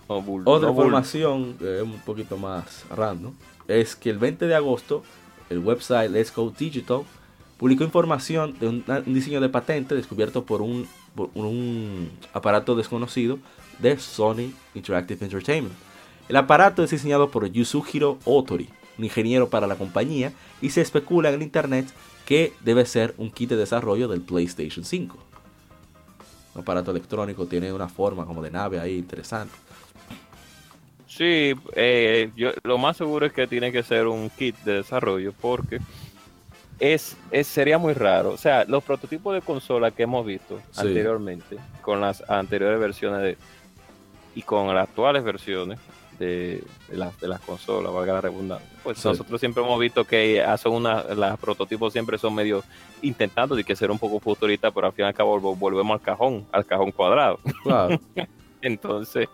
Bull- 0.08 0.42
Otra 0.44 0.68
bull- 0.68 0.76
información 0.86 1.56
un 1.60 2.00
poquito 2.04 2.36
más 2.36 2.84
random 2.90 3.32
es 3.68 3.96
que 3.96 4.10
el 4.10 4.18
20 4.18 4.46
de 4.46 4.54
agosto 4.54 5.02
el 5.48 5.58
website 5.60 6.10
Let's 6.10 6.34
Go 6.34 6.50
Digital 6.56 7.02
publicó 7.56 7.84
información 7.84 8.58
de 8.58 8.68
un, 8.68 8.84
un 9.06 9.14
diseño 9.14 9.40
de 9.40 9.48
patente 9.48 9.94
descubierto 9.94 10.44
por 10.44 10.60
un, 10.62 10.86
por 11.14 11.30
un 11.34 12.10
aparato 12.32 12.74
desconocido 12.74 13.38
de 13.78 13.98
Sony 13.98 14.52
Interactive 14.74 15.24
Entertainment. 15.24 15.74
El 16.28 16.36
aparato 16.36 16.82
es 16.82 16.90
diseñado 16.90 17.30
por 17.30 17.46
Yusuhiro 17.50 18.18
Otori, 18.24 18.68
un 18.98 19.04
ingeniero 19.04 19.48
para 19.48 19.66
la 19.66 19.76
compañía, 19.76 20.32
y 20.60 20.70
se 20.70 20.80
especula 20.80 21.28
en 21.28 21.36
el 21.36 21.42
internet 21.42 21.86
que 22.26 22.52
debe 22.60 22.84
ser 22.86 23.14
un 23.18 23.30
kit 23.30 23.50
de 23.50 23.56
desarrollo 23.56 24.08
del 24.08 24.20
PlayStation 24.22 24.84
5. 24.84 25.16
Un 26.54 26.60
aparato 26.60 26.90
electrónico 26.90 27.46
tiene 27.46 27.72
una 27.72 27.88
forma 27.88 28.26
como 28.26 28.42
de 28.42 28.50
nave 28.50 28.78
ahí 28.80 28.96
interesante. 28.98 29.54
Sí, 31.16 31.54
eh, 31.76 32.30
yo, 32.36 32.52
lo 32.62 32.78
más 32.78 32.96
seguro 32.96 33.26
es 33.26 33.32
que 33.34 33.46
tiene 33.46 33.70
que 33.70 33.82
ser 33.82 34.06
un 34.06 34.30
kit 34.30 34.56
de 34.60 34.74
desarrollo 34.76 35.34
porque 35.40 35.78
es, 36.78 37.16
es 37.30 37.46
sería 37.46 37.76
muy 37.76 37.92
raro. 37.92 38.30
O 38.30 38.38
sea, 38.38 38.64
los 38.66 38.82
prototipos 38.82 39.34
de 39.34 39.42
consola 39.42 39.90
que 39.90 40.04
hemos 40.04 40.24
visto 40.24 40.58
Sí. 40.70 40.80
anteriormente, 40.80 41.58
con 41.82 42.00
las 42.00 42.28
anteriores 42.30 42.80
versiones 42.80 43.20
de, 43.22 43.36
y 44.34 44.40
con 44.42 44.66
las 44.74 44.88
actuales 44.88 45.22
versiones 45.22 45.78
de, 46.18 46.64
de 46.88 46.96
las, 46.96 47.20
de 47.20 47.28
las 47.28 47.40
consolas, 47.42 47.92
valga 47.92 48.14
la 48.14 48.20
redundancia, 48.22 48.68
pues 48.82 48.96
Sí. 48.98 49.06
nosotros 49.08 49.38
siempre 49.38 49.62
hemos 49.62 49.78
visto 49.78 50.04
que 50.04 50.42
hacen 50.42 50.72
una, 50.72 51.02
los 51.02 51.38
prototipos 51.38 51.92
siempre 51.92 52.16
son 52.16 52.34
medio 52.34 52.64
intentando 53.02 53.54
de 53.54 53.64
que 53.64 53.76
ser 53.76 53.90
un 53.90 53.98
poco 53.98 54.18
futurista, 54.18 54.70
pero 54.70 54.86
al 54.86 54.92
fin 54.94 55.04
y 55.04 55.08
al 55.08 55.14
cabo 55.14 55.38
vol- 55.38 55.58
volvemos 55.58 55.92
al 55.92 56.00
cajón, 56.00 56.46
al 56.52 56.64
cajón 56.64 56.90
cuadrado. 56.90 57.38
Claro. 57.64 58.00
Entonces, 58.62 59.28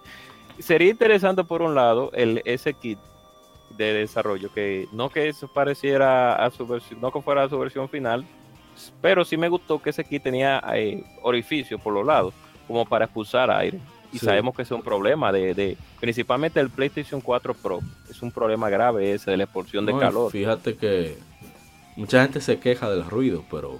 sería 0.58 0.90
interesante 0.90 1.44
por 1.44 1.62
un 1.62 1.74
lado 1.74 2.10
el 2.14 2.42
ese 2.44 2.74
kit 2.74 2.98
de 3.76 3.92
desarrollo 3.92 4.52
que 4.52 4.88
no 4.92 5.08
que 5.10 5.28
eso 5.28 5.46
pareciera 5.48 6.34
a 6.34 6.50
su 6.50 6.66
versión, 6.66 7.00
no 7.00 7.12
que 7.12 7.20
fuera 7.22 7.44
a 7.44 7.48
su 7.48 7.58
versión 7.58 7.88
final, 7.88 8.24
pero 9.00 9.24
sí 9.24 9.36
me 9.36 9.48
gustó 9.48 9.80
que 9.80 9.90
ese 9.90 10.04
kit 10.04 10.22
tenía 10.22 10.62
eh, 10.74 11.04
orificios 11.22 11.80
por 11.80 11.92
los 11.94 12.04
lados 12.06 12.34
como 12.66 12.84
para 12.86 13.04
expulsar 13.06 13.50
aire. 13.50 13.78
Y 14.12 14.18
Sí. 14.18 14.24
sabemos 14.26 14.56
que 14.56 14.62
es 14.62 14.70
un 14.70 14.82
problema 14.82 15.30
de, 15.32 15.52
de 15.52 15.76
principalmente 16.00 16.58
el 16.60 16.70
PlayStation 16.70 17.20
4 17.20 17.52
Pro. 17.54 17.80
Es 18.10 18.22
un 18.22 18.32
problema 18.32 18.70
grave 18.70 19.12
ese 19.12 19.30
de 19.30 19.36
la 19.36 19.44
expulsión 19.44 19.84
de 19.84 19.92
No, 19.92 19.98
calor. 20.00 20.32
Fíjate 20.32 20.76
que 20.76 21.18
mucha 21.94 22.22
gente 22.22 22.40
se 22.40 22.58
queja 22.58 22.88
del 22.88 23.04
ruido, 23.04 23.44
pero 23.50 23.78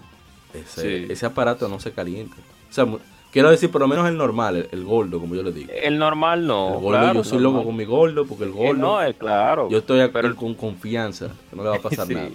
ese, 0.53 1.07
Sí. 1.07 1.13
ese 1.13 1.25
aparato 1.25 1.67
no 1.69 1.81
se 1.81 1.93
calienta. 1.93 2.37
O 2.69 2.73
sea, 2.73 2.87
Quiero 3.31 3.51
decir, 3.51 3.71
por 3.71 3.81
lo 3.83 3.89
menos 3.89 4.09
el 4.09 4.17
normal, 4.17 4.57
el, 4.57 4.69
el 4.73 4.85
gordo, 4.85 5.21
como 5.21 5.35
yo 5.35 5.43
le 5.43 5.53
digo. 5.53 5.71
El 5.73 5.99
normal 5.99 6.47
no. 6.47 6.69
el 6.75 6.81
gordo, 6.81 6.99
claro, 6.99 7.15
yo 7.15 7.25
soy 7.25 7.39
normal. 7.39 7.53
loco 7.53 7.67
con 7.67 7.77
mi 7.77 7.85
gordo, 7.85 8.27
porque 8.27 8.45
el 8.45 8.51
Eh, 8.51 8.55
gordo, 8.55 8.81
no, 8.81 9.03
es 9.03 9.17
claro. 9.17 9.69
yo 9.69 9.79
estoy 9.79 10.09
pero 10.09 10.29
el- 10.29 10.35
con 10.35 10.55
confianza, 10.55 11.29
que 11.51 11.57
no 11.57 11.63
le 11.63 11.69
va 11.71 11.77
a 11.77 11.81
pasar 11.81 12.07
Sí, 12.09 12.15
nada. 12.15 12.29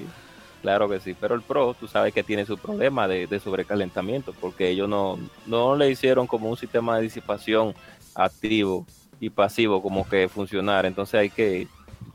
Claro 0.62 0.88
que 0.88 1.00
sí, 1.02 1.14
pero 1.20 1.36
el 1.36 1.42
Pro, 1.42 1.76
tú 1.78 1.88
sabes 1.88 2.14
que 2.14 2.24
tiene 2.24 2.46
su 2.46 2.58
problema 2.58 3.06
de, 3.08 3.28
de 3.28 3.40
sobrecalentamiento, 3.40 4.34
porque 4.40 4.70
ellos 4.70 4.88
no, 4.88 5.20
no 5.46 5.76
le 5.76 5.90
hicieron 5.90 6.26
como 6.26 6.50
un 6.50 6.56
sistema 6.56 6.96
de 6.96 7.04
disipación 7.04 7.74
activo 8.16 8.86
y 9.20 9.30
pasivo 9.30 9.82
como 9.82 10.08
que 10.08 10.30
funcionar. 10.30 10.86
Entonces 10.86 11.16
hay 11.20 11.30
que, 11.30 11.68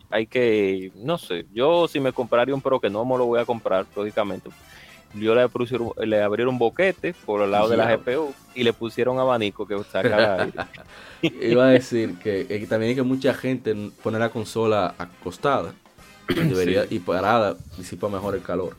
hay 0.08 0.26
que, 0.26 0.92
no 0.96 1.18
sé, 1.18 1.44
yo 1.52 1.86
si 1.88 2.00
me 2.00 2.12
compraría 2.12 2.54
un 2.54 2.62
Pro, 2.62 2.80
que 2.80 2.88
no 2.88 3.04
me 3.04 3.18
lo 3.18 3.26
voy 3.26 3.38
a 3.40 3.44
comprar, 3.44 3.84
lógicamente, 3.94 4.48
yo 5.14 5.34
le 5.34 5.48
pusieron, 5.48 5.90
le 6.04 6.22
abrieron 6.22 6.58
boquete 6.58 7.14
por 7.26 7.42
el 7.42 7.50
lado 7.50 7.68
de 7.68 7.76
la. 7.76 7.96
GPU 7.96 8.32
y 8.54 8.62
le 8.64 8.72
pusieron 8.72 9.18
abanico 9.18 9.66
que 9.66 9.82
sacara 9.84 10.42
aire. 10.44 10.52
Iba 11.50 11.66
a 11.66 11.70
decir 11.70 12.16
que, 12.18 12.46
eh, 12.48 12.66
también 12.68 12.90
hay 12.90 12.94
que 12.96 13.02
mucha 13.02 13.34
gente 13.34 13.74
pone 14.02 14.18
la 14.18 14.28
consola 14.30 14.94
acostada 14.98 15.72
debería, 16.28 16.84
y 16.90 16.98
parada 16.98 17.56
disipa 17.76 18.08
mejor 18.08 18.34
el 18.34 18.42
calor. 18.42 18.76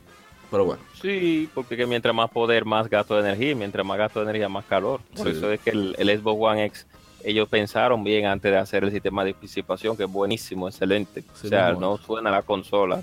Pero 0.52 0.66
bueno, 0.66 0.82
Sí, 1.02 1.48
porque 1.54 1.78
que 1.78 1.86
mientras 1.86 2.14
más 2.14 2.30
poder, 2.30 2.66
más 2.66 2.90
gasto 2.90 3.14
de 3.16 3.22
energía, 3.22 3.52
y 3.52 3.56
mientras 3.56 3.86
más 3.86 3.98
gasto 3.98 4.20
de 4.20 4.26
energía, 4.26 4.50
más 4.50 4.66
calor. 4.66 5.00
Por 5.16 5.28
Sí. 5.32 5.38
eso 5.38 5.52
es 5.52 5.60
que 5.62 5.70
el, 5.70 5.96
el 5.98 6.20
Xbox 6.20 6.38
One 6.42 6.66
X, 6.66 6.88
ellos 7.24 7.48
pensaron 7.50 8.04
bien 8.04 8.26
antes 8.26 8.52
de 8.52 8.58
hacer 8.58 8.84
el 8.84 8.92
sistema 8.92 9.24
de 9.24 9.36
disipación, 9.40 9.96
que 9.98 10.04
es 10.04 10.12
buenísimo, 10.12 10.68
excelente. 10.68 11.22
Sí, 11.34 11.48
o 11.48 11.50
sea, 11.50 11.74
no 11.74 11.98
suena 11.98 12.32
la 12.32 12.42
consola. 12.42 13.02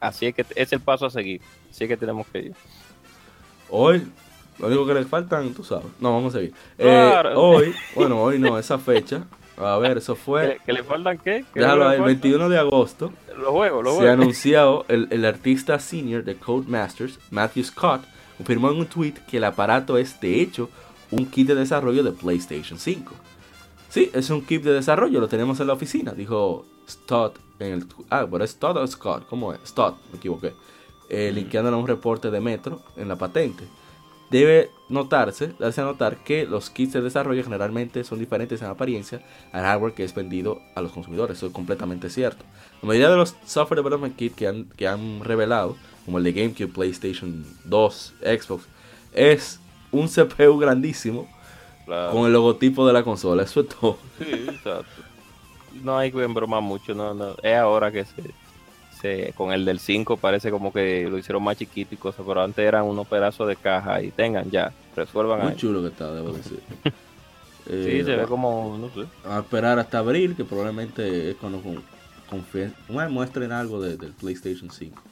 Así 0.00 0.26
es 0.26 0.34
que 0.34 0.44
es 0.54 0.72
el 0.72 0.80
paso 0.80 1.06
a 1.06 1.10
seguir. 1.10 1.40
Así 1.70 1.84
es 1.84 1.88
que 1.88 1.96
tenemos 1.96 2.26
que 2.28 2.38
ir. 2.38 2.54
hoy 3.70 4.06
lo 4.58 4.66
único 4.66 4.86
que 4.86 4.94
le 4.94 5.04
faltan, 5.04 5.52
tú 5.54 5.62
sabes. 5.62 5.86
No, 6.00 6.12
vamos 6.14 6.34
a 6.34 6.38
seguir. 6.38 6.52
Eh, 6.78 7.22
hoy, 7.36 7.72
bueno, 7.94 8.20
hoy 8.20 8.38
no, 8.40 8.58
esa 8.58 8.76
fecha. 8.78 9.24
A 9.56 9.76
ver, 9.78 9.98
eso 9.98 10.14
¿Que, 10.14 10.20
fue. 10.20 10.60
que 10.66 10.72
le 10.72 10.82
faltan 10.82 11.18
qué? 11.18 11.44
¿Qué 11.54 11.60
Déjalo 11.60 11.84
le 11.84 11.90
ahí, 11.90 11.92
el 11.92 11.98
falta? 12.04 12.20
21 12.20 12.48
de 12.48 12.58
agosto. 12.58 13.12
Los 13.36 13.50
juegos, 13.50 13.84
los 13.84 13.94
se 13.94 13.98
juegos. 14.00 14.20
anunció 14.20 14.84
el, 14.88 15.06
el 15.10 15.24
artista 15.24 15.78
senior 15.78 16.24
de 16.24 16.34
Codemasters, 16.36 17.18
Matthew 17.30 17.64
Scott, 17.64 18.02
confirmó 18.36 18.70
en 18.70 18.78
un 18.78 18.86
tweet 18.86 19.14
que 19.30 19.36
el 19.36 19.44
aparato 19.44 19.96
es 19.98 20.20
de 20.20 20.40
hecho 20.40 20.70
un 21.10 21.26
kit 21.26 21.46
de 21.48 21.54
desarrollo 21.54 22.02
de 22.02 22.12
PlayStation 22.12 22.78
5. 22.78 23.14
Sí, 23.98 24.12
es 24.14 24.30
un 24.30 24.42
kit 24.42 24.62
de 24.62 24.74
desarrollo, 24.74 25.18
lo 25.18 25.26
tenemos 25.26 25.58
en 25.58 25.66
la 25.66 25.72
oficina, 25.72 26.12
dijo 26.12 26.64
Stott 26.88 27.40
en 27.58 27.72
el 27.72 27.86
ah, 28.10 28.28
pero 28.30 28.44
es 28.44 28.52
Stott 28.52 28.76
o 28.76 28.86
Scott, 28.86 29.26
¿cómo 29.28 29.52
es? 29.52 29.58
Stott, 29.66 29.96
me 30.12 30.18
equivoqué. 30.18 30.54
Eh, 31.08 31.32
linkeándole 31.34 31.76
a 31.76 31.80
un 31.80 31.88
reporte 31.88 32.30
de 32.30 32.38
Metro 32.38 32.80
en 32.96 33.08
la 33.08 33.16
patente. 33.16 33.64
Debe 34.30 34.70
notarse, 34.88 35.52
darse 35.58 35.80
a 35.80 35.84
notar 35.84 36.22
que 36.22 36.46
los 36.46 36.70
kits 36.70 36.92
de 36.92 37.00
desarrollo 37.00 37.42
generalmente 37.42 38.04
son 38.04 38.20
diferentes 38.20 38.62
en 38.62 38.68
apariencia 38.68 39.20
al 39.50 39.62
hardware 39.62 39.94
que 39.94 40.04
es 40.04 40.14
vendido 40.14 40.60
a 40.76 40.80
los 40.80 40.92
consumidores. 40.92 41.38
Eso 41.38 41.48
es 41.48 41.52
completamente 41.52 42.08
cierto. 42.08 42.44
La 42.80 42.86
mayoría 42.86 43.10
de 43.10 43.16
los 43.16 43.34
software 43.46 43.82
development 43.82 44.14
kits 44.14 44.36
que 44.36 44.46
han, 44.46 44.66
que 44.76 44.86
han 44.86 45.24
revelado, 45.24 45.76
como 46.04 46.18
el 46.18 46.24
de 46.24 46.34
GameCube, 46.34 46.72
PlayStation 46.72 47.44
2, 47.64 48.14
Xbox, 48.20 48.62
es 49.12 49.58
un 49.90 50.06
CPU 50.06 50.56
grandísimo 50.56 51.26
Claro. 51.88 52.12
con 52.12 52.26
el 52.26 52.32
logotipo 52.34 52.86
de 52.86 52.92
la 52.92 53.02
consola. 53.02 53.42
Eso 53.44 53.62
es 53.62 53.68
todo. 53.70 53.98
Sí, 54.18 54.30
exacto. 54.30 54.84
No 55.82 55.96
hay 55.96 56.12
que 56.12 56.22
embromar 56.22 56.60
mucho, 56.62 56.94
no, 56.94 57.14
no. 57.14 57.34
Es 57.42 57.56
ahora 57.56 57.90
que 57.90 58.04
se, 58.04 58.22
se- 59.00 59.32
con 59.34 59.52
el 59.52 59.64
del 59.64 59.78
5 59.80 60.18
parece 60.18 60.50
como 60.50 60.70
que 60.72 61.08
lo 61.08 61.16
hicieron 61.16 61.42
más 61.42 61.56
chiquito 61.56 61.94
y 61.94 61.98
cosas, 61.98 62.24
pero 62.26 62.42
antes 62.42 62.62
eran 62.62 62.84
unos 62.84 63.06
pedazos 63.08 63.48
de 63.48 63.56
caja 63.56 64.02
y 64.02 64.10
tengan 64.10 64.50
ya, 64.50 64.70
resuelvan 64.94 65.40
Muy 65.40 65.50
ahí. 65.52 65.56
chulo 65.56 65.80
que 65.80 65.88
está, 65.88 66.12
debo 66.12 66.32
decir. 66.32 66.60
Sí, 67.66 67.74
Eh, 67.74 68.02
se 68.02 68.10
ve 68.12 68.14
bueno, 68.16 68.28
como, 68.28 68.78
no 68.78 68.88
sé. 69.02 69.06
A 69.28 69.40
esperar 69.40 69.78
hasta 69.78 69.98
abril, 69.98 70.34
que 70.34 70.42
probablemente 70.44 71.30
es 71.32 71.36
cuando 71.36 71.60
con, 71.60 71.82
bueno, 72.88 73.10
muestren 73.10 73.52
algo 73.52 73.78
de- 73.80 73.96
del 73.98 74.12
PlayStation 74.12 74.70
5. 74.70 75.02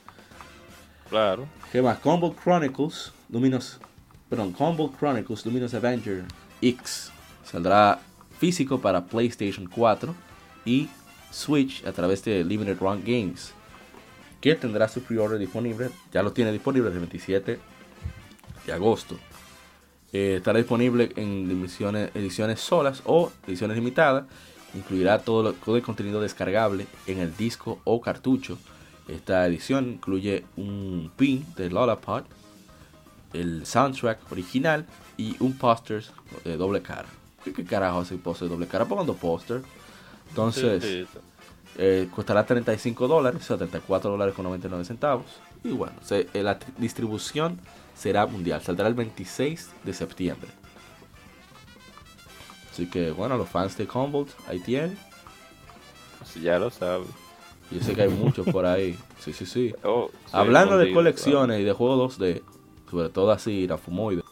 Claro. 1.11 1.47
¿Qué 1.71 1.83
más? 1.83 1.99
Combo 1.99 2.35
Chronicles, 2.43 3.13
Luminous, 3.31 3.79
perdón, 4.31 4.53
Combo 4.53 4.91
Chronicles 4.99 5.45
Luminous 5.47 5.75
Avenger 5.75 6.25
X 6.69 7.11
saldrá 7.45 8.01
físico 8.39 8.81
para 8.81 9.05
PlayStation 9.07 9.67
4 9.67 10.15
y 10.65 10.89
Switch 11.31 11.85
a 11.87 11.93
través 11.93 12.25
de 12.25 12.45
Limited 12.45 12.79
Run 12.79 13.03
Games, 13.05 13.53
que 14.41 14.55
tendrá 14.55 14.89
su 14.89 15.03
pre-order 15.03 15.39
disponible, 15.39 15.91
ya 16.13 16.23
lo 16.23 16.33
tiene 16.33 16.53
disponible 16.53 16.91
el 16.91 16.99
27 16.99 17.59
de 18.67 18.73
agosto. 18.73 19.17
Eh, 20.13 20.37
estará 20.37 20.59
disponible 20.59 21.13
en 21.17 21.51
ediciones, 21.51 22.11
ediciones 22.15 22.61
solas 22.61 23.03
o 23.05 23.33
ediciones 23.47 23.77
limitadas. 23.77 24.25
Incluirá 24.75 25.19
todo, 25.21 25.43
lo- 25.43 25.53
todo 25.55 25.77
el 25.77 25.83
contenido 25.83 26.21
descargable 26.21 26.87
en 27.07 27.19
el 27.19 27.37
disco 27.37 27.81
o 27.85 28.01
cartucho. 28.01 28.59
Esta 29.09 29.47
edición 29.47 29.89
incluye 29.89 30.45
un 30.57 31.11
pin 31.17 31.45
de 31.57 31.71
Lollapod, 31.71 32.25
el 33.33 33.67
soundtrack 33.67 34.31
original 34.33 34.87
y 35.17 35.37
un 35.41 35.57
póster 35.57 36.05
de 36.45 36.57
doble 36.57 36.83
cara. 36.83 37.07
¿Qué, 37.45 37.53
qué 37.53 37.65
carajo 37.65 38.01
hace 38.01 38.15
un 38.15 38.21
póster 38.21 38.49
de 38.49 38.55
doble 38.55 38.67
cara? 38.67 38.85
Poniendo 38.87 39.15
póster. 39.15 39.63
Entonces, 40.31 40.83
Sí, 40.83 41.07
sí. 41.13 41.19
eh, 41.79 42.09
costará 42.15 42.45
35 42.45 43.07
dólares, 43.09 43.43
o 43.43 43.45
sea, 43.45 43.57
34 43.57 44.11
dólares 44.11 44.35
con 44.35 44.45
99 44.45 44.85
centavos. 44.85 45.27
Y 45.65 45.71
bueno, 45.71 45.95
se- 46.03 46.29
eh, 46.35 46.43
la 46.43 46.59
distribución 46.79 47.59
será 47.95 48.27
mundial, 48.27 48.61
saldrá 48.63 48.89
el 48.89 48.95
26 48.95 49.71
de 49.85 49.93
septiembre. 49.95 50.51
Así 52.73 52.87
que 52.87 53.11
bueno, 53.11 53.37
los 53.39 53.49
fans 53.49 53.77
de 53.79 53.87
Combolt, 53.87 54.31
ahí 54.49 54.59
tienen. 54.61 54.99
Ya 56.43 56.59
lo 56.59 56.71
sabes. 56.71 57.09
Yo 57.71 57.81
sé 57.81 57.95
que 57.95 58.03
hay 58.03 58.09
muchos 58.09 58.47
por 58.49 58.67
ahí. 58.67 58.99
Sí, 59.19 59.33
sí, 59.33 59.47
sí. 59.47 59.75
Oh, 59.83 60.09
sí, 60.27 60.31
Hablando 60.35 60.77
de 60.79 60.93
colecciones 60.93 61.61
y 61.61 61.65
de 61.65 61.73
juegos 61.73 62.19
2D, 62.19 62.43
sobre 62.89 63.09
todo 63.09 63.33
así, 63.33 63.67
la 63.67 63.77
fumoide. 63.79 64.23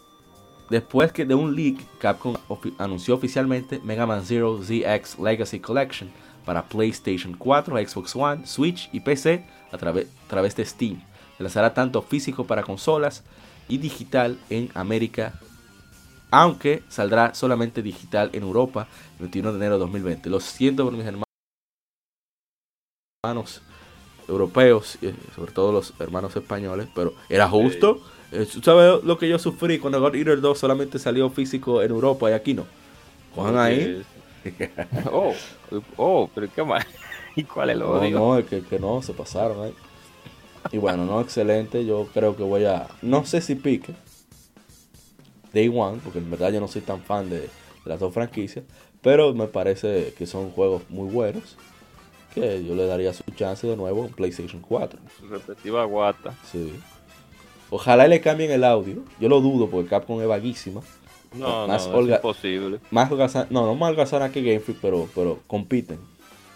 Después 0.70 1.12
que 1.12 1.26
de 1.26 1.34
un 1.34 1.54
leak, 1.54 1.76
Capcom 1.98 2.36
anunció 2.78 3.14
oficialmente 3.14 3.80
Mega 3.84 4.06
Man 4.06 4.24
Zero 4.24 4.58
ZX 4.62 5.18
Legacy 5.18 5.60
Collection 5.60 6.10
para 6.44 6.64
PlayStation 6.64 7.36
4, 7.36 7.76
Xbox 7.86 8.16
One, 8.16 8.46
Switch 8.46 8.88
y 8.92 9.00
PC 9.00 9.44
a 9.70 9.78
través 9.78 10.56
de 10.56 10.64
Steam. 10.64 11.02
Se 11.36 11.42
lanzará 11.42 11.74
tanto 11.74 12.02
físico 12.02 12.46
para 12.46 12.62
consolas 12.62 13.24
y 13.68 13.78
digital 13.78 14.38
en 14.50 14.70
América, 14.74 15.34
aunque 16.30 16.82
saldrá 16.88 17.34
solamente 17.34 17.82
digital 17.82 18.30
en 18.32 18.42
Europa 18.42 18.88
el 19.14 19.26
21 19.26 19.52
de 19.52 19.56
enero 19.56 19.74
de 19.74 19.80
2020. 19.80 20.30
Lo 20.30 20.40
siento 20.40 20.84
por 20.84 20.92
mis 20.92 21.06
hermanos 21.06 21.24
europeos, 24.28 24.98
eh, 25.02 25.14
sobre 25.34 25.52
todo 25.52 25.72
los 25.72 25.94
hermanos 25.98 26.36
españoles, 26.36 26.88
pero 26.94 27.14
era 27.28 27.48
justo. 27.48 27.96
Eh, 27.96 28.00
¿tú 28.00 28.14
¿Sabes 28.62 29.04
lo 29.04 29.18
que 29.18 29.28
yo 29.28 29.38
sufrí 29.38 29.78
cuando 29.78 30.00
God 30.00 30.14
Eater 30.14 30.40
2 30.40 30.58
solamente 30.58 30.98
salió 30.98 31.30
físico 31.30 31.82
en 31.82 31.90
Europa 31.90 32.30
y 32.30 32.32
aquí 32.34 32.54
no? 32.54 32.66
Cojan 33.34 33.58
ahí. 33.58 34.02
Oh, 35.10 35.32
oh, 35.96 36.30
pero 36.34 36.48
qué 36.54 36.62
más. 36.62 36.84
¿Y 37.36 37.44
cuál 37.44 37.70
es 37.70 37.74
el 37.76 37.80
No, 37.80 37.90
odio? 37.92 38.18
no, 38.18 38.38
es 38.38 38.44
que, 38.46 38.60
que 38.62 38.78
no, 38.78 39.00
se 39.00 39.14
pasaron 39.14 39.64
ahí. 39.64 39.74
Y 40.70 40.76
bueno, 40.78 41.06
no, 41.06 41.20
excelente. 41.22 41.84
Yo 41.86 42.06
creo 42.12 42.36
que 42.36 42.42
voy 42.42 42.64
a. 42.66 42.86
No 43.00 43.24
sé 43.24 43.40
si 43.40 43.54
pique. 43.54 43.94
Day 45.54 45.68
One, 45.74 46.00
porque 46.04 46.18
en 46.18 46.30
verdad 46.30 46.52
yo 46.52 46.60
no 46.60 46.68
soy 46.68 46.82
tan 46.82 47.00
fan 47.00 47.30
de, 47.30 47.40
de 47.40 47.48
las 47.86 47.98
dos 48.00 48.12
franquicias. 48.12 48.64
Pero 49.00 49.32
me 49.34 49.46
parece 49.46 50.12
que 50.18 50.26
son 50.26 50.50
juegos 50.50 50.82
muy 50.90 51.08
buenos. 51.10 51.56
Que 52.34 52.64
yo 52.64 52.74
le 52.74 52.86
daría 52.86 53.14
su 53.14 53.22
chance 53.36 53.66
de 53.66 53.76
nuevo 53.76 54.04
en 54.04 54.12
PlayStation 54.12 54.60
4. 54.60 54.98
Su 55.20 55.28
respectiva 55.28 55.84
guata. 55.84 56.34
Sí. 56.50 56.74
Ojalá 57.70 58.06
le 58.08 58.20
cambien 58.20 58.50
el 58.50 58.64
audio. 58.64 59.02
Yo 59.20 59.28
lo 59.28 59.40
dudo 59.40 59.68
porque 59.68 59.88
Capcom 59.90 60.20
es 60.20 60.28
vaguísima. 60.28 60.80
No, 61.34 61.66
Más 61.66 61.88
no, 61.88 62.00
es 62.00 62.08
imposible. 62.10 62.80
Más 62.90 63.10
holgazana- 63.10 63.48
no, 63.50 63.66
no 63.66 63.74
más 63.74 63.90
holgazana 63.90 64.30
que 64.30 64.42
Game 64.42 64.60
Freak, 64.60 64.78
pero, 64.80 65.08
pero 65.14 65.40
compiten. 65.46 65.98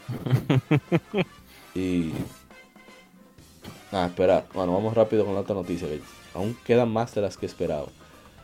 y. 1.75 2.13
Ah, 3.91 4.07
esperar. 4.07 4.45
Bueno, 4.55 4.75
vamos 4.75 4.95
rápido 4.95 5.25
con 5.25 5.35
la 5.35 5.41
otra 5.41 5.55
noticia. 5.55 5.89
que 5.89 6.01
aún 6.35 6.57
quedan 6.65 6.91
más 6.91 7.15
de 7.15 7.23
las 7.23 7.37
que 7.37 7.47
esperaba. 7.47 7.87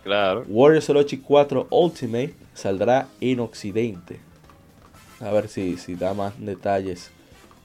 Claro. 0.03 0.45
Warriors 0.49 0.89
Orochi 0.91 1.19
4 1.19 1.69
Ultimate 1.71 2.35
saldrá 2.55 3.09
en 3.21 3.41
Occidente. 3.41 4.21
A 5.21 5.31
ver 5.31 5.49
si, 5.49 5.77
si 5.79 5.95
da 5.95 6.13
más 6.13 6.35
detalles 6.39 7.11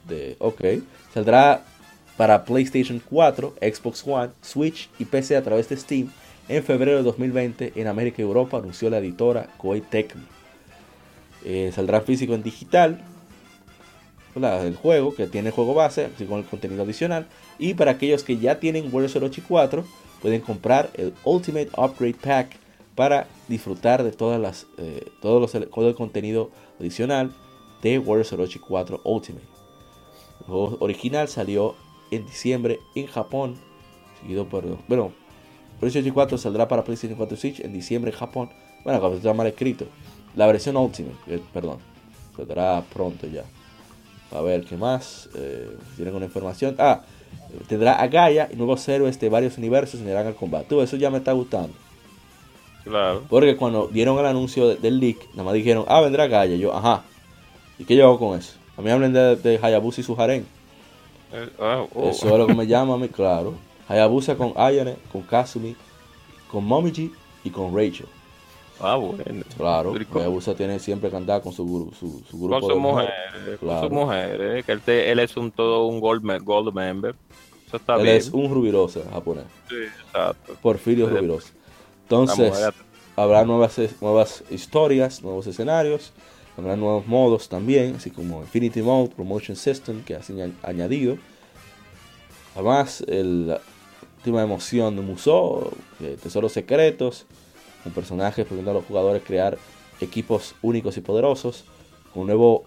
de... 0.08 0.36
Ok. 0.38 0.62
Saldrá 1.12 1.62
para 2.20 2.44
PlayStation 2.44 3.00
4, 3.08 3.54
Xbox 3.62 4.06
One, 4.06 4.32
Switch 4.42 4.90
y 4.98 5.06
PC 5.06 5.38
a 5.38 5.42
través 5.42 5.70
de 5.70 5.76
Steam 5.78 6.12
en 6.50 6.62
febrero 6.62 6.98
de 6.98 7.02
2020 7.02 7.72
en 7.76 7.86
América 7.86 8.20
y 8.20 8.26
Europa, 8.26 8.58
anunció 8.58 8.90
la 8.90 8.98
editora 8.98 9.48
Koei 9.56 9.80
Tecmo. 9.80 10.26
Eh, 11.46 11.72
saldrá 11.74 12.02
físico 12.02 12.34
en 12.34 12.42
digital. 12.42 13.00
El 14.34 14.76
juego 14.76 15.14
que 15.14 15.28
tiene 15.28 15.50
juego 15.50 15.72
base, 15.72 16.10
así 16.14 16.26
con 16.26 16.40
el 16.40 16.44
contenido 16.44 16.82
adicional. 16.82 17.26
Y 17.58 17.72
para 17.72 17.92
aquellos 17.92 18.22
que 18.22 18.36
ya 18.36 18.60
tienen 18.60 18.92
Warriors 18.92 19.16
Orochi 19.16 19.40
4, 19.40 19.82
pueden 20.20 20.42
comprar 20.42 20.90
el 20.92 21.14
Ultimate 21.24 21.70
Upgrade 21.74 22.16
Pack 22.22 22.50
para 22.96 23.28
disfrutar 23.48 24.04
de 24.04 24.12
todas 24.12 24.38
las, 24.38 24.66
eh, 24.76 25.10
todos 25.22 25.40
los, 25.40 25.70
todo 25.70 25.88
el 25.88 25.94
contenido 25.94 26.50
adicional 26.78 27.32
de 27.80 27.98
Warriors 27.98 28.34
Orochi 28.34 28.58
4 28.58 29.00
Ultimate. 29.04 29.46
El 30.40 30.46
juego 30.48 30.76
original 30.80 31.26
salió 31.26 31.76
en 32.10 32.26
diciembre 32.26 32.80
en 32.94 33.06
Japón, 33.06 33.56
seguido 34.20 34.46
por... 34.46 34.64
Bueno, 34.88 35.12
PlayStation 35.78 36.12
4 36.12 36.38
saldrá 36.38 36.68
para 36.68 36.84
PlayStation 36.84 37.16
4 37.16 37.36
Switch 37.36 37.60
en 37.60 37.72
diciembre 37.72 38.10
en 38.10 38.18
Japón. 38.18 38.50
Bueno, 38.84 39.00
como 39.00 39.16
está 39.16 39.32
mal 39.32 39.46
escrito. 39.46 39.86
La 40.36 40.46
versión 40.46 40.76
Ultimate, 40.76 41.16
eh, 41.26 41.40
perdón, 41.52 41.78
saldrá 42.36 42.82
pronto 42.92 43.26
ya. 43.26 43.44
A 44.32 44.40
ver, 44.42 44.64
¿qué 44.64 44.76
más? 44.76 45.28
Eh, 45.34 45.76
tienen 45.96 46.14
una 46.14 46.26
información. 46.26 46.76
Ah, 46.78 47.02
tendrá 47.66 48.00
a 48.00 48.06
Gaia 48.06 48.48
y 48.52 48.56
nuevos 48.56 48.88
héroes 48.88 49.18
de 49.18 49.28
varios 49.28 49.58
universos 49.58 50.00
irán 50.00 50.26
al 50.26 50.34
combate. 50.34 50.80
eso 50.82 50.96
ya 50.96 51.10
me 51.10 51.18
está 51.18 51.32
gustando. 51.32 51.72
Claro. 52.84 53.24
Porque 53.28 53.56
cuando 53.56 53.88
dieron 53.88 54.18
el 54.18 54.26
anuncio 54.26 54.76
del 54.76 55.00
leak, 55.00 55.30
nada 55.32 55.44
más 55.44 55.54
dijeron, 55.54 55.84
ah, 55.88 56.00
vendrá 56.00 56.26
Gaia. 56.28 56.56
Yo, 56.56 56.74
ajá. 56.74 57.02
¿Y 57.78 57.84
qué 57.84 57.96
yo 57.96 58.04
hago 58.06 58.18
con 58.18 58.38
eso? 58.38 58.54
A 58.76 58.82
mí 58.82 58.90
hablan 58.90 59.12
de, 59.12 59.58
Hayabusa 59.60 60.00
y 60.00 60.04
su 60.04 60.20
harén. 60.20 60.46
Eh, 61.32 61.48
ah, 61.60 61.86
oh. 61.94 62.10
Eso 62.10 62.28
es 62.28 62.38
lo 62.38 62.46
que 62.46 62.54
me 62.54 62.66
llama 62.66 62.94
a 62.94 62.96
mí, 62.96 63.08
claro. 63.08 63.54
Hayabusa 63.88 64.36
con 64.36 64.52
Ayane, 64.56 64.96
con 65.10 65.22
Kasumi, 65.22 65.76
con 66.50 66.64
Momiji 66.64 67.12
y 67.44 67.50
con 67.50 67.74
Rachel. 67.74 68.06
Ah, 68.80 68.96
bueno. 68.96 69.44
Claro, 69.56 69.94
Hayabusa 70.14 70.54
tiene 70.54 70.78
siempre 70.78 71.10
que 71.10 71.16
andar 71.16 71.42
con 71.42 71.52
su, 71.52 71.92
su, 71.98 72.22
su 72.28 72.38
grupo 72.38 72.60
con 72.60 72.70
su 72.70 72.80
mujer, 72.80 73.10
con 73.60 73.80
su 73.80 73.90
mujer, 73.90 74.64
que 74.64 74.72
él, 74.72 74.82
él, 74.86 75.18
es 75.18 75.36
un 75.36 75.50
todo 75.50 75.86
un 75.86 76.00
gold, 76.00 76.24
gold 76.42 76.74
member. 76.74 77.14
Eso 77.66 77.76
está 77.76 77.96
él 77.96 78.02
bien. 78.02 78.16
es 78.16 78.30
un 78.30 78.52
rubirosa 78.52 79.00
japonés. 79.12 79.44
Sí, 79.68 79.76
exacto. 79.76 80.56
Porfirio. 80.62 81.08
Rubirosa. 81.08 81.52
Entonces, 82.02 82.72
habrá 83.14 83.44
nuevas, 83.44 83.78
nuevas 84.00 84.42
historias, 84.50 85.22
nuevos 85.22 85.46
escenarios, 85.46 86.12
habrá 86.60 86.76
nuevos 86.76 87.06
modos 87.06 87.48
también, 87.48 87.96
así 87.96 88.10
como 88.10 88.42
Infinity 88.42 88.82
Mode, 88.82 89.10
Promotion 89.14 89.56
System, 89.56 90.02
que 90.04 90.14
han 90.14 90.54
añadido. 90.62 91.18
Además, 92.54 93.04
el, 93.06 93.48
la 93.48 93.60
última 94.18 94.42
emoción 94.42 94.96
de 94.96 95.02
Musou, 95.02 95.70
tesoros 96.22 96.52
secretos, 96.52 97.26
un 97.84 97.92
personaje 97.92 98.44
permitiendo 98.44 98.72
a 98.72 98.74
los 98.74 98.84
jugadores 98.84 99.22
crear 99.24 99.58
equipos 100.00 100.54
únicos 100.62 100.96
y 100.96 101.00
poderosos, 101.00 101.64
un 102.14 102.26
nuevo 102.26 102.64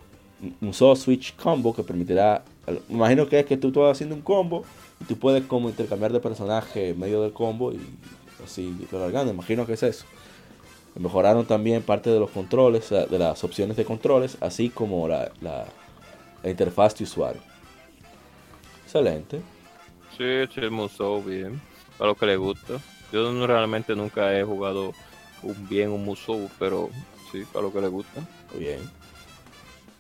Musou 0.62 0.96
Switch 0.96 1.36
Combo 1.36 1.74
que 1.74 1.84
permitirá, 1.84 2.44
imagino 2.90 3.28
que 3.28 3.40
es 3.40 3.46
que 3.46 3.58
tú 3.58 3.68
estás 3.70 3.92
haciendo 3.92 4.16
un 4.16 4.22
combo 4.22 4.64
y 5.00 5.06
tú 5.06 5.18
puedes 5.18 5.46
como 5.46 5.70
intercambiar 5.70 6.12
de 6.12 6.20
personaje 6.20 6.90
en 6.90 7.00
medio 7.00 7.22
del 7.22 7.34
combo 7.34 7.72
y 7.72 7.80
así 8.44 8.76
largando, 8.92 9.32
imagino 9.32 9.66
que 9.66 9.74
es 9.74 9.84
eso. 9.84 10.06
Mejoraron 10.96 11.46
también 11.46 11.82
parte 11.82 12.12
de 12.12 12.20
los 12.20 12.30
controles, 12.30 12.90
de 12.90 13.20
las 13.20 13.44
opciones 13.44 13.76
de 13.78 13.84
controles, 13.84 14.38
así 14.42 14.70
como 14.70 15.08
la, 15.08 15.32
la, 15.42 15.66
interfaz 16.44 16.96
de 16.98 17.06
usuario. 17.06 17.42
Excelente. 18.84 19.42
Sí, 20.16 20.46
sí, 20.54 20.70
Musou 20.70 21.24
bien, 21.24 21.60
para 21.98 22.12
lo 22.12 22.16
que 22.16 22.28
le 22.28 22.36
gusta. 22.36 22.80
Yo 23.12 23.32
no, 23.32 23.48
realmente 23.48 23.96
nunca 23.96 24.38
he 24.38 24.44
jugado 24.44 24.94
un 25.42 25.68
bien 25.68 25.90
un 25.90 26.06
Musou, 26.06 26.50
pero 26.60 26.90
sí, 27.32 27.44
para 27.52 27.66
lo 27.66 27.74
que 27.74 27.82
le 27.82 27.88
gusta. 27.88 28.22
Bien. 28.58 28.80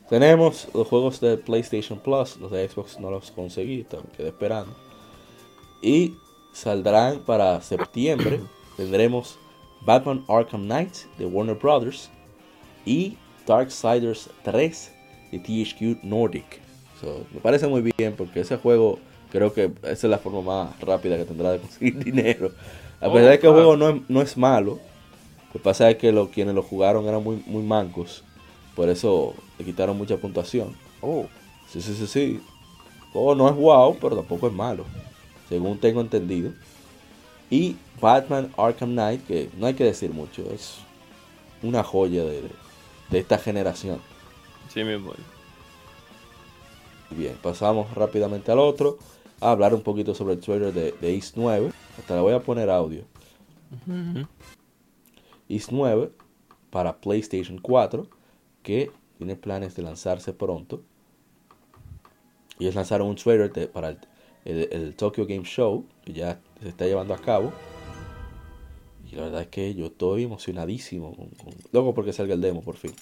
Tenemos 0.10 0.68
los 0.76 0.88
juegos 0.88 1.20
de 1.22 1.38
PlayStation 1.38 1.98
Plus, 1.98 2.38
los 2.38 2.52
de 2.52 2.70
Xbox 2.70 3.00
no 3.00 3.10
los 3.10 3.32
conseguí, 3.32 3.84
quedé 4.16 4.28
esperando. 4.28 4.76
Y 5.82 6.14
saldrán 6.52 7.20
para 7.20 7.60
septiembre. 7.62 8.42
Tendremos 8.78 9.40
Batman 9.86 10.24
Arkham 10.28 10.66
Knight 10.66 11.06
de 11.18 11.26
Warner 11.26 11.56
Brothers 11.56 12.10
y 12.86 13.18
Darksiders 13.46 14.30
3 14.44 14.92
de 15.32 15.40
THQ 15.40 16.04
Nordic. 16.04 16.62
me 17.34 17.40
parece 17.42 17.68
muy 17.68 17.82
bien 17.82 18.16
porque 18.18 18.42
ese 18.42 18.58
juego 18.58 19.00
creo 19.32 19.54
que 19.54 19.72
esa 19.84 19.92
es 19.92 20.04
la 20.04 20.20
forma 20.20 20.42
más 20.42 20.80
rápida 20.80 21.18
que 21.18 21.26
tendrá 21.26 21.52
de 21.52 21.60
conseguir 21.60 21.96
dinero. 22.04 22.52
A 23.02 23.12
pesar 23.12 23.32
de 23.32 23.40
que 23.40 23.48
el 23.48 23.54
juego 23.54 23.76
no 23.76 23.90
es, 23.90 24.02
no 24.08 24.22
es 24.22 24.38
malo, 24.38 24.80
lo 25.48 25.54
que 25.54 25.60
pasa 25.60 25.90
es 25.90 25.98
que 25.98 26.12
los, 26.12 26.30
quienes 26.30 26.56
lo 26.56 26.64
jugaron 26.64 27.06
eran 27.06 27.24
muy, 27.24 27.44
muy 27.46 27.64
mancos. 27.64 28.24
Por 28.76 28.90
eso 28.90 29.36
le 29.60 29.66
quitaron 29.66 29.98
mucha 29.98 30.18
puntuación. 30.18 30.76
Oh. 31.02 31.26
Sí, 31.68 31.82
sí, 31.82 31.94
sí, 31.94 32.08
sí. 32.08 32.42
Oh, 33.14 33.36
no 33.36 33.50
es 33.50 33.56
wow, 33.56 33.98
pero 34.00 34.16
tampoco 34.16 34.48
es 34.48 34.54
malo 34.54 34.86
según 35.54 35.78
tengo 35.78 36.02
entendido. 36.02 36.52
Y 37.50 37.76
Batman 38.02 38.52
Arkham 38.58 38.92
Knight, 38.92 39.26
que 39.26 39.50
no 39.58 39.68
hay 39.68 39.74
que 39.74 39.84
decir 39.84 40.12
mucho, 40.12 40.44
es 40.52 40.80
una 41.62 41.84
joya 41.84 42.24
de, 42.24 42.50
esta 43.12 43.38
generación. 43.38 44.00
Sí, 44.70 44.84
mismo. 44.84 45.14
Bien, 47.12 47.38
pasamos 47.42 47.94
rápidamente 47.94 48.52
al 48.52 48.60
otro. 48.60 48.98
A 49.40 49.52
hablar 49.52 49.74
un 49.74 49.82
poquito 49.82 50.16
sobre 50.16 50.34
el 50.34 50.40
trailer 50.40 50.74
de, 50.74 50.94
de 50.94 51.16
East 51.16 51.36
9. 51.36 51.72
Hasta 52.00 52.16
le 52.16 52.22
voy 52.22 52.34
a 52.34 52.40
poner 52.40 52.70
audio. 52.70 53.04
East 55.48 55.70
9 55.72 56.12
para 56.72 56.98
PlayStation 56.98 57.60
4, 57.60 58.08
que 58.64 58.92
tiene 59.18 59.36
planes 59.36 59.76
de 59.76 59.84
lanzarse 59.84 60.34
pronto. 60.34 60.82
Y 62.58 62.68
es 62.68 62.76
lanzar 62.76 63.02
un 63.02 63.16
trailer 63.16 63.52
para 63.72 63.90
el 63.90 64.00
el, 64.46 64.96
Tokyo 64.96 65.26
Game 65.26 65.44
Show, 65.44 65.86
que 66.04 66.14
ya 66.14 66.40
se 66.64 66.70
está 66.70 66.86
llevando 66.86 67.14
a 67.14 67.18
cabo. 67.18 67.54
Y 69.12 69.16
la 69.16 69.24
verdad 69.26 69.42
es 69.42 69.48
que 69.48 69.74
yo 69.76 69.88
estoy 69.88 70.24
emocionadísimo. 70.24 71.16
Con, 71.72 71.94
porque 71.94 72.14
salga 72.14 72.34
el 72.34 72.42
demo 72.42 72.62
por 72.62 72.76
fin. 72.76 72.94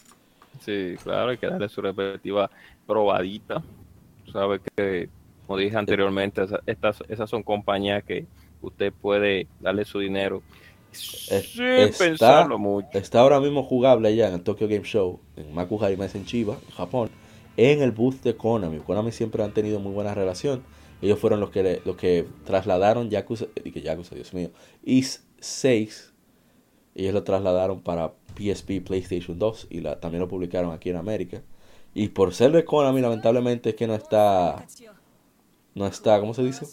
Sí, 0.60 0.96
claro, 1.04 1.32
hay 1.32 1.38
que 1.38 1.48
darle 1.48 1.70
su 1.70 1.82
respectiva 1.82 2.50
probadita. 2.86 3.64
Sabes 4.32 4.62
que, 4.76 5.10
como 5.48 5.58
dije 5.58 5.78
anteriormente, 5.78 6.44
estas, 6.66 7.04
esas 7.08 7.30
son 7.30 7.44
compañías 7.44 8.04
que 8.04 8.26
usted 8.62 8.92
puede 8.94 9.48
darle 9.60 9.86
su 9.86 10.00
dinero 10.00 10.42
sin 10.92 11.64
está, 11.64 11.98
pensarlo 11.98 12.60
mucho. 12.60 12.88
Está 12.94 13.22
ahora 13.22 13.40
mismo 13.40 13.64
jugable 13.64 14.10
allá 14.10 14.28
en 14.28 14.36
el 14.36 14.42
Tokyo 14.42 14.68
Game 14.68 14.84
Show, 14.84 15.20
en 15.38 15.54
Makuhari 15.54 15.98
en 16.14 16.26
Chiba, 16.26 16.58
en 16.68 16.76
Japón, 16.76 17.10
en 17.58 17.82
el 17.82 17.92
booth 17.92 18.22
de 18.22 18.36
Konami. 18.36 18.80
Konami 18.80 19.12
siempre 19.12 19.44
han 19.44 19.54
tenido 19.54 19.80
muy 19.80 19.94
buena 19.94 20.14
relación 20.14 20.64
ellos 21.02 21.20
fueron 21.20 21.40
los 21.40 21.50
que, 21.50 21.82
los 21.84 21.96
que 21.96 22.28
trasladaron 22.46 23.10
Yakuza, 23.10 23.48
que 23.48 23.82
Yakuza, 23.82 24.16
Dios 24.16 24.34
mío, 24.34 24.52
Is 24.84 25.26
6. 25.40 26.14
Ellos 26.94 27.14
lo 27.14 27.24
trasladaron 27.24 27.82
para 27.82 28.14
PSP, 28.36 28.82
PlayStation 28.86 29.40
2 29.40 29.68
y 29.70 29.80
la, 29.80 30.00
también 30.00 30.22
lo 30.22 30.28
publicaron 30.28 30.72
aquí 30.72 30.90
en 30.90 30.98
América. 30.98 31.42
Y 31.94 32.10
por 32.10 32.34
ser 32.34 32.52
de 32.52 32.64
Konami, 32.64 33.02
lamentablemente 33.02 33.72
es 33.72 33.76
que 33.76 33.88
no 33.88 33.96
está, 33.96 34.66
no 35.74 35.88
está, 35.88 36.20
¿cómo 36.20 36.34
se 36.34 36.44
dice? 36.44 36.66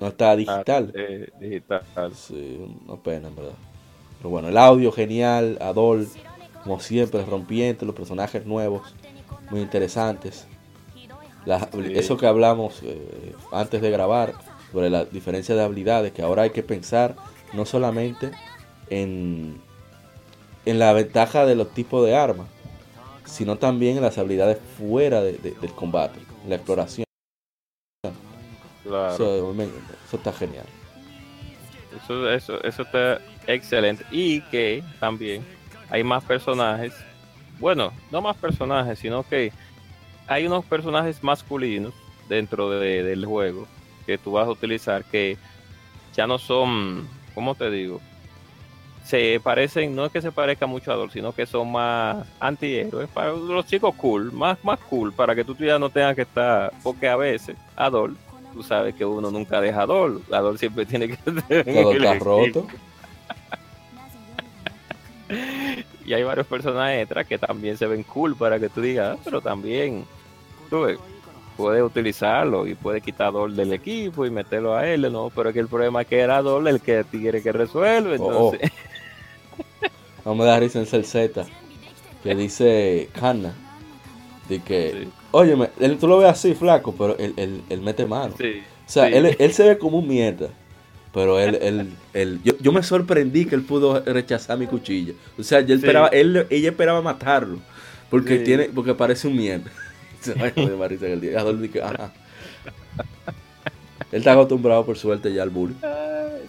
No 0.00 0.08
está 0.08 0.36
digital. 0.36 0.92
Ah, 0.94 0.98
eh, 0.98 1.30
digital. 1.40 2.14
Sí, 2.14 2.58
una 2.86 3.02
pena, 3.02 3.28
en 3.28 3.36
verdad. 3.36 3.54
Pero 4.18 4.30
bueno, 4.30 4.48
el 4.48 4.56
audio 4.56 4.92
genial, 4.92 5.58
Adol, 5.60 6.06
como 6.62 6.80
siempre, 6.80 7.24
rompiente, 7.24 7.84
los 7.84 7.94
personajes 7.94 8.46
nuevos, 8.46 8.94
muy 9.50 9.60
interesantes 9.60 10.46
eso 11.94 12.16
que 12.16 12.26
hablamos 12.26 12.82
eh, 12.82 13.34
antes 13.52 13.82
de 13.82 13.90
grabar 13.90 14.34
sobre 14.72 14.90
la 14.90 15.04
diferencia 15.04 15.54
de 15.54 15.62
habilidades, 15.62 16.12
que 16.12 16.22
ahora 16.22 16.42
hay 16.42 16.50
que 16.50 16.62
pensar 16.62 17.16
no 17.52 17.64
solamente 17.64 18.30
en, 18.90 19.60
en 20.64 20.78
la 20.78 20.92
ventaja 20.92 21.46
de 21.46 21.54
los 21.54 21.70
tipos 21.72 22.04
de 22.04 22.16
armas, 22.16 22.48
sino 23.24 23.56
también 23.56 23.96
en 23.96 24.02
las 24.02 24.18
habilidades 24.18 24.58
fuera 24.78 25.22
del 25.22 25.72
combate, 25.74 26.20
la 26.46 26.56
exploración. 26.56 27.04
Eso, 28.84 29.54
está 30.12 30.32
genial. 30.32 30.66
Eso, 32.02 32.30
eso, 32.30 32.62
eso 32.62 32.82
está 32.82 33.20
excelente. 33.46 34.04
Y 34.10 34.42
que 34.42 34.82
también 35.00 35.44
hay 35.90 36.04
más 36.04 36.22
personajes. 36.24 36.92
Bueno, 37.58 37.92
no 38.10 38.20
más 38.20 38.36
personajes, 38.36 38.98
sino 38.98 39.22
que 39.22 39.52
hay 40.26 40.46
unos 40.46 40.64
personajes 40.64 41.22
masculinos 41.22 41.92
dentro 42.28 42.70
del 42.70 43.24
juego 43.24 43.66
que 44.06 44.18
tú 44.18 44.32
vas 44.32 44.46
a 44.46 44.50
utilizar 44.50 45.04
que 45.04 45.36
ya 46.14 46.26
no 46.26 46.38
son, 46.38 47.08
¿cómo 47.34 47.54
te 47.54 47.70
digo? 47.70 48.00
Se 49.04 49.38
parecen, 49.42 49.94
no 49.94 50.06
es 50.06 50.12
que 50.12 50.22
se 50.22 50.32
parezca 50.32 50.66
mucho 50.66 50.90
a 50.90 50.94
Adol, 50.94 51.10
sino 51.10 51.32
que 51.32 51.44
son 51.44 51.72
más 51.72 52.26
antihéroes 52.40 53.08
para 53.10 53.32
los 53.32 53.66
chicos 53.66 53.94
cool, 53.96 54.32
más, 54.32 54.62
más 54.64 54.78
cool, 54.80 55.12
para 55.12 55.34
que 55.34 55.44
tú 55.44 55.54
ya 55.56 55.78
no 55.78 55.90
tengas 55.90 56.16
que 56.16 56.22
estar, 56.22 56.72
porque 56.82 57.08
a 57.08 57.16
veces 57.16 57.56
Adol, 57.76 58.16
tú 58.54 58.62
sabes 58.62 58.94
que 58.94 59.04
uno 59.04 59.30
nunca 59.30 59.60
deja 59.60 59.82
Adol, 59.82 60.22
Adol 60.32 60.58
siempre 60.58 60.86
tiene 60.86 61.08
que 61.08 61.16
Todo 61.72 61.92
está 61.92 62.14
roto. 62.14 62.66
y 66.04 66.12
hay 66.12 66.22
varios 66.22 66.46
personajes 66.46 67.02
extras 67.02 67.26
que 67.26 67.38
también 67.38 67.76
se 67.76 67.86
ven 67.86 68.02
cool 68.02 68.36
para 68.36 68.58
que 68.58 68.68
tú 68.68 68.80
digas, 68.80 69.16
ah, 69.16 69.22
pero 69.24 69.40
también 69.40 70.04
tú 70.70 70.86
puedes 71.56 71.82
utilizarlo 71.82 72.66
y 72.66 72.74
puede 72.74 73.00
quitar 73.00 73.32
Dol 73.32 73.54
del 73.54 73.72
equipo 73.72 74.26
y 74.26 74.30
meterlo 74.30 74.74
a 74.74 74.86
él, 74.86 75.10
¿no? 75.12 75.30
Pero 75.34 75.50
es 75.50 75.54
que 75.54 75.60
el 75.60 75.68
problema 75.68 76.02
es 76.02 76.08
que 76.08 76.18
era 76.18 76.42
Dol 76.42 76.68
el 76.68 76.80
que 76.80 77.04
quiere 77.10 77.42
que 77.42 77.52
resuelve, 77.52 78.16
oh, 78.18 78.24
oh. 78.24 78.52
entonces... 78.54 78.72
No 80.24 80.34
me 80.34 80.44
da 80.46 80.58
risa 80.58 80.78
en 80.78 80.86
Z. 80.86 81.44
Que 82.22 82.34
dice 82.34 83.10
Hanna. 83.20 83.54
De 84.48 84.60
que, 84.60 85.08
óyeme, 85.30 85.70
él, 85.78 85.98
tú 85.98 86.06
lo 86.06 86.18
ves 86.18 86.30
así, 86.30 86.54
flaco, 86.54 86.94
pero 86.96 87.16
él, 87.18 87.34
él, 87.36 87.62
él 87.68 87.80
mete 87.82 88.06
mano. 88.06 88.34
Sí. 88.38 88.62
O 88.86 88.90
sea, 88.90 89.06
sí. 89.06 89.14
él, 89.14 89.36
él 89.38 89.52
se 89.52 89.68
ve 89.68 89.78
como 89.78 89.98
un 89.98 90.08
mierda. 90.08 90.48
Pero 91.14 91.38
él, 91.40 91.58
él, 91.62 91.90
él 92.12 92.40
yo, 92.44 92.52
yo 92.60 92.72
me 92.72 92.82
sorprendí 92.82 93.46
que 93.46 93.54
él 93.54 93.62
pudo 93.62 94.00
rechazar 94.04 94.58
mi 94.58 94.66
cuchilla. 94.66 95.14
O 95.38 95.42
sea, 95.42 95.60
yo 95.60 95.68
Sí. 95.68 95.72
esperaba, 95.74 96.08
él, 96.08 96.46
ella 96.50 96.70
esperaba 96.70 97.00
matarlo. 97.00 97.58
Porque 98.10 98.38
Sí. 98.38 98.44
tiene, 98.44 98.64
porque 98.74 98.94
parece 98.94 99.28
un 99.28 99.36
mierda. 99.36 99.70
Él 104.12 104.18
está 104.18 104.32
acostumbrado 104.32 104.84
por 104.86 104.96
suerte 104.96 105.32
ya 105.32 105.42
al 105.42 105.50
bullying. 105.50 105.76
Ay, 105.82 105.90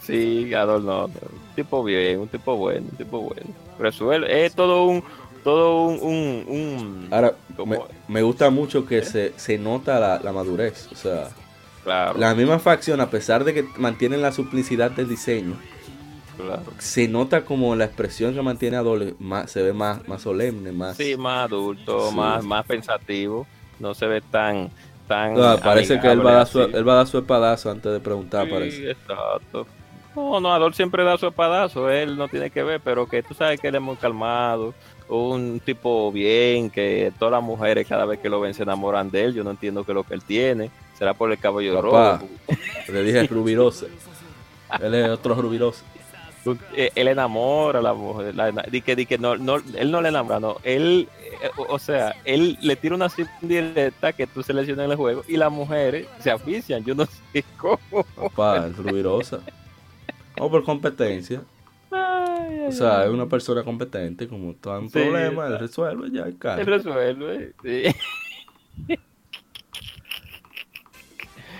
Sí, 0.01 0.53
Adol 0.53 0.85
no, 0.85 1.05
un 1.05 1.11
tipo 1.55 1.83
bien, 1.83 2.19
un 2.19 2.27
tipo 2.27 2.55
bueno, 2.57 2.85
un 2.91 2.97
tipo 2.97 3.21
bueno. 3.21 3.41
Resuelve, 3.79 4.45
es 4.45 4.53
todo 4.53 4.85
un, 4.85 5.03
todo 5.43 5.87
un, 5.87 5.99
un, 5.99 6.45
un- 6.47 7.07
Ahora, 7.11 7.33
me, 7.65 7.79
me 8.07 8.21
gusta 8.21 8.49
mucho 8.51 8.85
que 8.85 9.01
se, 9.03 9.33
se 9.35 9.57
nota 9.57 9.99
la, 9.99 10.19
la 10.23 10.31
madurez. 10.31 10.87
O 10.91 10.95
sea, 10.95 11.29
claro, 11.85 12.19
la 12.19 12.35
misma 12.35 12.59
facción, 12.59 12.99
a 12.99 13.09
pesar 13.09 13.45
de 13.45 13.53
que 13.53 13.65
mantienen 13.77 14.21
la 14.21 14.33
simplicidad 14.33 14.91
del 14.91 15.07
diseño, 15.07 15.55
claro. 16.35 16.63
se 16.79 17.07
nota 17.07 17.45
como 17.45 17.73
la 17.77 17.85
expresión 17.85 18.33
que 18.33 18.41
mantiene 18.41 18.75
Adol 18.75 19.15
más, 19.19 19.49
se 19.49 19.61
ve 19.61 19.71
más, 19.71 20.05
más 20.07 20.21
solemne, 20.23 20.73
más... 20.73 20.97
Sí, 20.97 21.15
más 21.15 21.45
adulto, 21.45 22.09
Sí. 22.09 22.15
más, 22.17 22.43
más 22.43 22.65
pensativo, 22.65 23.47
no 23.79 23.93
se 23.93 24.05
ve 24.07 24.19
tan, 24.21 24.69
tan. 25.07 25.39
Ah, 25.41 25.57
parece 25.63 25.99
que 25.99 26.07
él 26.11 26.25
va, 26.25 26.31
a 26.31 26.35
dar 26.35 26.47
su, 26.47 26.61
él 26.61 26.87
va 26.87 26.93
a 26.93 26.97
dar 26.97 27.07
su 27.07 27.17
espadazo 27.19 27.71
antes 27.71 27.91
de 27.93 27.99
preguntar, 28.01 28.45
Sí, 28.45 28.51
parece. 28.51 28.91
exacto. 28.91 29.65
No, 30.15 30.39
no, 30.39 30.53
Adol 30.53 30.73
siempre 30.73 31.03
da 31.03 31.17
su 31.17 31.27
espadazo, 31.27 31.89
él 31.89 32.17
no 32.17 32.27
tiene 32.29 32.49
que 32.49 32.63
ver, 32.63 32.79
pero 32.81 33.05
que 33.07 33.21
tú 33.21 33.33
sabes 33.33 33.59
que 33.59 33.67
él 33.67 33.75
es 33.75 33.81
muy 33.81 33.97
calmado, 33.97 34.73
un 35.09 35.59
tipo 35.63 36.09
bien, 36.11 36.69
que 36.69 37.11
todas 37.19 37.33
las 37.33 37.43
mujeres 37.43 37.85
cada 37.87 38.05
vez 38.05 38.19
que 38.19 38.29
lo 38.29 38.39
ven 38.39 38.53
se 38.53 38.63
enamoran 38.63 39.11
de 39.11 39.25
él, 39.25 39.33
yo 39.33 39.43
no 39.43 39.51
entiendo 39.51 39.83
qué 39.83 39.91
es 39.91 39.95
lo 39.95 40.03
que 40.05 40.13
él 40.13 40.23
tiene, 40.23 40.71
será 40.97 41.13
por 41.13 41.31
el 41.31 41.37
cabello 41.37 41.75
Papá. 41.81 42.21
rojo. 42.21 42.27
Le 42.91 43.03
dije 43.03 43.27
rubirosa. 43.27 43.87
Él 44.81 44.93
es 44.95 45.09
otro 45.09 45.35
rubiroso. 45.35 45.83
Eh, 46.75 46.91
Él 46.93 47.07
enamora 47.07 47.79
a 47.79 47.81
la 47.81 47.93
mujer, 47.95 48.35
la, 48.35 48.51
di 48.51 48.81
que, 48.83 48.95
di 48.95 49.07
que 49.07 49.17
no, 49.17 49.35
no, 49.35 49.55
él 49.75 49.89
no 49.89 49.99
le 49.99 50.09
enamora, 50.09 50.39
no, 50.39 50.57
él, 50.61 51.09
eh, 51.41 51.49
o 51.69 51.79
sea, 51.79 52.15
él 52.23 52.59
le 52.61 52.75
tira 52.75 52.93
una 52.93 53.07
directa 53.41 54.13
que 54.13 54.27
tú 54.27 54.43
seleccionas 54.43 54.85
en 54.85 54.91
el 54.91 54.97
juego 54.97 55.23
y 55.27 55.37
las 55.37 55.51
mujeres 55.51 56.05
se 56.19 56.29
afician, 56.29 56.83
yo 56.85 56.93
no 56.93 57.07
sé 57.33 57.43
cómo. 57.57 58.03
Papá, 58.15 58.67
es 58.67 58.77
rubirosa. 58.77 59.39
O 60.39 60.47
por 60.51 60.63
competencia. 60.63 61.41
Ay, 61.89 62.59
ay, 62.61 62.67
O 62.67 62.71
sea, 62.71 63.05
es 63.05 63.09
una 63.09 63.25
persona 63.25 63.63
competente, 63.63 64.27
como 64.27 64.53
todo 64.53 64.81
un 64.81 64.89
Sí, 64.91 64.99
problema, 64.99 65.47
él 65.47 65.57
resuelve 65.57 66.11
ya 66.11 66.29
y 66.29 66.37
Él 66.59 66.65
resuelve. 66.67 67.53
sí. 67.63 67.83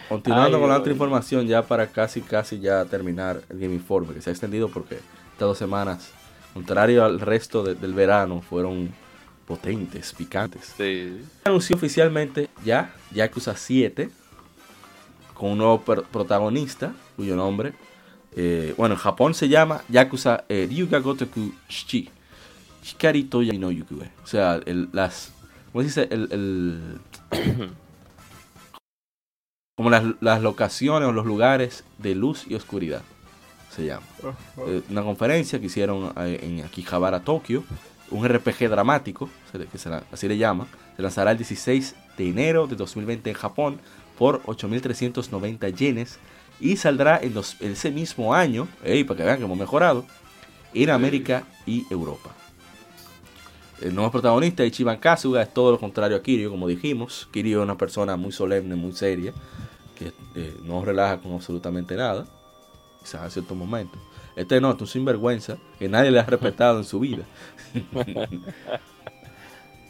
Continuando 0.10 0.58
Ay, 0.58 0.62
con 0.62 0.70
la 0.70 0.78
otra 0.78 0.92
información, 0.92 1.48
ya 1.48 1.64
para 1.64 1.88
casi, 1.88 2.22
casi 2.22 2.60
ya 2.60 2.86
terminar 2.86 3.42
el 3.50 3.60
Game 3.60 3.74
Informe, 3.74 4.14
que 4.14 4.22
se 4.22 4.30
ha 4.30 4.34
extendido 4.34 4.70
porque 4.70 4.96
estas 4.96 5.48
dos 5.48 5.58
semanas, 5.58 6.12
contrario 6.54 7.04
al 7.04 7.20
resto 7.20 7.64
de- 7.64 7.76
del 7.76 7.94
verano, 7.94 8.42
fueron 8.42 8.92
potentes, 9.48 10.14
picantes. 10.14 10.74
Sí. 10.78 11.20
anunció 11.44 11.76
oficialmente 11.76 12.50
ya 12.64 12.94
Yakuza 13.12 13.56
7 13.56 14.10
con 15.34 15.52
un 15.52 15.58
nuevo 15.60 15.82
protagonista 15.82 16.94
cuyo 17.16 17.36
nombre, 17.36 17.74
eh, 18.36 18.74
bueno, 18.78 18.96
en 18.96 19.00
Japón 19.02 19.34
se 19.34 19.48
llama 19.50 19.82
Yakuza 19.90 20.46
eh, 20.50 20.68
Ryuga 20.70 21.00
Gotoku 21.00 21.54
Shichi 21.70 22.10
Shikari 22.84 23.24
Toya 23.26 23.54
no 23.54 23.72
Yukue. 23.72 24.10
O 24.24 24.28
sea, 24.28 24.60
el, 24.66 24.90
las, 24.94 25.32
¿cómo 25.72 25.82
se 25.82 25.88
dice? 25.88 26.08
El, 26.12 26.28
el- 26.32 27.70
como 29.76 29.90
las, 29.90 30.04
las 30.22 30.42
locaciones 30.42 31.08
o 31.10 31.12
los 31.12 31.26
lugares 31.26 31.84
de 31.98 32.16
luz 32.16 32.46
y 32.48 32.56
oscuridad 32.56 33.02
se 33.76 33.86
llama. 33.86 34.06
Eh, 34.68 34.82
una 34.90 35.04
conferencia 35.04 35.60
que 35.60 35.66
hicieron 35.66 36.14
eh, 36.18 36.40
en 36.44 36.64
Akihabara, 36.64 37.20
Tokio, 37.20 37.66
un 38.10 38.26
RPG 38.26 38.70
dramático, 38.70 39.30
se 39.52 39.60
le- 39.60 39.66
que 39.66 39.78
se 39.78 39.90
la- 39.90 40.04
así 40.14 40.30
le 40.30 40.38
llama, 40.38 40.68
se 40.96 41.02
lanzará 41.02 41.32
el 41.32 41.38
16 41.38 41.94
de 42.18 42.30
enero 42.30 42.68
de 42.68 42.78
2020 42.78 43.30
en 43.30 43.36
Japón 43.36 43.80
por 44.18 44.42
8.390 44.44 45.70
yenes 45.76 46.20
y 46.62 46.78
saldrá 46.78 47.20
en 47.22 47.34
los- 47.34 47.60
ese 47.60 47.92
mismo 47.92 48.34
año, 48.34 48.70
ey, 48.86 49.04
para 49.04 49.18
que 49.18 49.24
vean 49.26 49.38
que 49.40 49.44
hemos 49.44 49.58
mejorado, 49.58 50.06
en 50.74 50.90
América 50.90 51.44
y 51.66 51.86
Europa. 51.90 52.30
El 53.82 53.94
nuevo 53.94 54.12
protagonista, 54.12 54.64
Ichiban 54.66 54.98
Kasuga, 55.00 55.42
es 55.42 55.54
todo 55.54 55.72
lo 55.72 55.80
contrario 55.80 56.16
a 56.18 56.22
Kiryu, 56.22 56.50
como 56.50 56.68
dijimos. 56.68 57.28
Kiryu 57.32 57.60
es 57.60 57.64
una 57.64 57.78
persona 57.78 58.16
muy 58.16 58.32
solemne, 58.32 58.76
muy 58.76 58.94
seria, 58.94 59.34
que 59.98 60.14
eh, 60.36 60.56
no 60.64 60.84
relaja 60.84 61.18
con 61.20 61.34
absolutamente 61.34 61.96
nada, 61.96 62.26
quizás 63.02 63.22
a 63.22 63.30
ciertos 63.30 63.56
momentos. 63.58 64.00
Este 64.36 64.60
no, 64.62 64.72
este 64.72 64.84
es 64.84 64.90
un 64.90 64.94
sinvergüenza 64.94 65.58
que 65.80 65.88
nadie 65.90 66.12
le 66.12 66.20
ha 66.20 66.24
respetado 66.26 66.78
en 66.78 66.84
su 66.86 67.00
vida. 67.00 67.24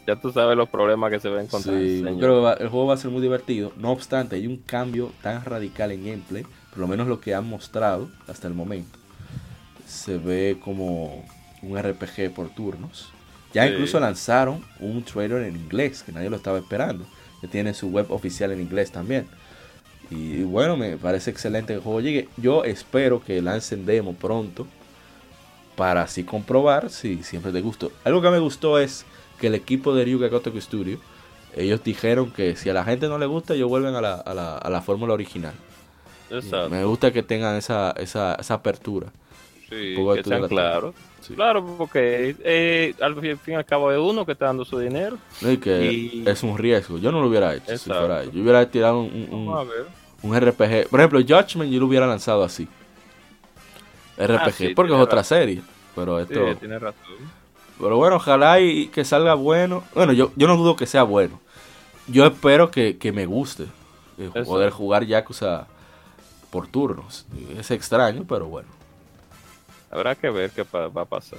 Ya 0.06 0.14
tú 0.14 0.30
sabes 0.30 0.56
los 0.56 0.68
problemas 0.68 1.10
que 1.10 1.18
se 1.18 1.28
va 1.28 1.40
a 1.40 1.42
encontrar. 1.42 1.80
Sí, 1.80 2.00
yo 2.00 2.16
creo 2.18 2.34
que 2.36 2.40
va- 2.44 2.52
el 2.54 2.68
juego 2.68 2.86
va 2.86 2.94
a 2.94 2.96
ser 2.96 3.10
muy 3.10 3.20
divertido. 3.20 3.72
No 3.76 3.90
obstante, 3.90 4.36
hay 4.36 4.46
un 4.46 4.58
cambio 4.58 5.10
tan 5.20 5.44
radical 5.44 5.90
en 5.90 6.04
gameplay, 6.04 6.44
por 6.70 6.78
lo 6.78 6.86
menos 6.86 7.08
lo 7.08 7.18
que 7.18 7.34
han 7.34 7.48
mostrado 7.48 8.08
hasta 8.28 8.46
el 8.46 8.54
momento. 8.54 9.00
Se 9.84 10.16
ve 10.18 10.58
como 10.62 11.24
un 11.60 11.76
RPG 11.76 12.32
por 12.32 12.50
turnos. 12.50 13.12
Ya 13.56 13.66
Sí. 13.66 13.72
incluso 13.72 13.98
lanzaron 14.00 14.62
un 14.80 15.02
trailer 15.02 15.42
en 15.42 15.56
inglés, 15.56 16.02
que 16.04 16.12
nadie 16.12 16.28
lo 16.30 16.36
estaba 16.36 16.58
esperando. 16.58 17.04
Que 17.40 17.48
tiene 17.48 17.74
su 17.74 17.88
web 17.88 18.06
oficial 18.10 18.52
en 18.52 18.60
inglés 18.60 18.90
también. 18.92 19.26
Y, 20.10 20.42
bueno, 20.42 20.76
me 20.76 20.96
parece 20.96 21.30
excelente 21.30 21.68
que 21.72 21.78
el 21.78 21.80
juego 21.80 22.00
llegue. 22.00 22.28
Yo 22.36 22.64
espero 22.64 23.22
que 23.24 23.40
lancen 23.42 23.86
demo 23.86 24.14
pronto 24.14 24.66
para 25.74 26.02
así 26.02 26.24
comprobar 26.24 26.90
si 26.90 27.22
siempre 27.22 27.52
te 27.52 27.60
gustó. 27.60 27.90
Algo 28.04 28.22
que 28.22 28.30
me 28.30 28.38
gustó 28.38 28.78
es 28.78 29.04
que 29.40 29.48
el 29.48 29.54
equipo 29.54 29.94
de 29.94 30.04
Ryuga 30.04 30.28
Gotoku 30.28 30.60
Studio, 30.60 30.98
ellos 31.54 31.82
dijeron 31.84 32.30
que 32.30 32.56
si 32.56 32.70
a 32.70 32.74
la 32.74 32.84
gente 32.84 33.08
no 33.08 33.18
le 33.18 33.26
gusta, 33.26 33.54
ellos 33.54 33.68
vuelven 33.68 33.94
a 33.94 34.00
la, 34.00 34.14
a 34.14 34.32
la, 34.34 34.56
a 34.58 34.70
la 34.70 34.80
fórmula 34.82 35.12
original. 35.14 35.54
Exacto. 36.30 36.70
Me 36.70 36.84
gusta 36.84 37.12
que 37.12 37.22
tengan 37.22 37.56
esa, 37.56 37.92
esa, 37.98 38.34
esa 38.36 38.54
apertura. 38.54 39.08
Sí, 39.68 39.96
Un 39.96 40.14
que 40.14 40.22
sean 40.24 40.46
claros. 40.48 40.94
Sí. 41.20 41.34
Claro, 41.34 41.64
porque 41.76 42.36
eh, 42.44 42.94
al 43.00 43.16
fin 43.20 43.38
y 43.48 43.54
al 43.54 43.64
cabo 43.64 43.90
es 43.90 43.98
uno 43.98 44.24
que 44.24 44.32
está 44.32 44.46
dando 44.46 44.64
su 44.64 44.78
dinero. 44.78 45.18
Y 45.40 45.56
que 45.56 45.92
Y- 45.92 46.24
es 46.24 46.42
un 46.44 46.56
riesgo. 46.56 46.98
Yo 46.98 47.10
no 47.10 47.20
lo 47.20 47.26
hubiera 47.28 47.52
hecho. 47.54 47.76
Si 47.76 47.90
fuera. 47.90 48.24
Yo 48.24 48.42
hubiera 48.42 48.68
tirado 48.70 49.00
un, 49.00 49.28
un- 49.32 49.68
ver. 49.68 49.86
un 50.22 50.36
RPG. 50.36 50.88
Por 50.88 51.00
ejemplo, 51.00 51.20
Judgment 51.20 51.72
yo 51.72 51.80
lo 51.80 51.86
hubiera 51.86 52.06
lanzado 52.06 52.44
así. 52.44 52.68
RPG, 54.18 54.40
Ah, 54.40 54.50
sí, 54.52 54.68
porque 54.74 54.92
es 54.94 55.00
otra 55.00 55.16
razón. 55.18 55.38
serie. 55.38 55.62
Pero 55.96 56.24
Sí, 56.24 56.32
esto. 56.32 56.78
razón. 56.78 57.36
Pero 57.80 57.96
bueno, 57.96 58.16
ojalá 58.16 58.60
y 58.60 58.86
que 58.88 59.04
salga 59.04 59.34
bueno. 59.34 59.82
Bueno, 59.94 60.12
yo, 60.12 60.30
yo 60.36 60.46
no 60.46 60.56
dudo 60.56 60.76
que 60.76 60.86
sea 60.86 61.02
bueno. 61.02 61.40
Yo 62.06 62.24
espero 62.24 62.70
que, 62.70 62.96
que 62.98 63.10
me 63.12 63.26
guste 63.26 63.64
eh, 64.18 64.30
Eso. 64.32 64.44
poder 64.44 64.70
jugar 64.70 65.04
Yakuza 65.04 65.66
por 66.50 66.68
turnos. 66.68 67.26
Es 67.58 67.70
extraño, 67.72 68.24
pero 68.28 68.46
bueno. 68.46 68.68
Habrá 69.96 70.14
que 70.14 70.28
ver 70.28 70.50
qué 70.50 70.64
pa- 70.64 70.88
va 70.88 71.02
a 71.02 71.04
pasar. 71.06 71.38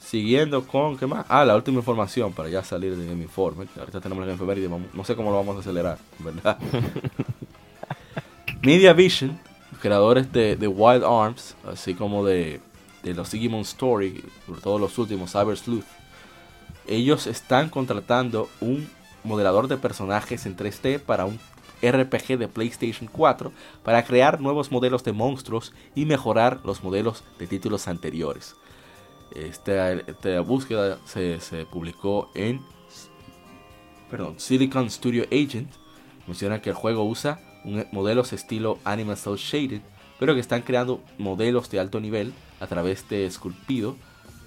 Siguiendo 0.00 0.66
con, 0.66 0.98
¿qué 0.98 1.06
más? 1.06 1.24
Ah, 1.28 1.44
la 1.44 1.54
última 1.54 1.78
información 1.78 2.32
para 2.32 2.48
ya 2.48 2.64
salir 2.64 2.96
de 2.96 3.14
mi 3.14 3.22
informe. 3.22 3.66
Ahorita 3.78 4.00
tenemos 4.00 4.26
la 4.26 4.34
vamos- 4.34 4.88
no 4.92 5.04
sé 5.04 5.14
cómo 5.14 5.30
lo 5.30 5.36
vamos 5.36 5.56
a 5.56 5.60
acelerar, 5.60 5.98
¿verdad? 6.18 6.58
Media 8.62 8.92
Vision, 8.92 9.38
creadores 9.80 10.32
de, 10.32 10.56
de 10.56 10.66
Wild 10.66 11.04
Arms, 11.04 11.54
así 11.70 11.94
como 11.94 12.24
de, 12.24 12.60
de 13.04 13.14
los 13.14 13.30
Digimon 13.30 13.60
Story, 13.60 14.24
sobre 14.46 14.60
todo 14.60 14.78
los 14.80 14.98
últimos, 14.98 15.30
Cyber 15.32 15.56
Sleuth, 15.56 15.84
ellos 16.88 17.28
están 17.28 17.70
contratando 17.70 18.48
un 18.60 18.88
modelador 19.22 19.68
de 19.68 19.76
personajes 19.76 20.44
en 20.44 20.56
3D 20.56 20.98
para 20.98 21.24
un 21.24 21.38
RPG 21.90 22.38
de 22.38 22.48
PlayStation 22.48 23.08
4 23.10 23.52
para 23.82 24.04
crear 24.04 24.40
nuevos 24.40 24.70
modelos 24.70 25.04
de 25.04 25.12
monstruos 25.12 25.72
y 25.94 26.04
mejorar 26.04 26.60
los 26.64 26.82
modelos 26.82 27.24
de 27.38 27.46
títulos 27.46 27.88
anteriores. 27.88 28.56
Esta, 29.34 29.92
esta 29.92 30.40
búsqueda 30.40 30.98
se, 31.06 31.38
publicó 31.70 32.30
en 32.34 32.60
perdón, 34.10 34.38
Silicon 34.38 34.90
Studio 34.90 35.24
Agent. 35.32 35.72
Menciona 36.26 36.62
que 36.62 36.70
el 36.70 36.76
juego 36.76 37.04
usa 37.04 37.40
modelos 37.92 38.32
estilo 38.32 38.78
Animal 38.84 39.16
Cell 39.16 39.36
Shaded, 39.36 39.80
pero 40.18 40.34
que 40.34 40.40
están 40.40 40.62
creando 40.62 41.02
modelos 41.18 41.70
de 41.70 41.80
alto 41.80 42.00
nivel 42.00 42.32
a 42.60 42.66
través 42.66 43.08
de 43.08 43.26
esculpido 43.26 43.96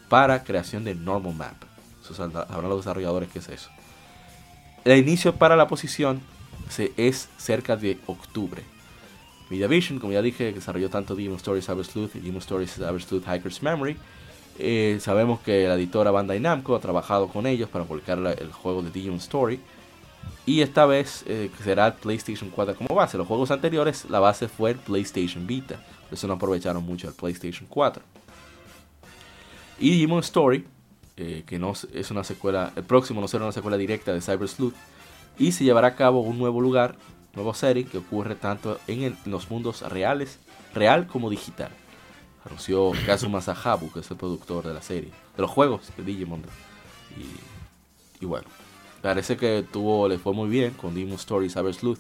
para 0.10 0.44
creación 0.44 0.84
de 0.84 0.96
normal 0.96 1.36
map. 1.36 1.56
Sabrán 2.02 2.70
los 2.70 2.80
desarrolladores 2.80 3.30
qué 3.30 3.40
es 3.40 3.50
eso. 3.50 3.70
El 4.86 4.98
inicio 5.00 5.36
para 5.36 5.58
la 5.58 5.68
posición 5.68 6.22
se, 6.70 6.94
es 6.98 7.30
cerca 7.38 7.76
de 7.76 7.98
octubre. 8.08 8.64
Mediavision, 9.50 10.00
como 10.00 10.14
ya 10.14 10.22
dije, 10.22 10.52
desarrolló 10.52 10.90
tanto 10.90 11.16
Demon 11.16 11.38
Stories 11.38 11.66
Cyber 11.66 11.86
Sleuth 11.86 12.16
y 12.16 12.20
Demon 12.20 12.40
Stories 12.40 12.74
Cyber 12.74 13.02
Sleuth 13.02 13.24
Hiker's 13.28 13.62
Memory, 13.62 13.98
Eh, 14.60 14.98
sabemos 15.02 15.40
que 15.42 15.68
la 15.68 15.76
editora 15.76 16.10
Bandai 16.10 16.40
Namco 16.40 16.76
ha 16.76 16.80
trabajado 16.80 17.28
con 17.28 17.46
ellos 17.46 17.70
para 17.70 17.86
publicar 17.86 18.18
el 18.18 18.52
juego 18.52 18.82
de 18.82 18.92
Digimon 18.92 19.18
Story. 19.20 19.60
Y 20.46 20.62
esta 20.62 20.86
vez 20.86 21.24
eh, 21.28 21.52
será 21.64 21.94
PlayStation 21.96 22.50
4 22.50 22.76
como 22.76 22.96
base. 22.96 23.18
Los 23.18 23.28
juegos 23.28 23.52
anteriores, 23.52 24.06
la 24.10 24.20
base 24.20 24.48
fue 24.48 24.72
el 24.72 24.78
PlayStation 24.78 25.46
Vita. 25.46 25.76
Por 26.06 26.14
eso 26.14 26.28
no 26.28 26.34
aprovecharon 26.34 26.84
mucho 26.84 27.08
el 27.08 27.14
PlayStation 27.14 27.68
4. 27.70 28.02
Y 29.80 29.92
Digimon 29.92 30.20
Story, 30.22 30.66
eh, 31.18 31.44
que 31.46 31.60
no 31.60 31.74
es 31.94 32.12
una 32.12 32.24
secuela, 32.24 32.72
el 32.76 32.84
próximo 32.84 33.22
no 33.22 33.28
será 33.28 33.44
una 33.44 33.52
secuela 33.52 33.78
directa 33.78 34.14
de 34.14 34.22
Cyber 34.22 34.48
Sleuth. 34.48 34.74
Y 35.40 35.52
se 35.52 35.64
llevará 35.64 35.90
a 35.90 35.96
cabo 35.96 36.22
un 36.22 36.38
nuevo 36.40 36.62
lugar, 36.62 36.96
nuevo 37.36 37.54
setting 37.54 37.86
que 37.88 38.00
ocurre 38.00 38.36
tanto 38.36 38.80
en, 38.88 39.04
el- 39.04 39.16
en 39.26 39.32
los 39.32 39.50
mundos 39.52 39.82
reales, 39.82 40.40
real 40.74 41.08
como 41.08 41.30
digital. 41.30 41.70
Anunció 42.46 42.92
Kazuma 43.06 43.42
Sahabu, 43.42 43.92
que 43.92 44.00
es 44.00 44.10
el 44.12 44.18
productor 44.18 44.66
de 44.68 44.74
la 44.74 44.82
serie, 44.82 45.12
de 45.36 45.42
los 45.42 45.52
juegos 45.52 45.82
de 45.98 46.04
Digimon. 46.04 46.42
Y, 47.18 48.24
y 48.24 48.26
bueno, 48.26 48.48
parece 49.02 49.36
que 49.38 49.66
tuvo, 49.72 50.08
le 50.08 50.18
fue 50.18 50.34
muy 50.34 50.50
bien 50.50 50.72
con 50.72 50.96
Digimon 50.96 51.16
Story 51.18 51.50
Cyber 51.50 51.74
Sleuth, 51.74 52.00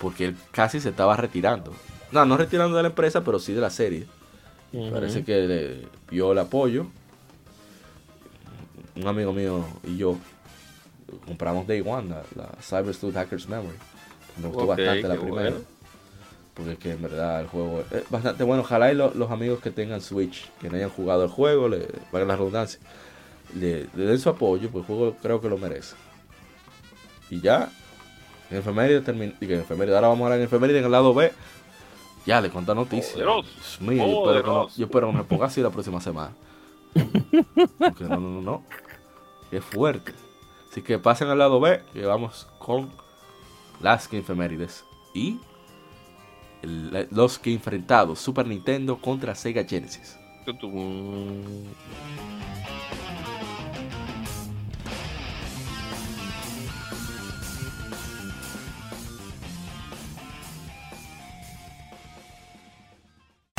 porque 0.00 0.26
él 0.26 0.36
casi 0.50 0.80
se 0.80 0.88
estaba 0.90 1.16
retirando. 1.16 1.72
No, 2.10 2.24
no 2.26 2.36
retirando 2.36 2.76
de 2.76 2.82
la 2.82 2.88
empresa, 2.88 3.22
pero 3.22 3.38
sí 3.38 3.52
de 3.52 3.60
la 3.60 3.70
serie. 3.70 4.06
Parece 4.92 5.24
que 5.24 5.36
le 5.46 5.88
vio 6.10 6.32
el 6.32 6.38
apoyo. 6.38 6.86
Un 8.96 9.06
amigo 9.06 9.32
mío 9.32 9.64
y 9.84 9.96
yo 9.96 10.16
compramos 11.26 11.66
Day 11.66 11.80
One, 11.84 12.08
la, 12.08 12.22
la 12.36 12.48
Cyber 12.62 12.94
Sleuth 12.94 13.16
Hacker's 13.16 13.48
Memory. 13.48 13.76
Me 14.40 14.48
gustó 14.48 14.66
bastante 14.66 15.02
la 15.08 15.14
primera. 15.20 15.50
bueno. 15.50 15.64
Porque 16.54 16.72
es 16.72 16.78
que 16.78 16.90
en 16.92 17.02
verdad 17.02 17.40
el 17.40 17.46
juego 17.46 17.84
es 17.90 18.08
bastante 18.10 18.44
bueno. 18.44 18.62
Ojalá 18.62 18.92
y 18.92 18.94
lo- 18.94 19.14
los 19.14 19.30
amigos 19.30 19.60
que 19.60 19.70
tengan 19.70 20.00
Switch, 20.00 20.50
que 20.60 20.68
no 20.68 20.76
hayan 20.76 20.90
jugado 20.90 21.24
el 21.24 21.30
juego, 21.30 21.68
le 21.68 21.86
valga 22.12 22.26
la 22.28 22.36
redundancia, 22.36 22.80
le, 23.54 23.86
le 23.94 24.04
den 24.04 24.18
su 24.18 24.28
apoyo, 24.28 24.68
porque 24.70 24.92
el 24.92 24.98
juego 24.98 25.16
creo 25.22 25.40
que 25.40 25.48
lo 25.48 25.56
merece. 25.58 25.94
Y 27.30 27.40
ya, 27.40 27.70
en 28.50 28.56
enfermería 28.58 29.00
termin- 29.02 29.34
en 29.40 29.94
ahora 29.94 30.08
vamos 30.08 30.20
a 30.22 30.24
hablar 30.26 30.38
en 30.38 30.44
enfermería 30.44 30.78
en 30.78 30.84
el 30.84 30.90
lado 30.90 31.14
B. 31.14 31.32
Ya, 32.26 32.40
le 32.40 32.50
conté 32.50 32.74
noticias. 32.74 33.16
Dios 33.42 33.80
mío, 33.80 34.04
yo 34.06 34.12
espero, 34.24 34.42
que 34.42 34.48
no, 34.50 34.68
yo 34.76 34.84
espero 34.86 35.06
que 35.10 35.16
me 35.16 35.24
ponga 35.24 35.46
así 35.46 35.62
la 35.62 35.70
próxima 35.70 36.00
semana. 36.00 36.32
Porque 37.78 38.04
no, 38.04 38.16
no, 38.20 38.28
no, 38.28 38.40
no. 38.42 38.64
Qué 39.50 39.60
fuerte. 39.60 40.12
Así 40.70 40.82
que 40.82 41.00
pasen 41.00 41.28
al 41.28 41.38
lado 41.38 41.58
B, 41.58 41.82
que 41.92 42.06
vamos 42.06 42.46
con 42.60 42.90
las 43.80 44.06
que 44.06 44.18
efemérides. 44.18 44.84
Y 45.12 45.40
los 46.62 47.40
que 47.40 47.52
enfrentados 47.52 48.20
Super 48.20 48.46
Nintendo 48.46 48.98
contra 48.98 49.34
Sega 49.34 49.64
Genesis. 49.64 50.16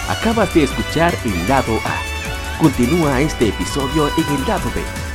Acabas 0.08 0.54
de 0.54 0.64
escuchar 0.64 1.14
el 1.26 1.50
lado 1.50 1.74
A. 1.84 2.62
Continúa 2.62 3.20
este 3.20 3.50
episodio 3.50 4.08
en 4.08 4.36
el 4.36 4.48
lado 4.48 4.70
B 4.74 5.11